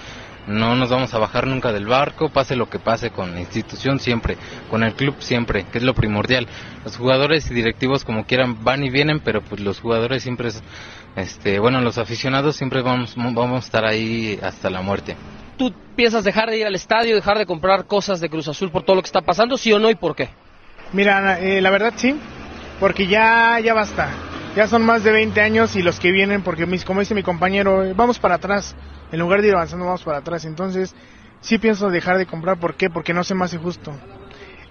no 0.48 0.74
nos 0.76 0.90
vamos 0.90 1.14
a 1.14 1.18
bajar 1.18 1.46
nunca 1.46 1.72
del 1.72 1.86
barco, 1.86 2.30
pase 2.30 2.56
lo 2.56 2.68
que 2.68 2.78
pase 2.78 3.10
con 3.10 3.32
la 3.34 3.40
institución 3.40 4.00
siempre, 4.00 4.36
con 4.70 4.82
el 4.82 4.94
club 4.94 5.14
siempre, 5.20 5.64
que 5.70 5.78
es 5.78 5.84
lo 5.84 5.94
primordial. 5.94 6.46
Los 6.84 6.96
jugadores 6.96 7.50
y 7.50 7.54
directivos 7.54 8.04
como 8.04 8.24
quieran 8.24 8.64
van 8.64 8.82
y 8.82 8.90
vienen, 8.90 9.20
pero 9.20 9.42
pues 9.42 9.60
los 9.60 9.80
jugadores 9.80 10.22
siempre, 10.22 10.48
es- 10.48 10.62
este, 11.16 11.58
bueno, 11.58 11.80
los 11.80 11.98
aficionados 11.98 12.56
siempre 12.56 12.82
vamos, 12.82 13.14
vamos 13.16 13.62
a 13.64 13.66
estar 13.66 13.84
ahí 13.84 14.38
hasta 14.42 14.70
la 14.70 14.80
muerte. 14.82 15.16
¿Tú 15.56 15.72
piensas 15.96 16.24
dejar 16.24 16.48
de 16.50 16.58
ir 16.58 16.66
al 16.66 16.74
estadio, 16.74 17.14
dejar 17.16 17.38
de 17.38 17.46
comprar 17.46 17.86
cosas 17.86 18.20
de 18.20 18.28
Cruz 18.28 18.48
Azul 18.48 18.70
por 18.70 18.84
todo 18.84 18.96
lo 18.96 19.02
que 19.02 19.06
está 19.08 19.20
pasando, 19.20 19.56
sí 19.58 19.72
o 19.72 19.78
no 19.78 19.90
y 19.90 19.96
por 19.96 20.14
qué? 20.14 20.28
Mira, 20.92 21.38
eh, 21.40 21.60
la 21.60 21.70
verdad 21.70 21.92
sí, 21.96 22.14
porque 22.80 23.06
ya, 23.06 23.58
ya 23.60 23.74
basta. 23.74 24.10
Ya 24.56 24.66
son 24.66 24.82
más 24.82 25.04
de 25.04 25.12
20 25.12 25.40
años 25.40 25.76
y 25.76 25.82
los 25.82 26.00
que 26.00 26.10
vienen, 26.10 26.42
porque 26.42 26.66
mis, 26.66 26.84
como 26.84 27.00
dice 27.00 27.14
mi 27.14 27.22
compañero, 27.22 27.84
eh, 27.84 27.92
vamos 27.94 28.18
para 28.18 28.36
atrás. 28.36 28.74
En 29.10 29.18
lugar 29.18 29.40
de 29.40 29.48
ir 29.48 29.54
avanzando, 29.54 29.86
vamos 29.86 30.02
para 30.02 30.18
atrás. 30.18 30.44
Entonces, 30.44 30.94
sí 31.40 31.58
pienso 31.58 31.90
dejar 31.90 32.18
de 32.18 32.26
comprar. 32.26 32.58
¿Por 32.58 32.74
qué? 32.74 32.90
Porque 32.90 33.14
no 33.14 33.24
se 33.24 33.34
me 33.34 33.44
hace 33.44 33.58
justo. 33.58 33.92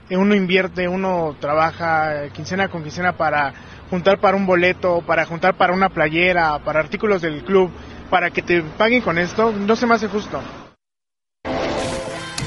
Eh, 0.09 0.17
Uno 0.17 0.35
invierte, 0.35 0.87
uno 0.87 1.35
trabaja 1.39 2.25
eh, 2.25 2.29
quincena 2.31 2.69
con 2.69 2.83
quincena 2.83 3.13
para 3.13 3.53
juntar 3.89 4.19
para 4.19 4.37
un 4.37 4.45
boleto, 4.45 5.01
para 5.01 5.25
juntar 5.25 5.55
para 5.55 5.73
una 5.73 5.89
playera, 5.89 6.59
para 6.59 6.79
artículos 6.79 7.21
del 7.21 7.43
club, 7.43 7.71
para 8.09 8.29
que 8.29 8.41
te 8.41 8.61
paguen 8.61 9.01
con 9.01 9.17
esto. 9.17 9.51
No 9.51 9.75
se 9.75 9.85
me 9.85 9.95
hace 9.95 10.07
justo. 10.07 10.41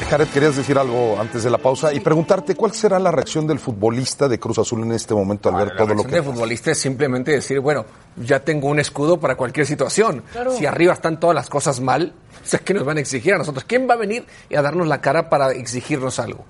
Jared, 0.09 0.29
querías 0.29 0.57
decir 0.57 0.77
algo 0.79 1.21
antes 1.21 1.45
de 1.45 1.51
la 1.51 1.59
pausa 1.59 1.93
y 1.93 2.01
preguntarte 2.01 2.55
cuál 2.57 2.73
será 2.73 2.99
la 2.99 3.13
reacción 3.13 3.47
del 3.47 3.59
futbolista 3.61 4.29
de 4.29 4.41
Cruz 4.41 4.59
Azul 4.59 4.83
en 4.83 4.93
este 4.93 5.15
momento 5.15 5.49
al 5.49 5.55
ver 5.57 5.69
La 5.69 5.75
todo 5.77 5.87
lo 5.89 5.95
reacción 5.95 6.11
que 6.11 6.17
de 6.17 6.23
futbolista 6.23 6.71
es 6.73 6.79
simplemente 6.79 7.31
decir, 7.31 7.61
bueno, 7.61 7.85
ya 8.17 8.41
tengo 8.41 8.69
un 8.69 8.81
escudo 8.81 9.21
para 9.21 9.37
cualquier 9.37 9.67
situación. 9.67 10.25
Claro. 10.33 10.51
Si 10.53 10.67
arriba 10.67 10.93
están 10.95 11.21
todas 11.21 11.35
las 11.37 11.49
cosas 11.49 11.81
mal, 11.81 12.13
o 12.43 12.47
sea, 12.47 12.59
¿qué 12.61 12.75
nos 12.75 12.85
van 12.85 12.97
a 12.97 13.01
exigir 13.01 13.35
a 13.35 13.39
nosotros? 13.39 13.65
¿Quién 13.65 13.89
va 13.89 13.95
a 13.95 13.99
venir 13.99 14.25
y 14.49 14.57
a 14.57 14.63
darnos 14.63 14.89
la 14.89 15.01
cara 15.01 15.29
para 15.31 15.53
exigirnos 15.53 16.19
algo? 16.19 16.45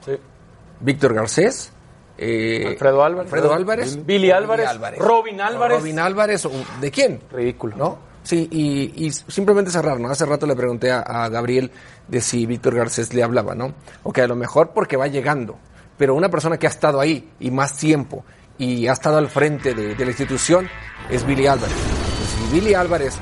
Víctor 0.80 1.12
Garcés. 1.14 1.72
eh, 2.16 2.64
Alfredo 2.68 3.04
Álvarez. 3.04 3.32
Alfredo 3.32 3.52
Álvarez. 3.54 4.06
Billy 4.06 4.30
Álvarez. 4.30 4.68
Robin 4.98 5.40
Álvarez. 5.40 5.78
Robin 5.80 5.98
Álvarez. 5.98 6.46
o- 6.46 6.52
¿De 6.80 6.90
quién? 6.90 7.20
Ridículo. 7.30 7.76
¿No? 7.76 8.09
Sí, 8.30 8.48
y, 8.52 9.10
simplemente 9.10 9.72
cerrar, 9.72 9.98
¿no? 9.98 10.08
Hace 10.08 10.24
rato 10.24 10.46
le 10.46 10.54
pregunté 10.54 10.92
a, 10.92 11.28
Gabriel 11.28 11.72
de 12.06 12.20
si 12.20 12.46
Víctor 12.46 12.76
Garcés 12.76 13.12
le 13.12 13.24
hablaba, 13.24 13.56
¿no? 13.56 13.74
O 14.04 14.12
que 14.12 14.22
a 14.22 14.28
lo 14.28 14.36
mejor 14.36 14.70
porque 14.72 14.96
va 14.96 15.08
llegando, 15.08 15.58
pero 15.98 16.14
una 16.14 16.28
persona 16.28 16.56
que 16.56 16.68
ha 16.68 16.70
estado 16.70 17.00
ahí 17.00 17.28
y 17.40 17.50
más 17.50 17.76
tiempo 17.76 18.24
y 18.56 18.86
ha 18.86 18.92
estado 18.92 19.18
al 19.18 19.28
frente 19.28 19.74
de, 19.74 19.96
la 19.96 20.10
institución 20.12 20.68
es 21.10 21.26
Billy 21.26 21.48
Álvarez. 21.48 21.74
Si 21.74 22.54
Billy 22.54 22.72
Álvarez 22.72 23.16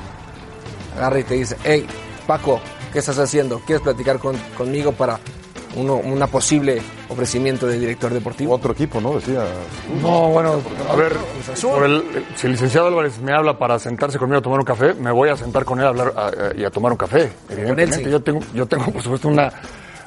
agarra 0.94 1.20
y 1.20 1.24
te 1.24 1.36
dice, 1.36 1.56
hey, 1.64 1.86
Paco, 2.26 2.60
¿qué 2.92 2.98
estás 2.98 3.18
haciendo? 3.18 3.60
¿Quieres 3.60 3.82
platicar 3.82 4.18
con- 4.18 4.36
conmigo 4.58 4.92
para 4.92 5.18
uno, 5.76 5.94
una 5.96 6.26
posible 6.26 6.80
ofrecimiento 7.08 7.66
de 7.66 7.78
director 7.78 8.12
deportivo? 8.12 8.54
Otro 8.54 8.72
equipo, 8.72 9.00
¿no? 9.00 9.14
Decía. 9.14 9.44
No, 10.02 10.28
bueno, 10.30 10.60
a 10.90 10.96
ver, 10.96 11.12
Azul. 11.52 11.70
por 11.72 11.84
el- 11.84 12.26
si 12.36 12.46
el 12.46 12.52
licenciado 12.52 12.86
Álvarez 12.88 13.18
me 13.20 13.32
habla 13.32 13.58
para 13.58 13.78
sentarse 13.78 14.18
conmigo 14.18 14.38
a 14.38 14.42
tomar 14.42 14.58
un 14.60 14.64
café, 14.64 14.94
me 14.94 15.10
voy 15.10 15.28
a 15.28 15.36
sentar 15.36 15.64
con 15.64 15.78
él 15.80 15.86
a 15.86 15.88
hablar 15.88 16.12
a- 16.16 16.26
a- 16.28 16.56
y 16.56 16.64
a 16.64 16.70
tomar 16.70 16.92
un 16.92 16.98
café. 16.98 17.30
Evidentemente, 17.48 18.04
sí. 18.04 18.10
yo 18.10 18.20
tengo, 18.22 18.40
yo 18.54 18.66
tengo 18.66 18.86
por 18.90 19.02
supuesto 19.02 19.28
una, 19.28 19.52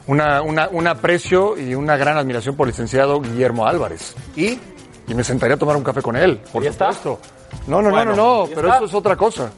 una, 0.07 0.41
una- 0.41 0.69
un 0.71 0.87
aprecio 0.87 1.57
y 1.57 1.75
una 1.75 1.95
gran 1.97 2.17
admiración 2.17 2.55
por 2.55 2.67
el 2.67 2.71
licenciado 2.71 3.21
Guillermo 3.21 3.65
Álvarez. 3.67 4.15
¿Y? 4.35 4.59
Y 5.07 5.13
me 5.15 5.23
sentaría 5.23 5.55
a 5.55 5.59
tomar 5.59 5.75
un 5.75 5.83
café 5.83 6.01
con 6.01 6.15
él, 6.15 6.39
por 6.51 6.61
Ahí 6.63 6.69
está. 6.69 6.91
supuesto. 6.93 7.19
No, 7.67 7.81
no, 7.81 7.89
Bueno, 7.89 8.11
no, 8.11 8.17
no, 8.17 8.41
no, 8.43 8.49
pero 8.55 8.67
está. 8.67 8.75
eso 8.77 8.85
es 8.85 8.93
otra 8.93 9.15
cosa. 9.15 9.51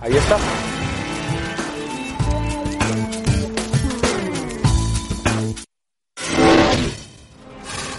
Ahí 0.00 0.16
está. 0.16 0.36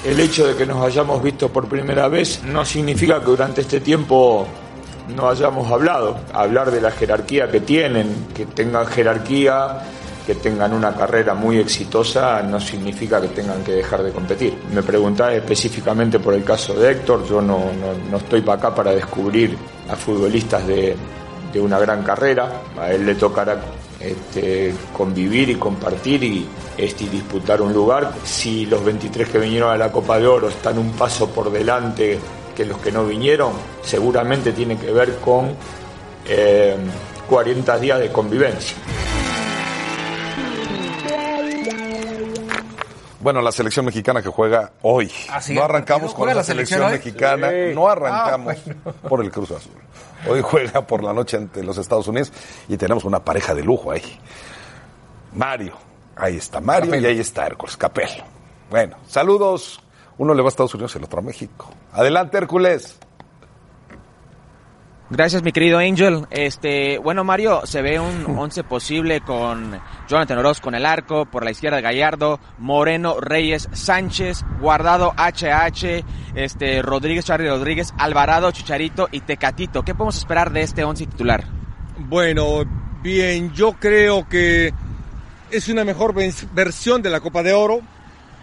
El 0.10 0.20
hecho 0.20 0.48
de 0.48 0.56
que 0.56 0.66
nos 0.66 0.84
hayamos 0.84 1.22
visto 1.22 1.50
por 1.50 1.68
primera 1.68 2.08
vez 2.08 2.42
no 2.44 2.66
significa 2.66 3.20
que 3.20 3.26
durante 3.26 3.62
este 3.62 3.80
tiempo 3.80 4.48
no 5.16 5.30
hayamos 5.30 5.72
hablado. 5.72 6.18
Hablar 6.34 6.72
de 6.72 6.82
la 6.82 6.90
jerarquía 6.90 7.52
que 7.52 7.60
tienen, 7.60 8.26
que 8.34 8.48
tengan 8.48 8.88
jerarquía, 8.88 9.84
que 10.26 10.34
tengan 10.34 10.74
una 10.74 10.96
carrera 10.96 11.36
muy 11.36 11.60
exitosa, 11.60 12.42
no 12.42 12.60
significa 12.60 13.22
que 13.22 13.28
tengan 13.28 13.64
que 13.64 13.74
dejar 13.74 14.02
de 14.02 14.12
competir. 14.12 14.58
Me 14.74 14.82
preguntaba 14.82 15.32
específicamente 15.32 16.18
por 16.18 16.34
el 16.34 16.44
caso 16.44 16.74
de 16.74 16.90
Héctor, 16.90 17.28
yo 17.30 17.40
no, 17.40 17.60
no, 17.60 17.94
no 18.10 18.18
estoy 18.18 18.42
para 18.42 18.58
acá 18.58 18.74
para 18.74 18.92
descubrir 18.96 19.56
a 19.88 19.96
futbolistas 19.96 20.66
de, 20.66 20.96
de 21.54 21.62
una 21.62 21.78
gran 21.78 22.02
carrera, 22.02 22.50
a 22.82 22.92
él 22.92 23.06
le 23.06 23.14
tocará 23.14 23.60
este, 24.00 24.74
convivir 24.96 25.50
y 25.50 25.56
compartir 25.56 26.24
y, 26.24 26.48
este, 26.78 27.06
y 27.06 27.08
disputar 27.08 27.62
un 27.62 27.74
lugar. 27.74 28.14
Si 28.24 28.66
los 28.66 28.84
23 28.84 29.30
que 29.30 29.40
vinieron 29.40 29.72
a 29.72 29.78
la 29.78 29.92
Copa 29.92 30.20
de 30.20 30.28
Oro 30.28 30.50
están 30.50 30.78
un 30.78 30.92
paso 30.92 31.30
por 31.30 31.52
delante 31.52 32.20
que 32.56 32.66
los 32.66 32.78
que 32.80 32.92
no 32.92 33.06
vinieron, 33.06 33.54
seguramente 33.84 34.52
tiene 34.52 34.78
que 34.78 34.92
ver 34.92 35.18
con 35.18 35.56
eh, 36.28 36.76
40 37.30 37.80
días 37.80 38.00
de 38.00 38.12
convivencia. 38.12 38.76
Bueno, 43.20 43.42
la 43.42 43.52
selección 43.52 43.86
mexicana 43.86 44.22
que 44.22 44.30
juega 44.30 44.72
hoy. 44.82 45.12
Ah, 45.30 45.42
sí, 45.42 45.54
no 45.54 45.64
arrancamos 45.64 46.14
¿juega 46.14 46.18
con 46.18 46.28
la, 46.30 46.34
la 46.36 46.44
selección 46.44 46.90
mexicana, 46.92 47.50
Sí. 47.50 47.76
no 47.76 47.88
arrancamos 47.90 48.56
Ah, 48.56 48.62
bueno. 48.66 48.94
por 49.10 49.22
el 49.24 49.30
Cruz 49.32 49.52
Azul. 49.52 49.74
Hoy 50.28 50.42
juega 50.42 50.86
por 50.88 51.04
la 51.04 51.14
noche 51.14 51.38
ante 51.38 51.64
los 51.64 51.78
Estados 51.78 52.08
Unidos 52.08 52.32
y 52.70 52.78
tenemos 52.78 53.04
una 53.04 53.20
pareja 53.24 53.54
de 53.54 53.64
lujo 53.64 53.92
ahí. 53.92 54.20
Mario, 55.34 55.74
ahí 56.16 56.38
está 56.38 56.60
Mario 56.62 56.96
y 56.96 57.06
ahí 57.06 57.20
está 57.20 57.46
Hércules 57.46 57.78
Capel. 57.78 58.10
Bueno, 58.70 58.98
saludos. 59.08 59.82
Uno 60.18 60.34
le 60.34 60.42
va 60.42 60.48
a 60.48 60.50
Estados 60.50 60.74
Unidos 60.74 60.94
y 60.96 60.98
el 60.98 61.06
otro 61.06 61.20
a 61.20 61.22
México. 61.22 61.70
Adelante, 61.94 62.38
Hércules. 62.38 62.98
Gracias, 65.12 65.42
mi 65.42 65.52
querido 65.52 65.80
Angel. 65.80 66.28
Este, 66.30 67.00
bueno, 67.00 67.24
Mario, 67.24 67.66
se 67.66 67.82
ve 67.82 68.00
un 68.00 68.26
once 68.38 68.64
posible 68.64 69.22
con 69.22 69.80
Jonathan 70.08 70.38
Orozco 70.38 70.70
en 70.70 70.76
el 70.76 70.86
arco, 70.86 71.26
por 71.26 71.44
la 71.44 71.50
izquierda 71.50 71.82
Gallardo, 71.82 72.40
Moreno, 72.60 73.20
Reyes, 73.20 73.70
Sánchez, 73.72 74.46
Guardado, 74.60 75.16
HH, 75.18 76.04
este, 76.36 76.84
Rodríguez, 76.84 77.26
Charlie 77.26 77.50
Rodríguez, 77.50 77.92
Alvarado, 77.98 78.52
Chicharito 78.52 79.10
y 79.12 79.22
Tecatito. 79.22 79.82
¿Qué 79.82 79.96
podemos 79.96 80.18
esperar 80.18 80.52
de 80.52 80.62
este 80.62 80.84
once 80.84 81.08
titular? 81.08 81.44
Bueno, 81.98 82.64
bien, 83.02 83.52
yo 83.54 83.74
creo 83.74 84.30
que 84.30 84.72
es 85.50 85.70
una 85.70 85.84
mejor 85.84 86.14
versión 86.54 87.02
de 87.02 87.10
la 87.10 87.20
Copa 87.20 87.42
de 87.42 87.54
Oro. 87.54 87.82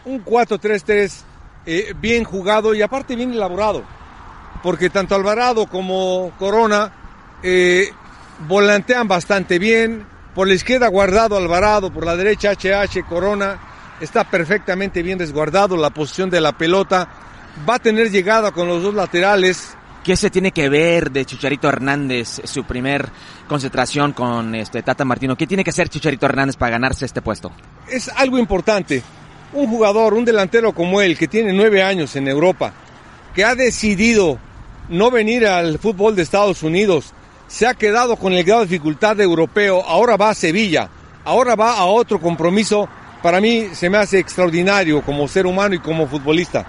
Un 0.05 0.25
4-3-3 0.25 1.23
eh, 1.65 1.95
bien 2.01 2.25
jugado 2.25 2.75
y 2.75 2.83
aparte 2.83 3.15
bien 3.15 3.33
elaborado. 3.33 3.85
Porque 4.63 4.91
tanto 4.91 5.15
Alvarado 5.15 5.67
como 5.67 6.33
Corona 6.39 6.93
eh, 7.43 7.91
volantean 8.49 9.09
bastante 9.09 9.59
bien. 9.59 10.07
Por 10.35 10.49
la 10.49 10.55
izquierda 10.55 10.89
guardado 10.89 11.37
Alvarado, 11.37 11.93
por 11.93 12.05
la 12.05 12.17
derecha 12.17 12.53
HH 12.53 13.07
Corona. 13.09 13.59
Está 14.01 14.25
perfectamente 14.25 15.03
bien 15.03 15.19
resguardado 15.19 15.77
la 15.77 15.91
posición 15.91 16.29
de 16.29 16.41
la 16.41 16.53
pelota. 16.53 17.09
Va 17.69 17.77
a 17.77 17.79
tener 17.79 18.11
llegada 18.11 18.53
con 18.53 18.69
los 18.69 18.83
dos 18.83 18.95
laterales. 18.95 19.77
¿Qué 20.05 20.15
se 20.17 20.31
tiene 20.31 20.53
que 20.53 20.69
ver 20.69 21.11
de 21.11 21.25
Chicharito 21.25 21.69
Hernández, 21.69 22.43
su 22.45 22.65
primer 22.65 23.09
concentración 23.49 24.13
con 24.13 24.55
este 24.55 24.83
Tata 24.83 25.05
Martino? 25.05 25.37
¿Qué 25.37 25.47
tiene 25.47 25.65
que 25.65 25.71
hacer 25.71 25.89
Chicharito 25.89 26.27
Hernández 26.27 26.57
para 26.57 26.73
ganarse 26.73 27.07
este 27.07 27.23
puesto? 27.23 27.51
es 27.89 28.09
algo 28.09 28.39
importante. 28.39 29.03
Un 29.53 29.69
jugador, 29.69 30.15
un 30.15 30.25
delantero 30.25 30.73
como 30.73 31.01
él, 31.01 31.17
que 31.17 31.29
tiene 31.29 31.53
nueve 31.53 31.83
años 31.83 32.15
en 32.17 32.29
Europa, 32.29 32.73
que 33.35 33.45
ha 33.45 33.55
decidido 33.55 34.39
no 34.89 35.11
venir 35.11 35.47
al 35.47 35.79
fútbol 35.79 36.17
de 36.17 36.23
Estados 36.23 36.63
Unidos, 36.63 37.13
se 37.49 37.67
ha 37.67 37.75
quedado 37.75 38.17
con 38.17 38.33
el 38.33 38.45
grado 38.45 38.61
de 38.61 38.67
dificultad 38.67 39.17
de 39.17 39.25
europeo, 39.25 39.83
ahora 39.87 40.17
va 40.17 40.31
a 40.31 40.35
Sevilla, 40.35 40.89
ahora 41.25 41.55
va 41.55 41.79
a 41.79 41.85
otro 41.85 42.21
compromiso, 42.21 42.89
para 43.23 43.41
mí 43.41 43.69
se 43.73 43.91
me 43.91 43.99
hace 43.99 44.19
extraordinario 44.19 45.03
como 45.03 45.29
ser 45.29 45.47
humano 45.47 45.75
y 45.75 45.79
como 45.79 46.07
futbolista. 46.07 46.67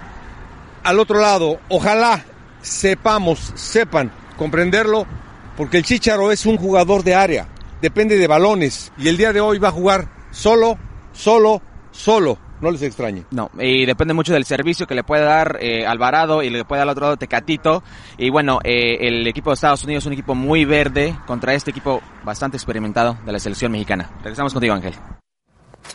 Al 0.82 0.98
otro 0.98 1.20
lado, 1.20 1.60
ojalá 1.68 2.24
sepamos, 2.62 3.52
sepan 3.54 4.10
comprenderlo, 4.36 5.06
porque 5.56 5.78
el 5.78 5.84
Chicharo 5.84 6.30
es 6.30 6.46
un 6.46 6.56
jugador 6.56 7.02
de 7.02 7.14
área, 7.14 7.48
depende 7.82 8.16
de 8.16 8.26
balones, 8.26 8.92
y 8.96 9.08
el 9.08 9.16
día 9.16 9.32
de 9.32 9.40
hoy 9.40 9.58
va 9.58 9.68
a 9.68 9.72
jugar 9.72 10.08
solo, 10.30 10.78
solo, 11.12 11.60
solo. 11.90 12.47
No 12.60 12.70
les 12.70 12.82
extrañe. 12.82 13.24
No, 13.30 13.50
y 13.58 13.86
depende 13.86 14.14
mucho 14.14 14.32
del 14.32 14.44
servicio 14.44 14.86
que 14.86 14.94
le 14.94 15.04
puede 15.04 15.24
dar 15.24 15.58
eh, 15.60 15.86
Alvarado 15.86 16.42
y 16.42 16.50
le 16.50 16.64
puede 16.64 16.80
dar 16.80 16.88
al 16.88 16.92
otro 16.92 17.04
lado 17.04 17.16
Tecatito. 17.16 17.82
Y 18.16 18.30
bueno, 18.30 18.58
eh, 18.64 18.98
el 19.00 19.26
equipo 19.26 19.50
de 19.50 19.54
Estados 19.54 19.84
Unidos 19.84 20.02
es 20.02 20.06
un 20.06 20.12
equipo 20.12 20.34
muy 20.34 20.64
verde 20.64 21.16
contra 21.26 21.54
este 21.54 21.70
equipo 21.70 22.00
bastante 22.24 22.56
experimentado 22.56 23.16
de 23.24 23.32
la 23.32 23.38
selección 23.38 23.72
mexicana. 23.72 24.10
Regresamos 24.22 24.52
contigo, 24.52 24.74
Ángel. 24.74 24.94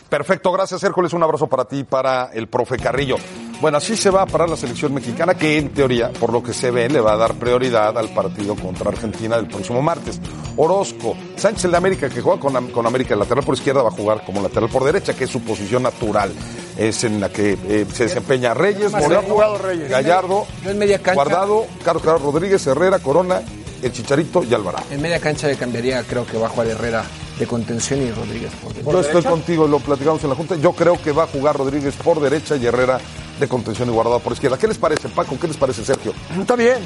Perfecto, 0.08 0.52
gracias 0.52 0.82
Hércules. 0.82 1.12
Un 1.12 1.22
abrazo 1.22 1.46
para 1.46 1.64
ti 1.64 1.78
y 1.78 1.84
para 1.84 2.30
el 2.32 2.48
profe 2.48 2.76
Carrillo. 2.76 3.16
Bueno, 3.60 3.78
así 3.78 3.96
se 3.96 4.10
va 4.10 4.22
a 4.22 4.26
parar 4.26 4.48
la 4.48 4.56
selección 4.56 4.92
mexicana 4.92 5.34
que 5.34 5.56
en 5.58 5.70
teoría, 5.72 6.10
por 6.10 6.32
lo 6.32 6.42
que 6.42 6.52
se 6.52 6.70
ve, 6.70 6.88
le 6.88 7.00
va 7.00 7.12
a 7.12 7.16
dar 7.16 7.34
prioridad 7.34 7.96
al 7.96 8.08
partido 8.10 8.56
contra 8.56 8.90
Argentina 8.90 9.36
del 9.36 9.46
próximo 9.46 9.80
martes. 9.80 10.20
Orozco, 10.56 11.16
Sánchez 11.36 11.64
el 11.66 11.70
de 11.70 11.76
América 11.76 12.08
que 12.08 12.20
juega 12.20 12.40
con, 12.40 12.68
con 12.72 12.86
América, 12.86 13.16
lateral 13.16 13.44
por 13.44 13.54
izquierda 13.54 13.82
va 13.82 13.88
a 13.88 13.92
jugar 13.92 14.24
como 14.24 14.42
lateral 14.42 14.68
por 14.68 14.84
derecha, 14.84 15.14
que 15.14 15.24
es 15.24 15.30
su 15.30 15.40
posición 15.42 15.84
natural. 15.84 16.32
Es 16.76 17.04
en 17.04 17.20
la 17.20 17.28
que 17.30 17.52
eh, 17.68 17.86
se 17.92 18.04
desempeña 18.04 18.52
Reyes, 18.54 18.90
Moreno, 18.92 19.22
jugado 19.22 19.58
Reyes. 19.58 19.88
Gallardo, 19.88 20.46
Yo 20.64 20.70
en 20.70 20.78
media 20.78 20.98
cancha- 20.98 21.14
Guardado, 21.14 21.66
Carlos 21.84 22.02
Carlos 22.02 22.22
Rodríguez, 22.22 22.66
Herrera, 22.66 22.98
Corona, 22.98 23.40
el 23.82 23.92
Chicharito 23.92 24.42
y 24.42 24.52
Alvarado. 24.52 24.84
En 24.90 25.00
media 25.00 25.20
cancha 25.20 25.46
le 25.46 25.56
cambiaría, 25.56 26.02
creo 26.02 26.26
que 26.26 26.36
va 26.36 26.46
a 26.48 26.50
jugar 26.50 26.66
Herrera 26.66 27.04
de 27.38 27.46
contención 27.46 28.00
y 28.02 28.10
Rodríguez 28.12 28.52
por 28.62 28.72
derecha. 28.72 28.90
Yo 28.92 29.00
estoy 29.00 29.22
contigo, 29.22 29.66
lo 29.66 29.78
platicamos 29.80 30.22
en 30.22 30.30
la 30.30 30.36
Junta. 30.36 30.56
Yo 30.56 30.72
creo 30.72 31.00
que 31.02 31.12
va 31.12 31.24
a 31.24 31.26
jugar 31.26 31.56
Rodríguez 31.56 31.96
por 31.96 32.20
derecha 32.20 32.56
y 32.56 32.64
Herrera 32.66 32.98
de 33.40 33.48
contención 33.48 33.88
y 33.88 33.92
guardado 33.92 34.20
por 34.20 34.32
izquierda. 34.32 34.56
¿Qué 34.56 34.68
les 34.68 34.78
parece, 34.78 35.08
Paco? 35.08 35.36
¿Qué 35.40 35.48
les 35.48 35.56
parece, 35.56 35.84
Sergio? 35.84 36.12
Está 36.38 36.54
bien, 36.54 36.78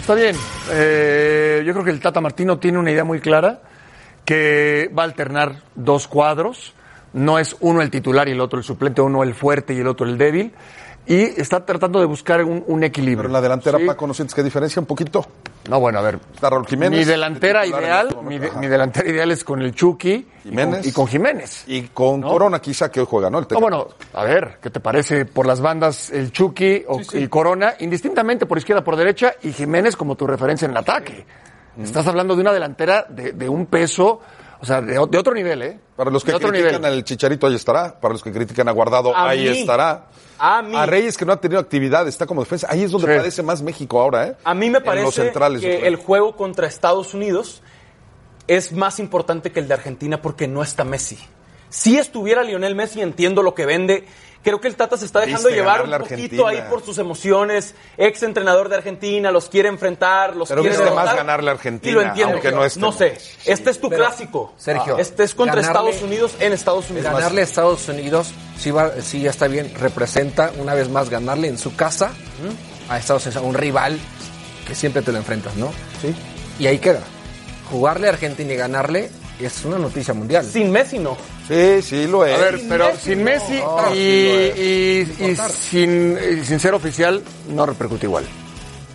está 0.00 0.14
bien. 0.14 0.36
Eh, 0.72 1.62
yo 1.64 1.72
creo 1.72 1.84
que 1.84 1.90
el 1.90 2.00
Tata 2.00 2.20
Martino 2.20 2.58
tiene 2.58 2.78
una 2.78 2.90
idea 2.90 3.04
muy 3.04 3.20
clara 3.20 3.62
que 4.24 4.90
va 4.96 5.02
a 5.02 5.06
alternar 5.06 5.62
dos 5.74 6.06
cuadros. 6.06 6.74
No 7.14 7.38
es 7.38 7.56
uno 7.60 7.80
el 7.80 7.90
titular 7.90 8.28
y 8.28 8.32
el 8.32 8.40
otro 8.40 8.58
el 8.58 8.64
suplente, 8.64 9.00
uno 9.00 9.22
el 9.22 9.34
fuerte 9.34 9.72
y 9.72 9.78
el 9.78 9.86
otro 9.86 10.06
el 10.06 10.18
débil. 10.18 10.52
Y 11.06 11.20
está 11.40 11.64
tratando 11.64 12.00
de 12.00 12.06
buscar 12.06 12.42
un, 12.44 12.64
un 12.66 12.82
equilibrio. 12.82 13.18
Pero 13.18 13.28
en 13.28 13.32
la 13.34 13.40
delantera, 13.40 13.78
Sí. 13.78 13.84
Paco, 13.84 14.06
¿no 14.06 14.14
sientes 14.14 14.34
que 14.34 14.42
diferencia 14.42 14.80
un 14.80 14.86
poquito? 14.86 15.24
No, 15.68 15.80
bueno, 15.80 15.98
a 15.98 16.02
ver. 16.02 16.18
Está 16.34 16.50
Raúl 16.50 16.66
Jiménez. 16.66 16.98
Mi 16.98 17.04
delantera 17.06 17.64
en 17.64 17.70
ideal, 17.70 18.06
este 18.08 18.18
mi, 18.20 18.22
momento. 18.38 18.54
de- 18.54 18.60
mi 18.60 18.66
delantera 18.68 19.08
ideal 19.10 19.30
es 19.30 19.44
con 19.44 19.62
el 19.62 19.74
Chucky 19.74 20.28
y 20.44 20.54
con- 20.54 20.80
y 20.84 20.92
con 20.92 21.06
Jiménez. 21.06 21.64
Y 21.66 21.82
con 21.88 22.20
Corona, 22.20 22.60
quizá, 22.60 22.90
que 22.90 23.00
hoy 23.00 23.06
juega, 23.08 23.30
¿no? 23.30 23.38
El 23.38 23.46
No, 23.50 23.60
bueno, 23.60 23.88
a 24.12 24.24
ver, 24.24 24.58
¿qué 24.60 24.68
te 24.70 24.80
parece 24.80 25.24
por 25.24 25.46
las 25.46 25.60
bandas 25.62 26.10
el 26.10 26.32
Chucky 26.32 26.84
o, 26.86 27.00
y 27.14 27.28
Corona, 27.28 27.74
indistintamente 27.78 28.44
por 28.46 28.58
izquierda, 28.58 28.84
por 28.84 28.96
derecha, 28.96 29.34
y 29.42 29.52
Jiménez 29.52 29.96
como 29.96 30.16
tu 30.16 30.26
referencia 30.26 30.66
en 30.66 30.72
el 30.72 30.76
ataque? 30.76 31.24
Estás 31.82 32.06
hablando 32.06 32.34
de 32.36 32.42
una 32.42 32.52
delantera 32.52 33.06
de, 33.08 33.32
de 33.32 33.48
un 33.48 33.66
peso, 33.66 34.20
o 34.60 34.64
sea, 34.66 34.80
de, 34.80 34.98
otro 34.98 35.34
nivel, 35.34 35.62
¿eh? 35.62 35.80
Para 35.96 36.10
los 36.10 36.22
que 36.24 36.32
critican 36.32 36.52
nivel. 36.52 36.84
al 36.84 37.04
Chicharito, 37.04 37.46
ahí 37.46 37.54
estará. 37.56 37.98
Para 38.00 38.12
los 38.14 38.22
que 38.22 38.30
critican 38.32 38.68
a 38.68 38.72
Guardado, 38.72 39.14
A 39.16 39.30
ahí 39.30 39.48
mí. 39.48 39.58
estará. 39.60 40.06
A 40.46 40.60
mí. 40.60 40.76
Reyes, 40.84 41.16
que 41.16 41.24
no 41.24 41.32
ha 41.32 41.40
tenido 41.40 41.58
actividad, 41.58 42.06
está 42.06 42.26
como 42.26 42.42
defensa. 42.42 42.66
Ahí 42.70 42.82
es 42.82 42.90
donde 42.90 43.10
Sí. 43.10 43.18
padece 43.18 43.42
más 43.42 43.62
México 43.62 43.98
ahora, 43.98 44.26
¿eh? 44.28 44.36
A 44.44 44.52
mí 44.52 44.68
me 44.68 44.82
parece 44.82 45.06
los 45.06 45.14
centrales, 45.14 45.62
que 45.62 45.86
el 45.86 45.96
juego 45.96 46.36
contra 46.36 46.66
Estados 46.66 47.14
Unidos 47.14 47.62
es 48.46 48.72
más 48.72 48.98
importante 48.98 49.52
que 49.52 49.60
el 49.60 49.68
de 49.68 49.74
Argentina 49.74 50.20
porque 50.20 50.46
no 50.46 50.62
está 50.62 50.84
Messi. 50.84 51.18
Si 51.70 51.98
estuviera 51.98 52.42
Lionel 52.42 52.74
Messi, 52.74 53.00
entiendo 53.00 53.42
lo 53.42 53.54
que 53.54 53.66
vende. 53.66 54.04
Creo 54.44 54.60
que 54.60 54.68
el 54.68 54.76
Tata 54.76 54.98
se 54.98 55.06
está 55.06 55.20
dejando 55.20 55.48
Viste 55.48 55.58
llevar 55.58 55.80
un 55.84 55.90
poquito 55.90 56.04
Argentina. 56.14 56.48
ahí 56.50 56.62
por 56.68 56.84
sus 56.84 56.98
emociones. 56.98 57.74
Ex 57.96 58.22
entrenador 58.24 58.68
de 58.68 58.76
Argentina, 58.76 59.30
los 59.32 59.48
quiere 59.48 59.70
enfrentar, 59.70 60.36
los 60.36 60.50
Pero 60.50 60.60
quiere 60.60 60.76
viste 60.76 60.84
derrotar. 60.84 61.06
más 61.06 61.16
ganarle 61.16 61.50
a 61.50 61.54
Argentina, 61.54 61.90
Y 61.90 61.94
lo 61.94 62.02
entiendo. 62.02 62.34
aunque 62.34 62.52
no 62.52 62.62
esté 62.62 62.80
no 62.80 62.92
sé. 62.92 63.16
Este 63.46 63.70
es 63.70 63.80
tu 63.80 63.88
Pero, 63.88 64.04
clásico. 64.04 64.52
Sergio, 64.58 64.98
Este 64.98 65.22
es 65.24 65.34
contra 65.34 65.62
ganarle- 65.62 65.88
Estados 65.92 66.02
Unidos 66.02 66.34
en 66.40 66.52
Estados 66.52 66.90
Unidos. 66.90 67.10
Ganarle 67.10 67.40
a 67.40 67.44
Estados 67.44 67.88
Unidos, 67.88 68.32
sí, 68.58 68.70
va, 68.70 68.92
sí 69.00 69.22
ya 69.22 69.30
está 69.30 69.46
bien, 69.48 69.72
representa 69.80 70.52
una 70.58 70.74
vez 70.74 70.90
más 70.90 71.08
ganarle 71.08 71.48
en 71.48 71.56
su 71.56 71.74
casa 71.74 72.12
a 72.90 72.98
Estados 72.98 73.24
Unidos, 73.24 73.42
a 73.42 73.46
un 73.46 73.54
rival 73.54 73.98
que 74.68 74.74
siempre 74.74 75.00
te 75.00 75.10
lo 75.10 75.16
enfrentas, 75.16 75.56
¿no? 75.56 75.72
Sí. 76.02 76.14
Y 76.58 76.66
ahí 76.66 76.78
queda. 76.80 77.00
Jugarle 77.70 78.08
a 78.08 78.10
Argentina 78.10 78.52
y 78.52 78.56
ganarle 78.56 79.10
es 79.40 79.64
una 79.64 79.78
noticia 79.78 80.14
mundial. 80.14 80.44
Sin 80.44 80.70
Messi 80.70 80.98
no. 80.98 81.16
Sí, 81.48 81.82
sí 81.82 82.06
lo 82.06 82.24
es. 82.24 82.34
A 82.34 82.38
ver, 82.38 82.60
pero 82.68 82.90
sin 82.96 83.22
Messi 83.24 83.58
No, 83.60 83.94
y, 83.94 83.98
y- 83.98 85.16
y 85.20 85.36
sin, 85.36 86.18
y 86.40 86.44
sin 86.44 86.60
ser 86.60 86.74
oficial, 86.74 87.22
no 87.48 87.66
repercute 87.66 88.06
igual. 88.06 88.24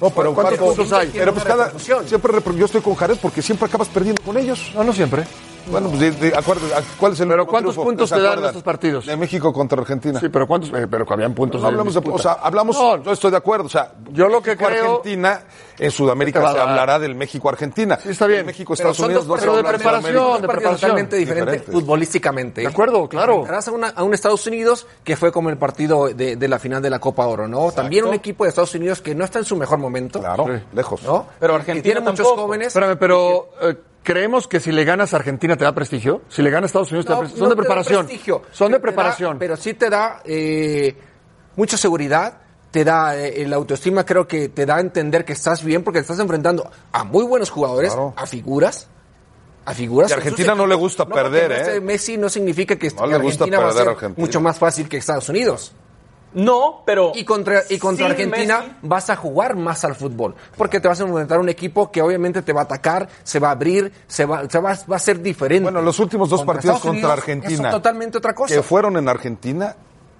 No, 0.01 0.09
pero 0.11 0.33
¿Cuántos 0.33 0.57
puntos 0.59 0.93
hay? 0.93 1.09
Pero 1.13 1.33
pues 1.33 1.43
cada, 1.45 1.73
siempre 1.77 2.33
yo 2.57 2.65
estoy 2.65 2.79
con 2.81 2.95
Jared 2.95 3.17
porque 3.21 3.41
siempre 3.41 3.67
acabas 3.67 3.89
perdiendo 3.89 4.21
con 4.23 4.37
ellos. 4.37 4.71
No, 4.73 4.83
no 4.83 4.93
siempre. 4.93 5.25
Bueno, 5.69 5.89
pues 5.89 6.33
acuérdate, 6.35 6.83
¿cuál 6.99 7.13
es 7.13 7.19
el 7.19 7.27
Pero 7.27 7.45
¿cuántos 7.45 7.73
triunfo? 7.73 7.89
puntos 7.89 8.09
te 8.09 8.19
dan 8.21 8.43
estos 8.43 8.63
partidos? 8.63 9.05
De 9.05 9.15
México 9.15 9.53
contra 9.53 9.79
Argentina. 9.79 10.19
Sí, 10.19 10.29
pero 10.29 10.47
¿cuántos? 10.47 10.69
Eh, 10.69 10.87
pero 10.89 11.05
que 11.05 11.13
habían 11.13 11.33
puntos. 11.33 11.61
No 11.61 11.67
hablamos, 11.67 11.93
de, 11.93 12.01
o 12.09 12.17
sea, 12.17 12.33
hablamos, 12.33 12.75
no, 12.75 13.03
yo 13.03 13.11
estoy 13.11 13.31
de 13.31 13.37
acuerdo, 13.37 13.65
o 13.65 13.69
sea, 13.69 13.93
yo 14.11 14.27
lo 14.27 14.41
que 14.41 14.57
creo, 14.57 14.97
Argentina 14.97 15.43
en 15.77 15.91
Sudamérica 15.91 16.51
se 16.51 16.59
hablará 16.59 16.99
del 16.99 17.15
México 17.15 17.49
Argentina. 17.49 17.97
Sí, 18.01 18.09
está 18.09 18.25
bien. 18.27 18.45
México 18.45 18.73
Estados 18.73 18.99
Unidos, 18.99 19.27
dos, 19.27 19.39
pero 19.39 19.55
de 19.57 19.63
preparación, 19.63 20.13
de, 20.13 20.41
de 20.41 20.47
preparación 20.47 20.75
totalmente 20.75 21.15
diferente 21.15 21.51
diferentes. 21.51 21.73
futbolísticamente. 21.73 22.61
De 22.61 22.67
acuerdo, 22.67 23.07
claro. 23.07 23.43
Gracias 23.43 23.75
a, 23.75 23.99
a, 23.99 24.03
un 24.03 24.13
Estados 24.13 24.45
Unidos 24.47 24.87
que 25.03 25.15
fue 25.15 25.31
como 25.31 25.49
el 25.49 25.57
partido 25.57 26.07
de, 26.07 26.35
de 26.35 26.47
la 26.47 26.59
final 26.59 26.81
de 26.81 26.89
la 26.89 26.99
Copa 26.99 27.25
Oro, 27.27 27.47
¿no? 27.47 27.65
Exacto. 27.65 27.81
También 27.83 28.05
un 28.05 28.13
equipo 28.13 28.43
de 28.43 28.49
Estados 28.49 28.73
Unidos 28.75 29.01
que 29.01 29.13
no 29.15 29.23
está 29.23 29.39
en 29.39 29.45
su 29.45 29.55
mejor 29.55 29.77
momento. 29.77 30.19
Claro, 30.19 30.45
sí. 30.47 30.63
lejos. 30.73 31.03
¿no? 31.03 31.27
Pero 31.39 31.55
Argentina 31.55 31.83
tiene 31.83 31.99
muchos 32.01 32.27
jóvenes. 32.27 32.67
Espérame, 32.67 32.97
pero 32.97 33.49
creemos 34.03 34.47
que 34.47 34.59
si 34.59 34.71
le 34.71 34.83
ganas 34.85 35.13
a 35.13 35.17
Argentina 35.17 35.55
te 35.57 35.63
da 35.63 35.73
prestigio, 35.73 36.21
si 36.29 36.41
le 36.41 36.49
ganas 36.49 36.63
a 36.63 36.67
Estados 36.67 36.91
Unidos 36.91 37.05
da 37.05 37.19
prestigio. 37.19 37.45
Son 37.45 37.49
de 37.49 37.55
preparación. 37.55 38.05
Prestigio, 38.05 38.41
son 38.51 38.71
de 38.71 38.79
preparación. 38.79 39.39
Pero 39.39 39.55
sí 39.55 39.73
te 39.73 39.89
da 39.89 40.21
eh, 40.25 40.95
mucha 41.55 41.77
seguridad, 41.77 42.39
te 42.71 42.83
da 42.83 43.17
eh, 43.17 43.45
la 43.47 43.55
autoestima, 43.55 44.05
creo 44.05 44.27
que 44.27 44.49
te 44.49 44.65
da 44.65 44.77
a 44.77 44.79
entender 44.79 45.25
que 45.25 45.33
estás 45.33 45.63
bien 45.63 45.83
porque 45.83 45.99
estás 45.99 46.19
enfrentando 46.19 46.69
a 46.91 47.03
muy 47.03 47.23
buenos 47.23 47.49
jugadores, 47.49 47.95
a 48.15 48.25
figuras. 48.25 48.87
A 49.65 49.73
figuras. 49.73 50.09
Y 50.09 50.13
a 50.13 50.17
Argentina 50.17 50.55
no 50.55 50.65
le 50.65 50.75
gusta 50.75 51.05
perder. 51.05 51.51
¿eh? 51.51 51.81
Messi 51.81 52.17
no 52.17 52.29
significa 52.29 52.75
que 52.75 52.89
no 52.89 54.13
mucho 54.17 54.41
más 54.41 54.57
fácil 54.57 54.89
que 54.89 54.97
Estados 54.97 55.29
Unidos. 55.29 55.73
No, 56.33 56.83
pero. 56.85 57.11
Y 57.15 57.23
contra, 57.23 57.63
y 57.69 57.77
contra 57.77 58.07
Argentina 58.07 58.77
vas 58.81 59.09
a 59.09 59.15
jugar 59.15 59.55
más 59.55 59.83
al 59.83 59.95
fútbol. 59.95 60.35
Porque 60.57 60.79
te 60.79 60.87
vas 60.87 60.99
a 60.99 61.03
enfrentar 61.03 61.39
un 61.39 61.49
equipo 61.49 61.91
que 61.91 62.01
obviamente 62.01 62.41
te 62.41 62.53
va 62.53 62.61
a 62.61 62.63
atacar, 62.65 63.07
se 63.23 63.39
va 63.39 63.49
a 63.49 63.51
abrir, 63.51 63.91
se 64.07 64.25
va, 64.25 64.47
se 64.49 64.59
va, 64.59 64.77
va 64.91 64.95
a 64.95 64.99
ser 64.99 65.21
diferente. 65.21 65.63
Bueno, 65.63 65.81
los 65.81 65.99
últimos 65.99 66.29
dos 66.29 66.43
partidos 66.43 66.79
contra 66.79 67.13
Argentina. 67.13 67.69
Eso 67.69 67.77
totalmente 67.77 68.17
otra 68.17 68.33
cosa. 68.33 68.53
Que 68.53 68.61
fueron 68.61 68.97
en 68.97 69.07
Argentina, 69.09 69.75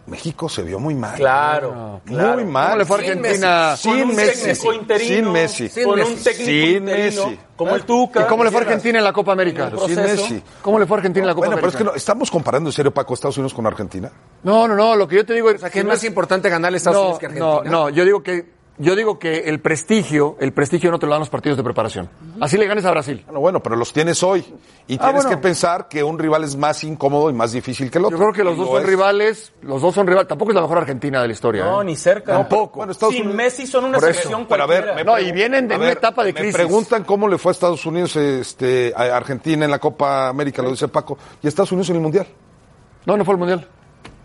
México 0.09 0.49
se 0.49 0.63
vio 0.63 0.79
muy 0.79 0.95
mal. 0.95 1.15
Claro, 1.15 2.01
muy 2.05 2.45
mal. 2.45 2.67
¿Cómo 2.67 2.77
le 2.77 2.85
fue 2.85 2.97
a 2.97 2.99
Argentina 2.99 3.77
sin, 3.77 4.15
Messi, 4.15 4.55
sin, 4.55 5.31
Messi, 5.31 5.83
con 5.83 5.99
un 5.99 6.15
técnico 6.15 6.45
sin 6.45 6.83
Messi, 6.83 7.39
como 7.55 7.75
el 7.75 7.83
Tuca. 7.83 8.21
¿Y 8.21 8.25
cómo 8.25 8.43
le 8.43 8.51
fue 8.51 8.61
Argentina 8.61 8.97
en 8.99 9.03
la 9.03 9.13
Copa 9.13 9.31
América? 9.31 9.71
Sin 9.85 9.95
Messi. 9.95 10.43
¿Cómo 10.61 10.79
le 10.79 10.85
fue 10.85 10.97
Argentina 10.97 11.23
en 11.23 11.27
la 11.27 11.35
Copa 11.35 11.47
América? 11.47 11.61
Bueno, 11.61 11.71
pero 11.71 11.83
es 11.83 11.91
que 11.91 11.91
no, 11.91 11.95
estamos 11.95 12.31
comparando 12.31 12.69
en 12.69 12.73
serio 12.73 12.93
Paco 12.93 13.13
Estados 13.13 13.37
Unidos 13.37 13.53
con 13.53 13.65
Argentina. 13.65 14.11
No, 14.43 14.67
no, 14.67 14.75
no, 14.75 14.95
lo 14.95 15.07
que 15.07 15.17
yo 15.17 15.25
te 15.25 15.33
digo 15.33 15.49
es 15.49 15.61
que 15.61 15.79
es 15.79 15.85
más 15.85 16.03
importante 16.03 16.49
ganar 16.49 16.73
Estados 16.73 16.99
Unidos 16.99 17.19
que 17.19 17.25
Argentina. 17.27 17.61
No, 17.63 17.63
no, 17.63 17.89
yo 17.89 18.05
digo 18.05 18.23
que 18.23 18.58
yo 18.79 18.95
digo 18.95 19.19
que 19.19 19.39
el 19.49 19.59
prestigio, 19.59 20.37
el 20.39 20.53
prestigio 20.53 20.89
no 20.89 20.99
te 20.99 21.05
lo 21.05 21.11
dan 21.11 21.19
los 21.19 21.29
partidos 21.29 21.57
de 21.57 21.63
preparación. 21.63 22.09
Así 22.39 22.57
le 22.57 22.65
ganes 22.65 22.85
a 22.85 22.91
Brasil. 22.91 23.21
Bueno, 23.25 23.41
bueno 23.41 23.59
pero 23.61 23.75
los 23.75 23.91
tienes 23.91 24.23
hoy. 24.23 24.39
Y 24.87 24.95
ah, 24.95 25.03
tienes 25.03 25.25
que 25.25 25.35
pensar 25.35 25.89
que 25.89 26.01
un 26.01 26.17
rival 26.17 26.45
es 26.45 26.55
más 26.55 26.85
incómodo 26.85 27.29
y 27.29 27.33
más 27.33 27.51
difícil 27.51 27.91
que 27.91 27.97
el 27.97 28.05
otro. 28.05 28.17
Yo 28.17 28.23
creo 28.23 28.33
que 28.33 28.43
los 28.45 28.57
dos 28.57 28.69
son 28.69 28.87
rivales, 28.87 29.51
los 29.61 29.81
dos 29.81 29.93
son 29.93 30.07
rivales. 30.07 30.29
Tampoco 30.29 30.51
es 30.51 30.55
la 30.55 30.61
mejor 30.61 30.77
Argentina 30.77 31.21
de 31.21 31.27
la 31.27 31.33
historia. 31.33 31.65
No, 31.65 31.81
¿eh? 31.81 31.85
ni 31.85 31.97
cerca. 31.97 32.33
No, 32.33 32.47
poco. 32.47 32.77
Bueno, 32.77 32.93
Sin 32.93 33.35
Messi 33.35 33.67
son 33.67 33.83
una 33.83 33.99
selección 33.99 34.47
pero 34.47 34.63
a 34.63 34.67
ver, 34.67 35.05
y 35.25 35.31
vienen 35.33 35.67
de 35.67 35.75
una 35.75 35.91
etapa 35.91 36.23
de 36.23 36.33
crisis. 36.33 36.53
Me 36.53 36.63
preguntan 36.63 37.03
cómo 37.03 37.27
le 37.27 37.37
fue 37.37 37.51
a 37.51 37.53
Estados 37.53 37.85
Unidos 37.85 38.15
este, 38.15 38.93
a 38.95 39.15
Argentina 39.15 39.65
en 39.65 39.71
la 39.71 39.79
Copa 39.79 40.29
América, 40.29 40.61
lo 40.61 40.71
dice 40.71 40.87
Paco. 40.87 41.17
Y 41.43 41.47
Estados 41.47 41.73
Unidos 41.73 41.89
en 41.89 41.97
el 41.97 42.01
Mundial. 42.01 42.27
No, 43.05 43.17
no 43.17 43.25
fue 43.25 43.33
el 43.33 43.39
Mundial. 43.39 43.67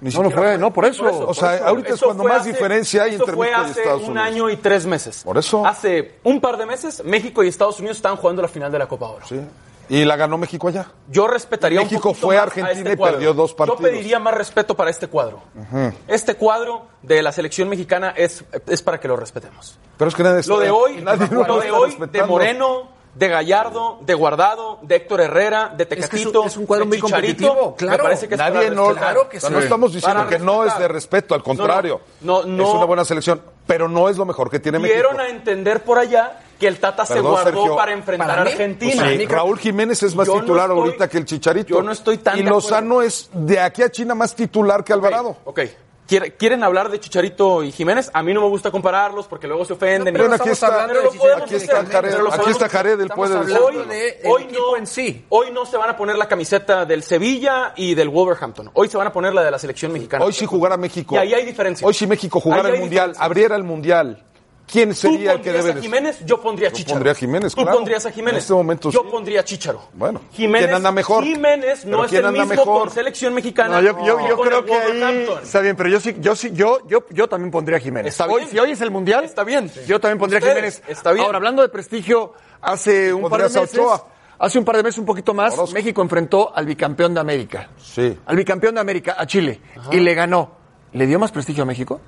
Ni 0.04 0.10
no 0.10 0.30
fue, 0.30 0.58
no, 0.58 0.70
por 0.70 0.84
eso. 0.84 1.26
O 1.26 1.32
sea, 1.32 1.66
ahorita 1.66 1.94
es 1.94 2.02
cuando 2.02 2.24
más 2.24 2.44
diferencia 2.44 3.04
hay 3.04 3.14
entre 3.14 3.34
México 3.34 3.62
y 3.66 3.70
Estados 3.70 4.02
Unidos. 4.02 4.02
Hace 4.02 4.10
un 4.10 4.18
año 4.18 4.50
y 4.50 4.56
tres 4.58 4.84
meses. 4.84 5.22
Por 5.24 5.38
eso. 5.38 5.66
Hace 5.66 6.16
un 6.24 6.42
par 6.42 6.58
de 6.58 6.66
meses, 6.66 7.02
México 7.02 7.42
y 7.42 7.48
Estados 7.48 7.78
Unidos 7.78 7.96
están 7.96 8.16
jugando 8.16 8.42
la 8.42 8.48
final 8.48 8.70
de 8.70 8.78
la 8.78 8.86
Copa 8.86 9.08
Oro. 9.08 9.26
Sí. 9.26 9.40
¿Y 9.88 10.04
la 10.04 10.16
ganó 10.16 10.36
México 10.36 10.68
allá? 10.68 10.88
Yo 11.08 11.26
respetaría 11.26 11.80
México 11.80 12.12
fue 12.12 12.36
Argentina 12.36 12.90
este 12.90 12.92
y 12.92 12.96
perdió 12.96 13.32
dos 13.32 13.54
partidos. 13.54 13.80
Yo 13.80 13.86
pediría 13.86 14.18
más 14.18 14.34
respeto 14.34 14.76
para 14.76 14.90
este 14.90 15.06
cuadro. 15.08 15.40
Este 16.06 16.34
cuadro 16.34 16.86
de 17.00 17.22
la 17.22 17.32
selección 17.32 17.70
mexicana 17.70 18.12
es, 18.14 18.44
es 18.66 18.82
para 18.82 19.00
que 19.00 19.08
lo 19.08 19.16
respetemos. 19.16 19.78
Pero 19.96 20.10
es 20.10 20.14
que 20.14 20.22
nadie 20.22 20.40
está, 20.40 20.52
lo 20.52 20.60
de 20.60 20.70
hoy, 20.70 21.00
lo, 21.00 21.16
de 21.60 21.70
hoy, 21.70 21.96
de 22.12 22.24
Moreno, 22.24 22.90
de 23.14 23.28
Gallardo, 23.28 23.98
de 24.00 24.14
Guardado, 24.14 24.78
de 24.82 24.96
Héctor 24.96 25.20
Herrera, 25.20 25.72
de 25.76 25.86
Tecatito. 25.86 26.28
Es, 26.28 26.32
que 26.32 26.48
es, 26.48 26.56
un, 26.56 26.66
cuadro 26.66 26.84
de 26.84 26.88
muy 26.88 26.98
competitivo, 26.98 27.74
claro. 27.76 27.98
Me 27.98 28.02
parece 28.02 28.28
que 28.28 28.36
Nadie 28.36 28.66
es 28.66 28.72
no, 28.72 28.94
claro 28.94 29.28
que 29.28 29.40
sí. 29.40 29.46
no 29.50 29.58
estamos 29.60 29.92
diciendo 29.92 30.26
que 30.28 30.38
no 30.38 30.64
es 30.64 30.76
de 30.78 30.88
respeto, 30.88 31.34
al 31.34 31.42
contrario. 31.42 32.00
No, 32.20 32.42
no, 32.42 32.48
no, 32.48 32.68
es 32.68 32.74
una 32.74 32.84
buena 32.84 33.04
selección, 33.04 33.40
pero 33.66 33.88
no 33.88 34.08
es 34.08 34.16
lo 34.16 34.24
mejor 34.24 34.50
que 34.50 34.58
tiene 34.58 34.78
México. 34.78 34.94
Dieron 34.94 35.20
a 35.20 35.28
entender 35.28 35.82
por 35.84 35.98
allá 35.98 36.40
que 36.58 36.66
el 36.66 36.78
Tata 36.78 37.04
Perdón, 37.04 37.22
se 37.22 37.28
guardó 37.28 37.60
Sergio, 37.60 37.76
para 37.76 37.92
enfrentar 37.92 38.28
¿para 38.28 38.42
a 38.42 38.44
Argentina. 38.44 39.02
Pues 39.04 39.18
sí, 39.18 39.26
Raúl 39.26 39.58
Jiménez 39.58 40.02
es 40.02 40.14
más 40.14 40.26
yo 40.26 40.40
titular 40.40 40.68
no 40.68 40.74
estoy, 40.74 40.88
ahorita 40.88 41.08
que 41.08 41.18
el 41.18 41.24
Chicharito. 41.24 41.74
Yo 41.74 41.82
no 41.82 41.92
estoy 41.92 42.18
tan 42.18 42.38
Y 42.38 42.42
Lozano 42.42 43.02
es 43.02 43.30
de 43.32 43.60
aquí 43.60 43.82
a 43.82 43.90
China 43.90 44.14
más 44.14 44.34
titular 44.34 44.84
que 44.84 44.92
Alvarado. 44.92 45.30
Ok, 45.30 45.48
okay 45.48 45.76
quieren 46.06 46.62
hablar 46.62 46.90
de 46.90 47.00
Chicharito 47.00 47.62
y 47.62 47.72
Jiménez. 47.72 48.10
A 48.12 48.22
mí 48.22 48.32
no 48.34 48.40
me 48.42 48.48
gusta 48.48 48.70
compararlos 48.70 49.26
porque 49.26 49.46
luego 49.46 49.64
se 49.64 49.72
ofenden. 49.72 50.14
Y... 50.14 50.20
aquí 50.20 50.50
está, 50.50 50.88
de 50.88 50.98
Aquí 50.98 51.54
está 51.54 51.84
Jared, 51.84 52.14
aquí 52.30 52.50
está 52.50 52.80
él 52.80 53.10
puede 53.14 53.34
Hoy, 53.58 53.76
hoy 54.24 54.48
no, 54.52 54.76
en 54.76 54.86
sí. 54.86 55.24
hoy 55.28 55.50
no 55.50 55.66
se 55.66 55.76
van 55.76 55.90
a 55.90 55.96
poner 55.96 56.16
la 56.16 56.28
camiseta 56.28 56.84
del 56.84 57.02
Sevilla 57.02 57.72
y 57.76 57.94
del 57.94 58.08
Wolverhampton. 58.08 58.70
Hoy 58.74 58.88
se 58.88 58.96
van 58.96 59.06
a 59.06 59.12
poner 59.12 59.34
la 59.34 59.42
de 59.42 59.50
la 59.50 59.58
selección 59.58 59.92
mexicana. 59.92 60.24
Hoy 60.24 60.32
si 60.32 60.46
jugara 60.46 60.76
México. 60.76 61.14
Y 61.14 61.18
ahí 61.18 61.34
hay 61.34 61.44
diferencia. 61.44 61.86
Hoy 61.86 61.94
si 61.94 62.06
México 62.06 62.40
jugara 62.40 62.68
el 62.68 62.80
Mundial, 62.80 63.14
abriera 63.18 63.56
el 63.56 63.64
Mundial 63.64 64.24
¿Quién 64.66 64.94
sería 64.94 65.32
el 65.32 65.40
que 65.40 65.52
debe 65.52 65.72
a 65.72 65.76
Jiménez? 65.76 66.24
Yo 66.24 66.40
pondría 66.40 66.68
a 66.68 66.72
Chicharo. 66.72 66.88
Yo 66.88 66.94
pondría 66.94 67.12
a 67.12 67.14
Jiménez, 67.14 67.54
Tú 67.54 67.64
pondrías 67.64 68.06
a 68.06 68.10
Jiménez. 68.10 68.32
En 68.34 68.38
este 68.38 68.52
momento 68.52 68.90
Yo 68.90 69.08
pondría 69.08 69.40
a 69.40 69.44
Chicharo. 69.44 69.88
Bueno, 69.92 70.20
Jiménez, 70.32 70.66
¿quién 70.66 70.76
anda 70.76 70.92
mejor? 70.92 71.24
Jiménez 71.24 71.84
no 71.84 72.04
es 72.04 72.12
el 72.12 72.32
mismo 72.32 72.46
mejor? 72.46 72.80
con 72.80 72.90
selección 72.90 73.34
mexicana. 73.34 73.80
No, 73.80 73.82
yo, 73.82 74.04
yo, 74.04 74.28
yo, 74.28 74.40
creo 74.40 74.64
que 74.64 74.74
ahí 74.74 75.28
está 75.42 75.60
bien, 75.60 75.76
pero 75.76 75.88
yo 75.88 76.00
sí, 76.00 76.16
yo 76.18 76.34
sí, 76.34 76.50
yo, 76.54 76.78
yo, 76.86 77.04
yo 77.10 77.28
también 77.28 77.50
pondría 77.50 77.78
a 77.78 77.80
Jiménez. 77.80 78.16
Si 78.50 78.58
hoy 78.58 78.70
es 78.72 78.80
el 78.80 78.90
mundial, 78.90 79.24
está 79.24 79.44
bien. 79.44 79.70
Yo 79.86 80.00
también 80.00 80.18
pondría 80.18 80.38
a 80.38 80.42
Jiménez. 80.42 80.82
Está 80.88 81.12
bien. 81.12 81.26
Ahora 81.26 81.38
hablando 81.38 81.62
de 81.62 81.68
prestigio, 81.68 82.32
hace 82.60 83.12
un 83.12 83.28
par 83.28 83.42
de 83.42 83.60
meses. 83.60 83.80
Hace 84.36 84.58
un 84.58 84.64
par 84.64 84.76
de 84.76 84.82
meses, 84.82 84.98
un 84.98 85.06
poquito 85.06 85.32
más, 85.32 85.72
México 85.72 86.02
enfrentó 86.02 86.54
al 86.54 86.66
bicampeón 86.66 87.14
de 87.14 87.20
América. 87.20 87.68
Sí. 87.80 88.18
Al 88.26 88.36
bicampeón 88.36 88.74
de 88.74 88.80
América, 88.80 89.14
a 89.16 89.26
Chile. 89.26 89.60
Y 89.92 90.00
le 90.00 90.14
ganó. 90.14 90.64
¿Le 90.92 91.06
dio 91.06 91.18
más 91.18 91.32
prestigio 91.32 91.62
a 91.62 91.66
México? 91.66 92.00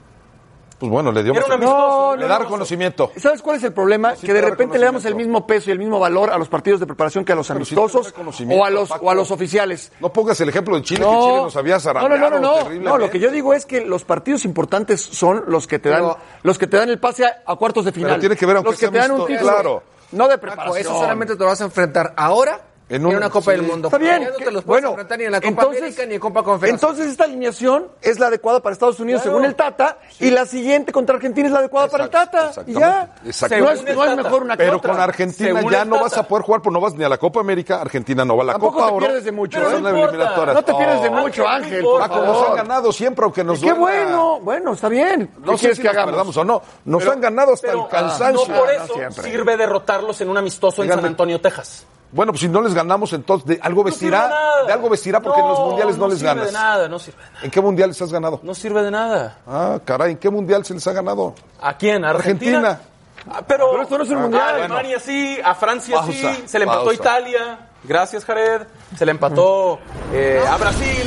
Pues 0.79 0.91
bueno, 0.93 1.11
le 1.11 1.22
dio 1.22 1.33
más... 1.33 1.49
no, 1.59 2.16
le 2.16 2.27
da 2.27 2.39
reconocimiento. 2.39 3.11
¿Sabes 3.16 3.41
cuál 3.41 3.57
es 3.57 3.64
el 3.64 3.72
problema? 3.72 4.14
Que 4.14 4.33
de 4.33 4.43
repente 4.43 4.79
le 4.79 4.85
damos 4.85 5.05
el 5.07 5.14
mismo 5.14 5.47
peso 5.47 5.70
y 5.70 5.72
el 5.72 5.79
mismo 5.79 5.99
valor 5.99 6.31
a 6.31 6.39
los 6.39 6.49
partidos 6.49 6.81
de 6.81 6.87
preparación 6.87 7.24
que 7.24 7.33
a 7.33 7.35
los 7.35 7.51
amistosos 7.51 8.14
o 8.51 8.64
a 8.64 8.70
los 8.70 8.91
o 8.91 9.11
a 9.11 9.14
los 9.14 9.31
oficiales. 9.31 9.93
No 10.01 10.12
pongas 10.12 10.41
el 10.41 10.49
ejemplo 10.49 10.77
de 10.77 10.83
Chile, 10.83 11.01
que 11.01 11.07
Chile 11.07 11.43
nos 11.43 11.57
había 11.57 11.81
zarandeado 11.81 12.18
No, 12.18 12.41
no, 12.41 12.41
no, 12.41 12.70
no. 12.70 12.81
No, 12.81 12.99
lo 12.99 13.11
que 13.11 13.18
yo 13.18 13.31
digo 13.31 13.55
es 13.55 13.64
que 13.64 13.85
los 13.87 14.05
partidos 14.05 14.45
importantes 14.45 15.01
son 15.01 15.45
los 15.47 15.66
que 15.66 15.79
te 15.79 15.89
dan 15.89 16.14
los 16.43 16.59
que 16.59 16.66
te 16.66 16.77
dan 16.77 16.91
el 16.91 16.99
pase 16.99 17.24
a, 17.24 17.57
cuartos 17.57 17.85
de 17.85 17.93
final. 17.93 18.11
Pero 18.11 18.20
tiene 18.20 18.37
que 18.37 18.47
ver 18.47 18.57
aunque 18.57 18.72
los 18.72 18.81
que 18.81 18.87
sea 18.87 18.93
te 18.93 18.99
dan 18.99 19.12
un 19.12 19.27
título. 19.27 19.53
Claro. 19.53 19.83
No 20.12 20.29
de 20.29 20.39
preparación. 20.39 20.79
Eso 20.79 21.01
solamente 21.01 21.35
te 21.35 21.41
lo 21.41 21.47
vas 21.47 21.61
a 21.61 21.64
enfrentar 21.64 22.12
ahora 22.16 22.61
en, 22.89 23.05
un, 23.05 23.16
una 23.16 23.28
Copa 23.28 23.51
sí. 23.51 23.57
del 23.59 23.66
Mundo. 23.66 23.89
Está 23.89 23.99
bien. 23.99 24.22
No 24.22 24.37
te 24.37 24.51
los 24.53 24.64
bueno, 24.64 24.97
ni 25.18 25.24
en 25.24 25.32
la 25.32 25.41
Copa 25.41 25.49
entonces, 25.49 25.82
América, 25.82 26.07
ni 26.07 26.14
en 26.14 26.20
Copa 26.20 26.43
Conferencia. 26.45 26.87
Entonces 26.87 27.11
esta 27.11 27.24
alineación 27.24 27.89
es 28.01 28.20
la 28.20 28.28
adecuada 28.28 28.61
para 28.61 28.74
Estados 28.74 29.01
Unidos 29.01 29.22
claro. 29.22 29.39
según 29.39 29.49
el 29.49 29.57
Tata 29.57 29.99
sí. 30.11 30.26
y 30.26 30.30
la 30.30 30.47
siguiente 30.47 30.93
contra 30.93 31.16
Argentina 31.16 31.49
es 31.49 31.53
la 31.53 31.59
adecuada 31.61 31.89
para 31.89 32.05
el 32.05 32.11
Tata. 32.11 32.53
Y 32.64 32.74
ya. 32.74 33.16
No 33.24 33.70
es, 33.70 33.82
no 33.82 34.05
es, 34.05 34.16
mejor 34.16 34.43
una 34.43 34.57
Pero 34.57 34.72
contra. 34.74 34.93
con 34.93 35.01
Argentina 35.01 35.53
según 35.55 35.72
ya 35.72 35.84
no 35.84 36.01
vas 36.01 36.16
a 36.16 36.28
poder 36.28 36.45
jugar, 36.45 36.62
pues 36.62 36.72
no 36.72 36.80
vas 36.80 36.95
ni 36.95 37.03
a 37.03 37.09
la 37.09 37.18
Copa 37.18 37.41
América, 37.41 37.80
Argentina 37.80 38.24
no 38.24 38.37
va 38.37 38.45
a 38.45 38.47
la 38.47 38.53
Tampoco 38.53 38.74
Copa 38.74 38.87
te 38.87 38.93
Oro. 38.93 39.07
pierdes 39.07 39.24
de 39.24 39.32
mucho. 39.32 39.59
¿eh? 39.59 39.80
no, 39.80 39.91
no, 39.91 40.62
te 40.62 40.74
pierdes 40.74 41.03
de 41.03 41.11
mucho, 41.11 41.49
Ángel. 41.49 41.84
Paco, 41.99 42.24
nos 42.24 42.49
han 42.51 42.57
ganado 42.57 42.93
siempre, 42.93 43.24
aunque 43.24 43.43
nos 43.43 43.61
Qué 43.61 43.72
bueno, 43.72 44.39
bueno, 44.41 44.74
está 44.74 44.89
bien. 44.89 45.28
No 45.45 45.59
sé 45.59 45.74
si 45.74 45.82
que 45.82 45.89
hagamos 45.89 46.37
o 46.37 46.45
no. 46.45 46.62
Nos 46.84 47.05
han 47.09 47.20
ganado 47.20 47.55
hasta 47.55 47.72
el 47.72 47.80
ah, 47.80 47.89
cansancio. 47.91 48.47
No 48.47 48.61
por 48.61 48.70
eso 48.70 49.22
sirve 49.22 49.57
derrotarlos 49.57 50.20
en 50.20 50.28
un 50.28 50.37
amistoso 50.37 50.84
en 50.84 50.91
San 50.91 51.05
Antonio, 51.05 51.41
Texas. 51.41 51.84
Bueno, 52.17 52.33
pues 52.33 52.41
si 52.41 52.49
no 52.49 52.62
les 52.62 52.73
ganamos, 52.73 53.12
entonces 53.12 53.47
de 53.47 53.59
algo 53.62 53.85
vestirá. 53.85 54.33
De, 54.67 54.73
algo 54.73 54.89
vestirá 54.89 55.21
porque 55.21 55.39
en 55.39 55.49
los 55.49 55.61
mundiales 55.61 55.99
no, 55.99 56.05
no 56.05 56.09
les 56.09 56.19
sirve 56.19 56.35
ganas. 56.35 56.47
De 56.47 56.53
nada, 56.53 56.89
no 56.89 56.99
sirve 56.99 57.23
de 57.23 57.31
nada. 57.31 57.45
¿En 57.45 57.51
qué 57.51 57.61
mundiales 57.61 58.01
has 58.01 58.11
ganado? 58.11 58.41
No 58.43 58.55
sirve 58.55 58.83
de 58.83 58.91
nada. 58.91 59.39
Ah, 59.47 59.79
caray, 59.85 60.12
¿en 60.12 60.17
qué 60.17 60.31
mundial 60.31 60.64
se 60.64 60.73
les 60.73 60.87
ha 60.87 60.93
ganado? 60.95 61.35
¿A 61.61 61.77
quién? 61.77 62.07
¿A 62.07 62.11
Argentina? 62.11 62.59
Argentina. 62.59 62.97
Ah, 63.31 63.43
pero, 63.47 63.83
esto 63.83 63.99
no 63.99 64.05
es 64.05 64.11
un 64.11 64.23
mundial. 64.23 64.43
A 64.43 64.55
Alemania 64.55 64.97
ah, 64.97 65.03
sí, 65.05 65.39
a 65.45 65.55
Francia 65.55 66.03
sí, 66.05 66.45
se 66.47 66.59
le 66.59 66.64
empató 66.64 66.89
a 66.89 66.95
Italia. 66.95 67.59
Gracias, 67.85 68.25
Jared. 68.25 68.62
Se 68.97 69.05
le 69.05 69.11
empató 69.11 69.79
eh, 70.11 70.43
a 70.49 70.57
Brasil. 70.57 71.05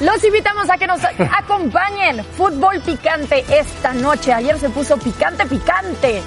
Los 0.00 0.22
invitamos 0.22 0.70
a 0.70 0.78
que 0.78 0.86
nos 0.86 1.00
acompañen. 1.38 2.24
Fútbol 2.36 2.80
picante 2.80 3.44
esta 3.48 3.92
noche. 3.92 4.32
Ayer 4.32 4.56
se 4.60 4.70
puso 4.70 4.96
picante, 4.98 5.46
picante. 5.46 6.22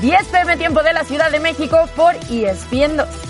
10 0.00 0.24
pm 0.28 0.56
tiempo 0.56 0.82
de 0.82 0.92
la 0.94 1.04
Ciudad 1.04 1.30
de 1.30 1.40
México 1.40 1.86
por 1.96 2.14
ESPN 2.14 2.96
2. 2.96 3.27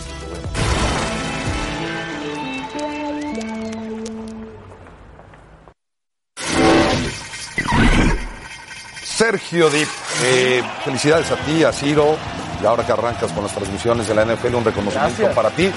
Sergio 9.19 9.69
Dip, 9.69 9.89
eh, 10.23 10.63
felicidades 10.85 11.29
a 11.33 11.37
ti, 11.39 11.65
a 11.65 11.73
Ciro, 11.73 12.17
y 12.63 12.65
ahora 12.65 12.87
que 12.87 12.93
arrancas 12.93 13.33
con 13.33 13.43
las 13.43 13.53
transmisiones 13.53 14.07
de 14.07 14.15
la 14.15 14.25
NFL, 14.25 14.55
un 14.55 14.65
reconocimiento 14.65 15.17
Gracias. 15.19 15.35
para 15.35 15.51
ti. 15.51 15.73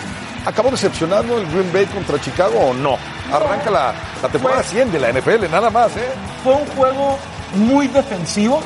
¿Acabó 0.45 0.69
decepcionando 0.69 1.39
el 1.39 1.47
Green 1.47 1.73
Bay 1.73 1.87
contra 1.87 2.21
Chicago 2.21 2.59
o 2.59 2.71
no? 2.71 2.99
Arranca 3.33 3.71
la, 3.71 3.95
la 4.21 4.29
temporada 4.29 4.61
100 4.61 4.91
de 4.91 4.99
la 4.99 5.11
NFL, 5.11 5.49
nada 5.49 5.71
más, 5.71 5.97
¿eh? 5.97 6.11
Fue 6.43 6.53
un 6.53 6.67
juego 6.67 7.17
muy 7.55 7.87
defensivo 7.87 8.61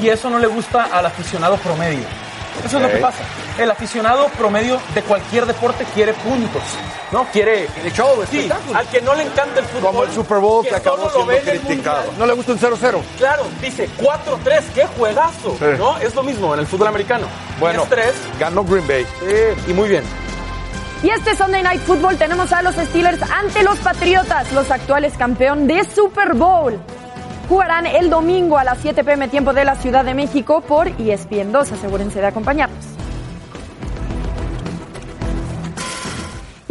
y 0.00 0.08
eso 0.08 0.30
no 0.30 0.38
le 0.38 0.46
gusta 0.46 0.84
al 0.92 1.04
aficionado 1.04 1.56
promedio. 1.56 2.04
Eso 2.64 2.76
es 2.76 2.82
lo 2.82 2.88
que 2.90 2.96
pasa. 2.98 3.18
El 3.58 3.70
aficionado 3.70 4.28
promedio 4.38 4.80
de 4.94 5.02
cualquier 5.02 5.46
deporte 5.46 5.84
quiere 5.94 6.12
puntos, 6.14 6.62
¿no? 7.10 7.24
Quiere... 7.32 7.66
show, 7.94 8.22
sí, 8.30 8.38
espectáculo. 8.40 8.78
al 8.78 8.86
que 8.88 9.00
no 9.02 9.14
le 9.14 9.22
encanta 9.24 9.60
el 9.60 9.66
fútbol. 9.66 9.82
Como 9.90 10.04
el 10.04 10.12
Super 10.12 10.38
Bowl 10.38 10.64
que 10.66 10.74
acabó 10.74 11.10
siendo 11.10 11.32
el 11.32 11.40
criticado. 11.60 11.96
Mundial. 11.98 12.18
No 12.18 12.26
le 12.26 12.32
gusta 12.34 12.52
un 12.52 12.58
0-0. 12.58 13.00
Claro, 13.18 13.44
dice 13.60 13.88
4-3, 13.98 14.62
qué 14.74 14.86
juegazo, 14.96 15.56
Sí. 15.58 15.64
¿no? 15.78 15.98
Es 15.98 16.14
lo 16.14 16.22
mismo 16.22 16.54
en 16.54 16.60
el 16.60 16.66
fútbol 16.66 16.88
americano. 16.88 17.26
Bueno, 17.58 17.86
3 17.88 18.12
ganó 18.38 18.64
Green 18.64 18.86
Bay. 18.86 19.06
y 19.66 19.72
muy 19.72 19.88
bien. 19.88 20.04
Y 21.02 21.10
este 21.10 21.34
Sunday 21.34 21.62
Night 21.64 21.82
Football 21.82 22.16
tenemos 22.16 22.52
a 22.52 22.62
los 22.62 22.76
Steelers 22.76 23.20
ante 23.22 23.64
los 23.64 23.76
Patriotas, 23.80 24.52
los 24.52 24.70
actuales 24.70 25.14
campeón 25.18 25.66
de 25.66 25.84
Super 25.92 26.34
Bowl. 26.34 26.78
Jugarán 27.52 27.84
el 27.84 28.08
domingo 28.08 28.56
a 28.56 28.64
las 28.64 28.78
7 28.78 29.04
pm 29.04 29.28
tiempo 29.28 29.52
de 29.52 29.66
la 29.66 29.74
Ciudad 29.74 30.06
de 30.06 30.14
México 30.14 30.62
por 30.62 30.88
ESPN 30.88 31.52
2. 31.52 31.72
Asegúrense 31.72 32.18
de 32.18 32.26
acompañarnos. 32.26 32.82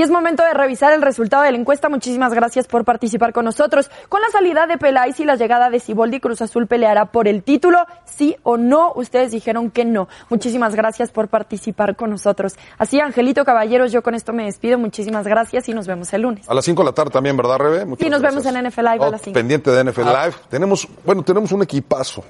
Y 0.01 0.03
es 0.03 0.09
momento 0.09 0.41
de 0.43 0.55
revisar 0.55 0.91
el 0.93 1.01
resultado 1.03 1.43
de 1.43 1.51
la 1.51 1.59
encuesta. 1.59 1.87
Muchísimas 1.87 2.33
gracias 2.33 2.65
por 2.65 2.83
participar 2.85 3.33
con 3.33 3.45
nosotros. 3.45 3.91
Con 4.09 4.19
la 4.19 4.29
salida 4.31 4.65
de 4.65 4.79
Peláez 4.79 5.19
y 5.19 5.25
la 5.25 5.35
llegada 5.35 5.69
de 5.69 5.79
Ciboldi, 5.79 6.19
Cruz 6.19 6.41
Azul 6.41 6.65
peleará 6.65 7.05
por 7.11 7.27
el 7.27 7.43
título, 7.43 7.85
sí 8.03 8.35
o 8.41 8.57
no. 8.57 8.93
Ustedes 8.95 9.29
dijeron 9.31 9.69
que 9.69 9.85
no. 9.85 10.07
Muchísimas 10.29 10.73
gracias 10.73 11.11
por 11.11 11.27
participar 11.27 11.95
con 11.95 12.09
nosotros. 12.09 12.55
Así, 12.79 12.99
Angelito 12.99 13.45
Caballeros, 13.45 13.91
yo 13.91 14.01
con 14.01 14.15
esto 14.15 14.33
me 14.33 14.45
despido. 14.45 14.79
Muchísimas 14.79 15.27
gracias 15.27 15.69
y 15.69 15.73
nos 15.75 15.85
vemos 15.85 16.11
el 16.13 16.23
lunes. 16.23 16.49
A 16.49 16.55
las 16.55 16.65
5 16.65 16.81
de 16.81 16.85
la 16.87 16.93
tarde 16.93 17.11
también, 17.11 17.37
¿verdad, 17.37 17.59
Rebe? 17.59 17.85
Muchas 17.85 18.07
Y 18.07 18.09
nos 18.09 18.21
gracias. 18.21 18.43
vemos 18.43 18.57
en 18.57 18.69
NFL 18.71 18.81
Live 18.81 19.03
a 19.03 19.07
Oh, 19.07 19.11
las 19.11 19.21
5. 19.21 19.33
Pendiente 19.35 19.69
de 19.69 19.83
NFL 19.83 20.07
Ah. 20.07 20.25
Live. 20.25 20.35
Tenemos, 20.49 20.87
bueno, 21.05 21.21
tenemos 21.21 21.51
un 21.51 21.61
equipazo 21.61 22.23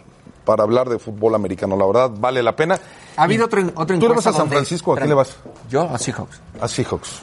para 0.45 0.63
hablar 0.63 0.89
de 0.89 0.99
fútbol 0.99 1.35
americano. 1.35 1.77
La 1.77 1.85
verdad, 1.85 2.11
vale 2.13 2.41
la 2.41 2.55
pena. 2.55 2.79
Ha 3.17 3.23
habido 3.23 3.45
otra, 3.45 3.61
otra 3.75 3.99
¿Tú 3.99 4.07
le 4.07 4.15
vas 4.15 4.27
a 4.27 4.33
San 4.33 4.49
Francisco? 4.49 4.93
¿A 4.93 4.97
quién 4.97 5.09
le 5.09 5.15
vas? 5.15 5.35
Yo 5.69 5.81
a 5.83 5.97
Seahawks. 5.97 6.39
A 6.61 6.67
Seahawks. 6.67 7.21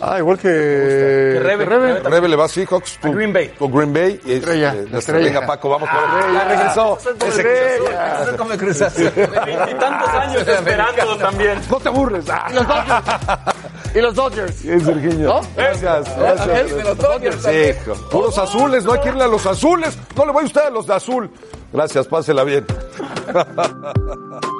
Ah, 0.00 0.18
igual 0.18 0.36
que. 0.36 0.48
Que 0.48 1.40
Rebe, 1.42 1.64
Rebe. 1.64 2.00
Rebe 2.00 2.28
le 2.28 2.36
va 2.36 2.44
a 2.44 2.48
Seahawks. 2.48 2.98
Tú, 3.00 3.12
Green 3.12 3.32
Bay. 3.32 3.48
Con 3.58 3.72
Green 3.72 3.92
Bay. 3.92 4.20
Y, 4.24 4.34
Estrella, 4.34 4.74
eh, 4.74 4.86
la 4.90 4.98
estrella. 4.98 5.24
Venga, 5.24 5.46
Paco, 5.46 5.70
vamos 5.70 5.88
por 5.88 5.98
Ah, 5.98 6.30
Ya 6.32 6.44
regresó. 6.44 6.98
Ese 7.26 8.36
como 8.36 8.50
Cruz 8.50 8.82
Azul. 8.82 9.10
Veintitantos 9.16 10.08
años 10.10 10.46
esperando 10.46 11.16
también. 11.16 11.60
No 11.70 11.76
te 11.78 11.88
aburres. 11.88 12.24
Ah. 12.28 12.46
Y 12.50 12.54
los 12.54 12.66
Dodgers. 12.66 13.54
y 13.94 14.00
los 14.00 14.14
Dodgers. 14.14 14.62
Bien, 14.62 14.84
Sergiño. 14.84 15.26
¿No? 15.26 15.40
Gracias. 15.56 16.18
Gracias. 16.18 16.72
Los 16.84 16.98
Dodgers 16.98 17.42
Sí, 17.42 17.90
puros 18.10 18.38
azules, 18.38 18.84
no 18.84 18.92
hay 18.92 19.00
que 19.00 19.08
irle 19.08 19.24
a 19.24 19.28
los 19.28 19.46
azules. 19.46 19.98
No 20.14 20.26
le 20.26 20.32
voy 20.32 20.42
a 20.42 20.46
usted 20.46 20.60
a 20.60 20.70
los 20.70 20.86
de 20.86 20.94
azul. 20.94 21.30
Gracias, 21.72 22.06
pásela 22.08 22.44
bien. 22.44 22.66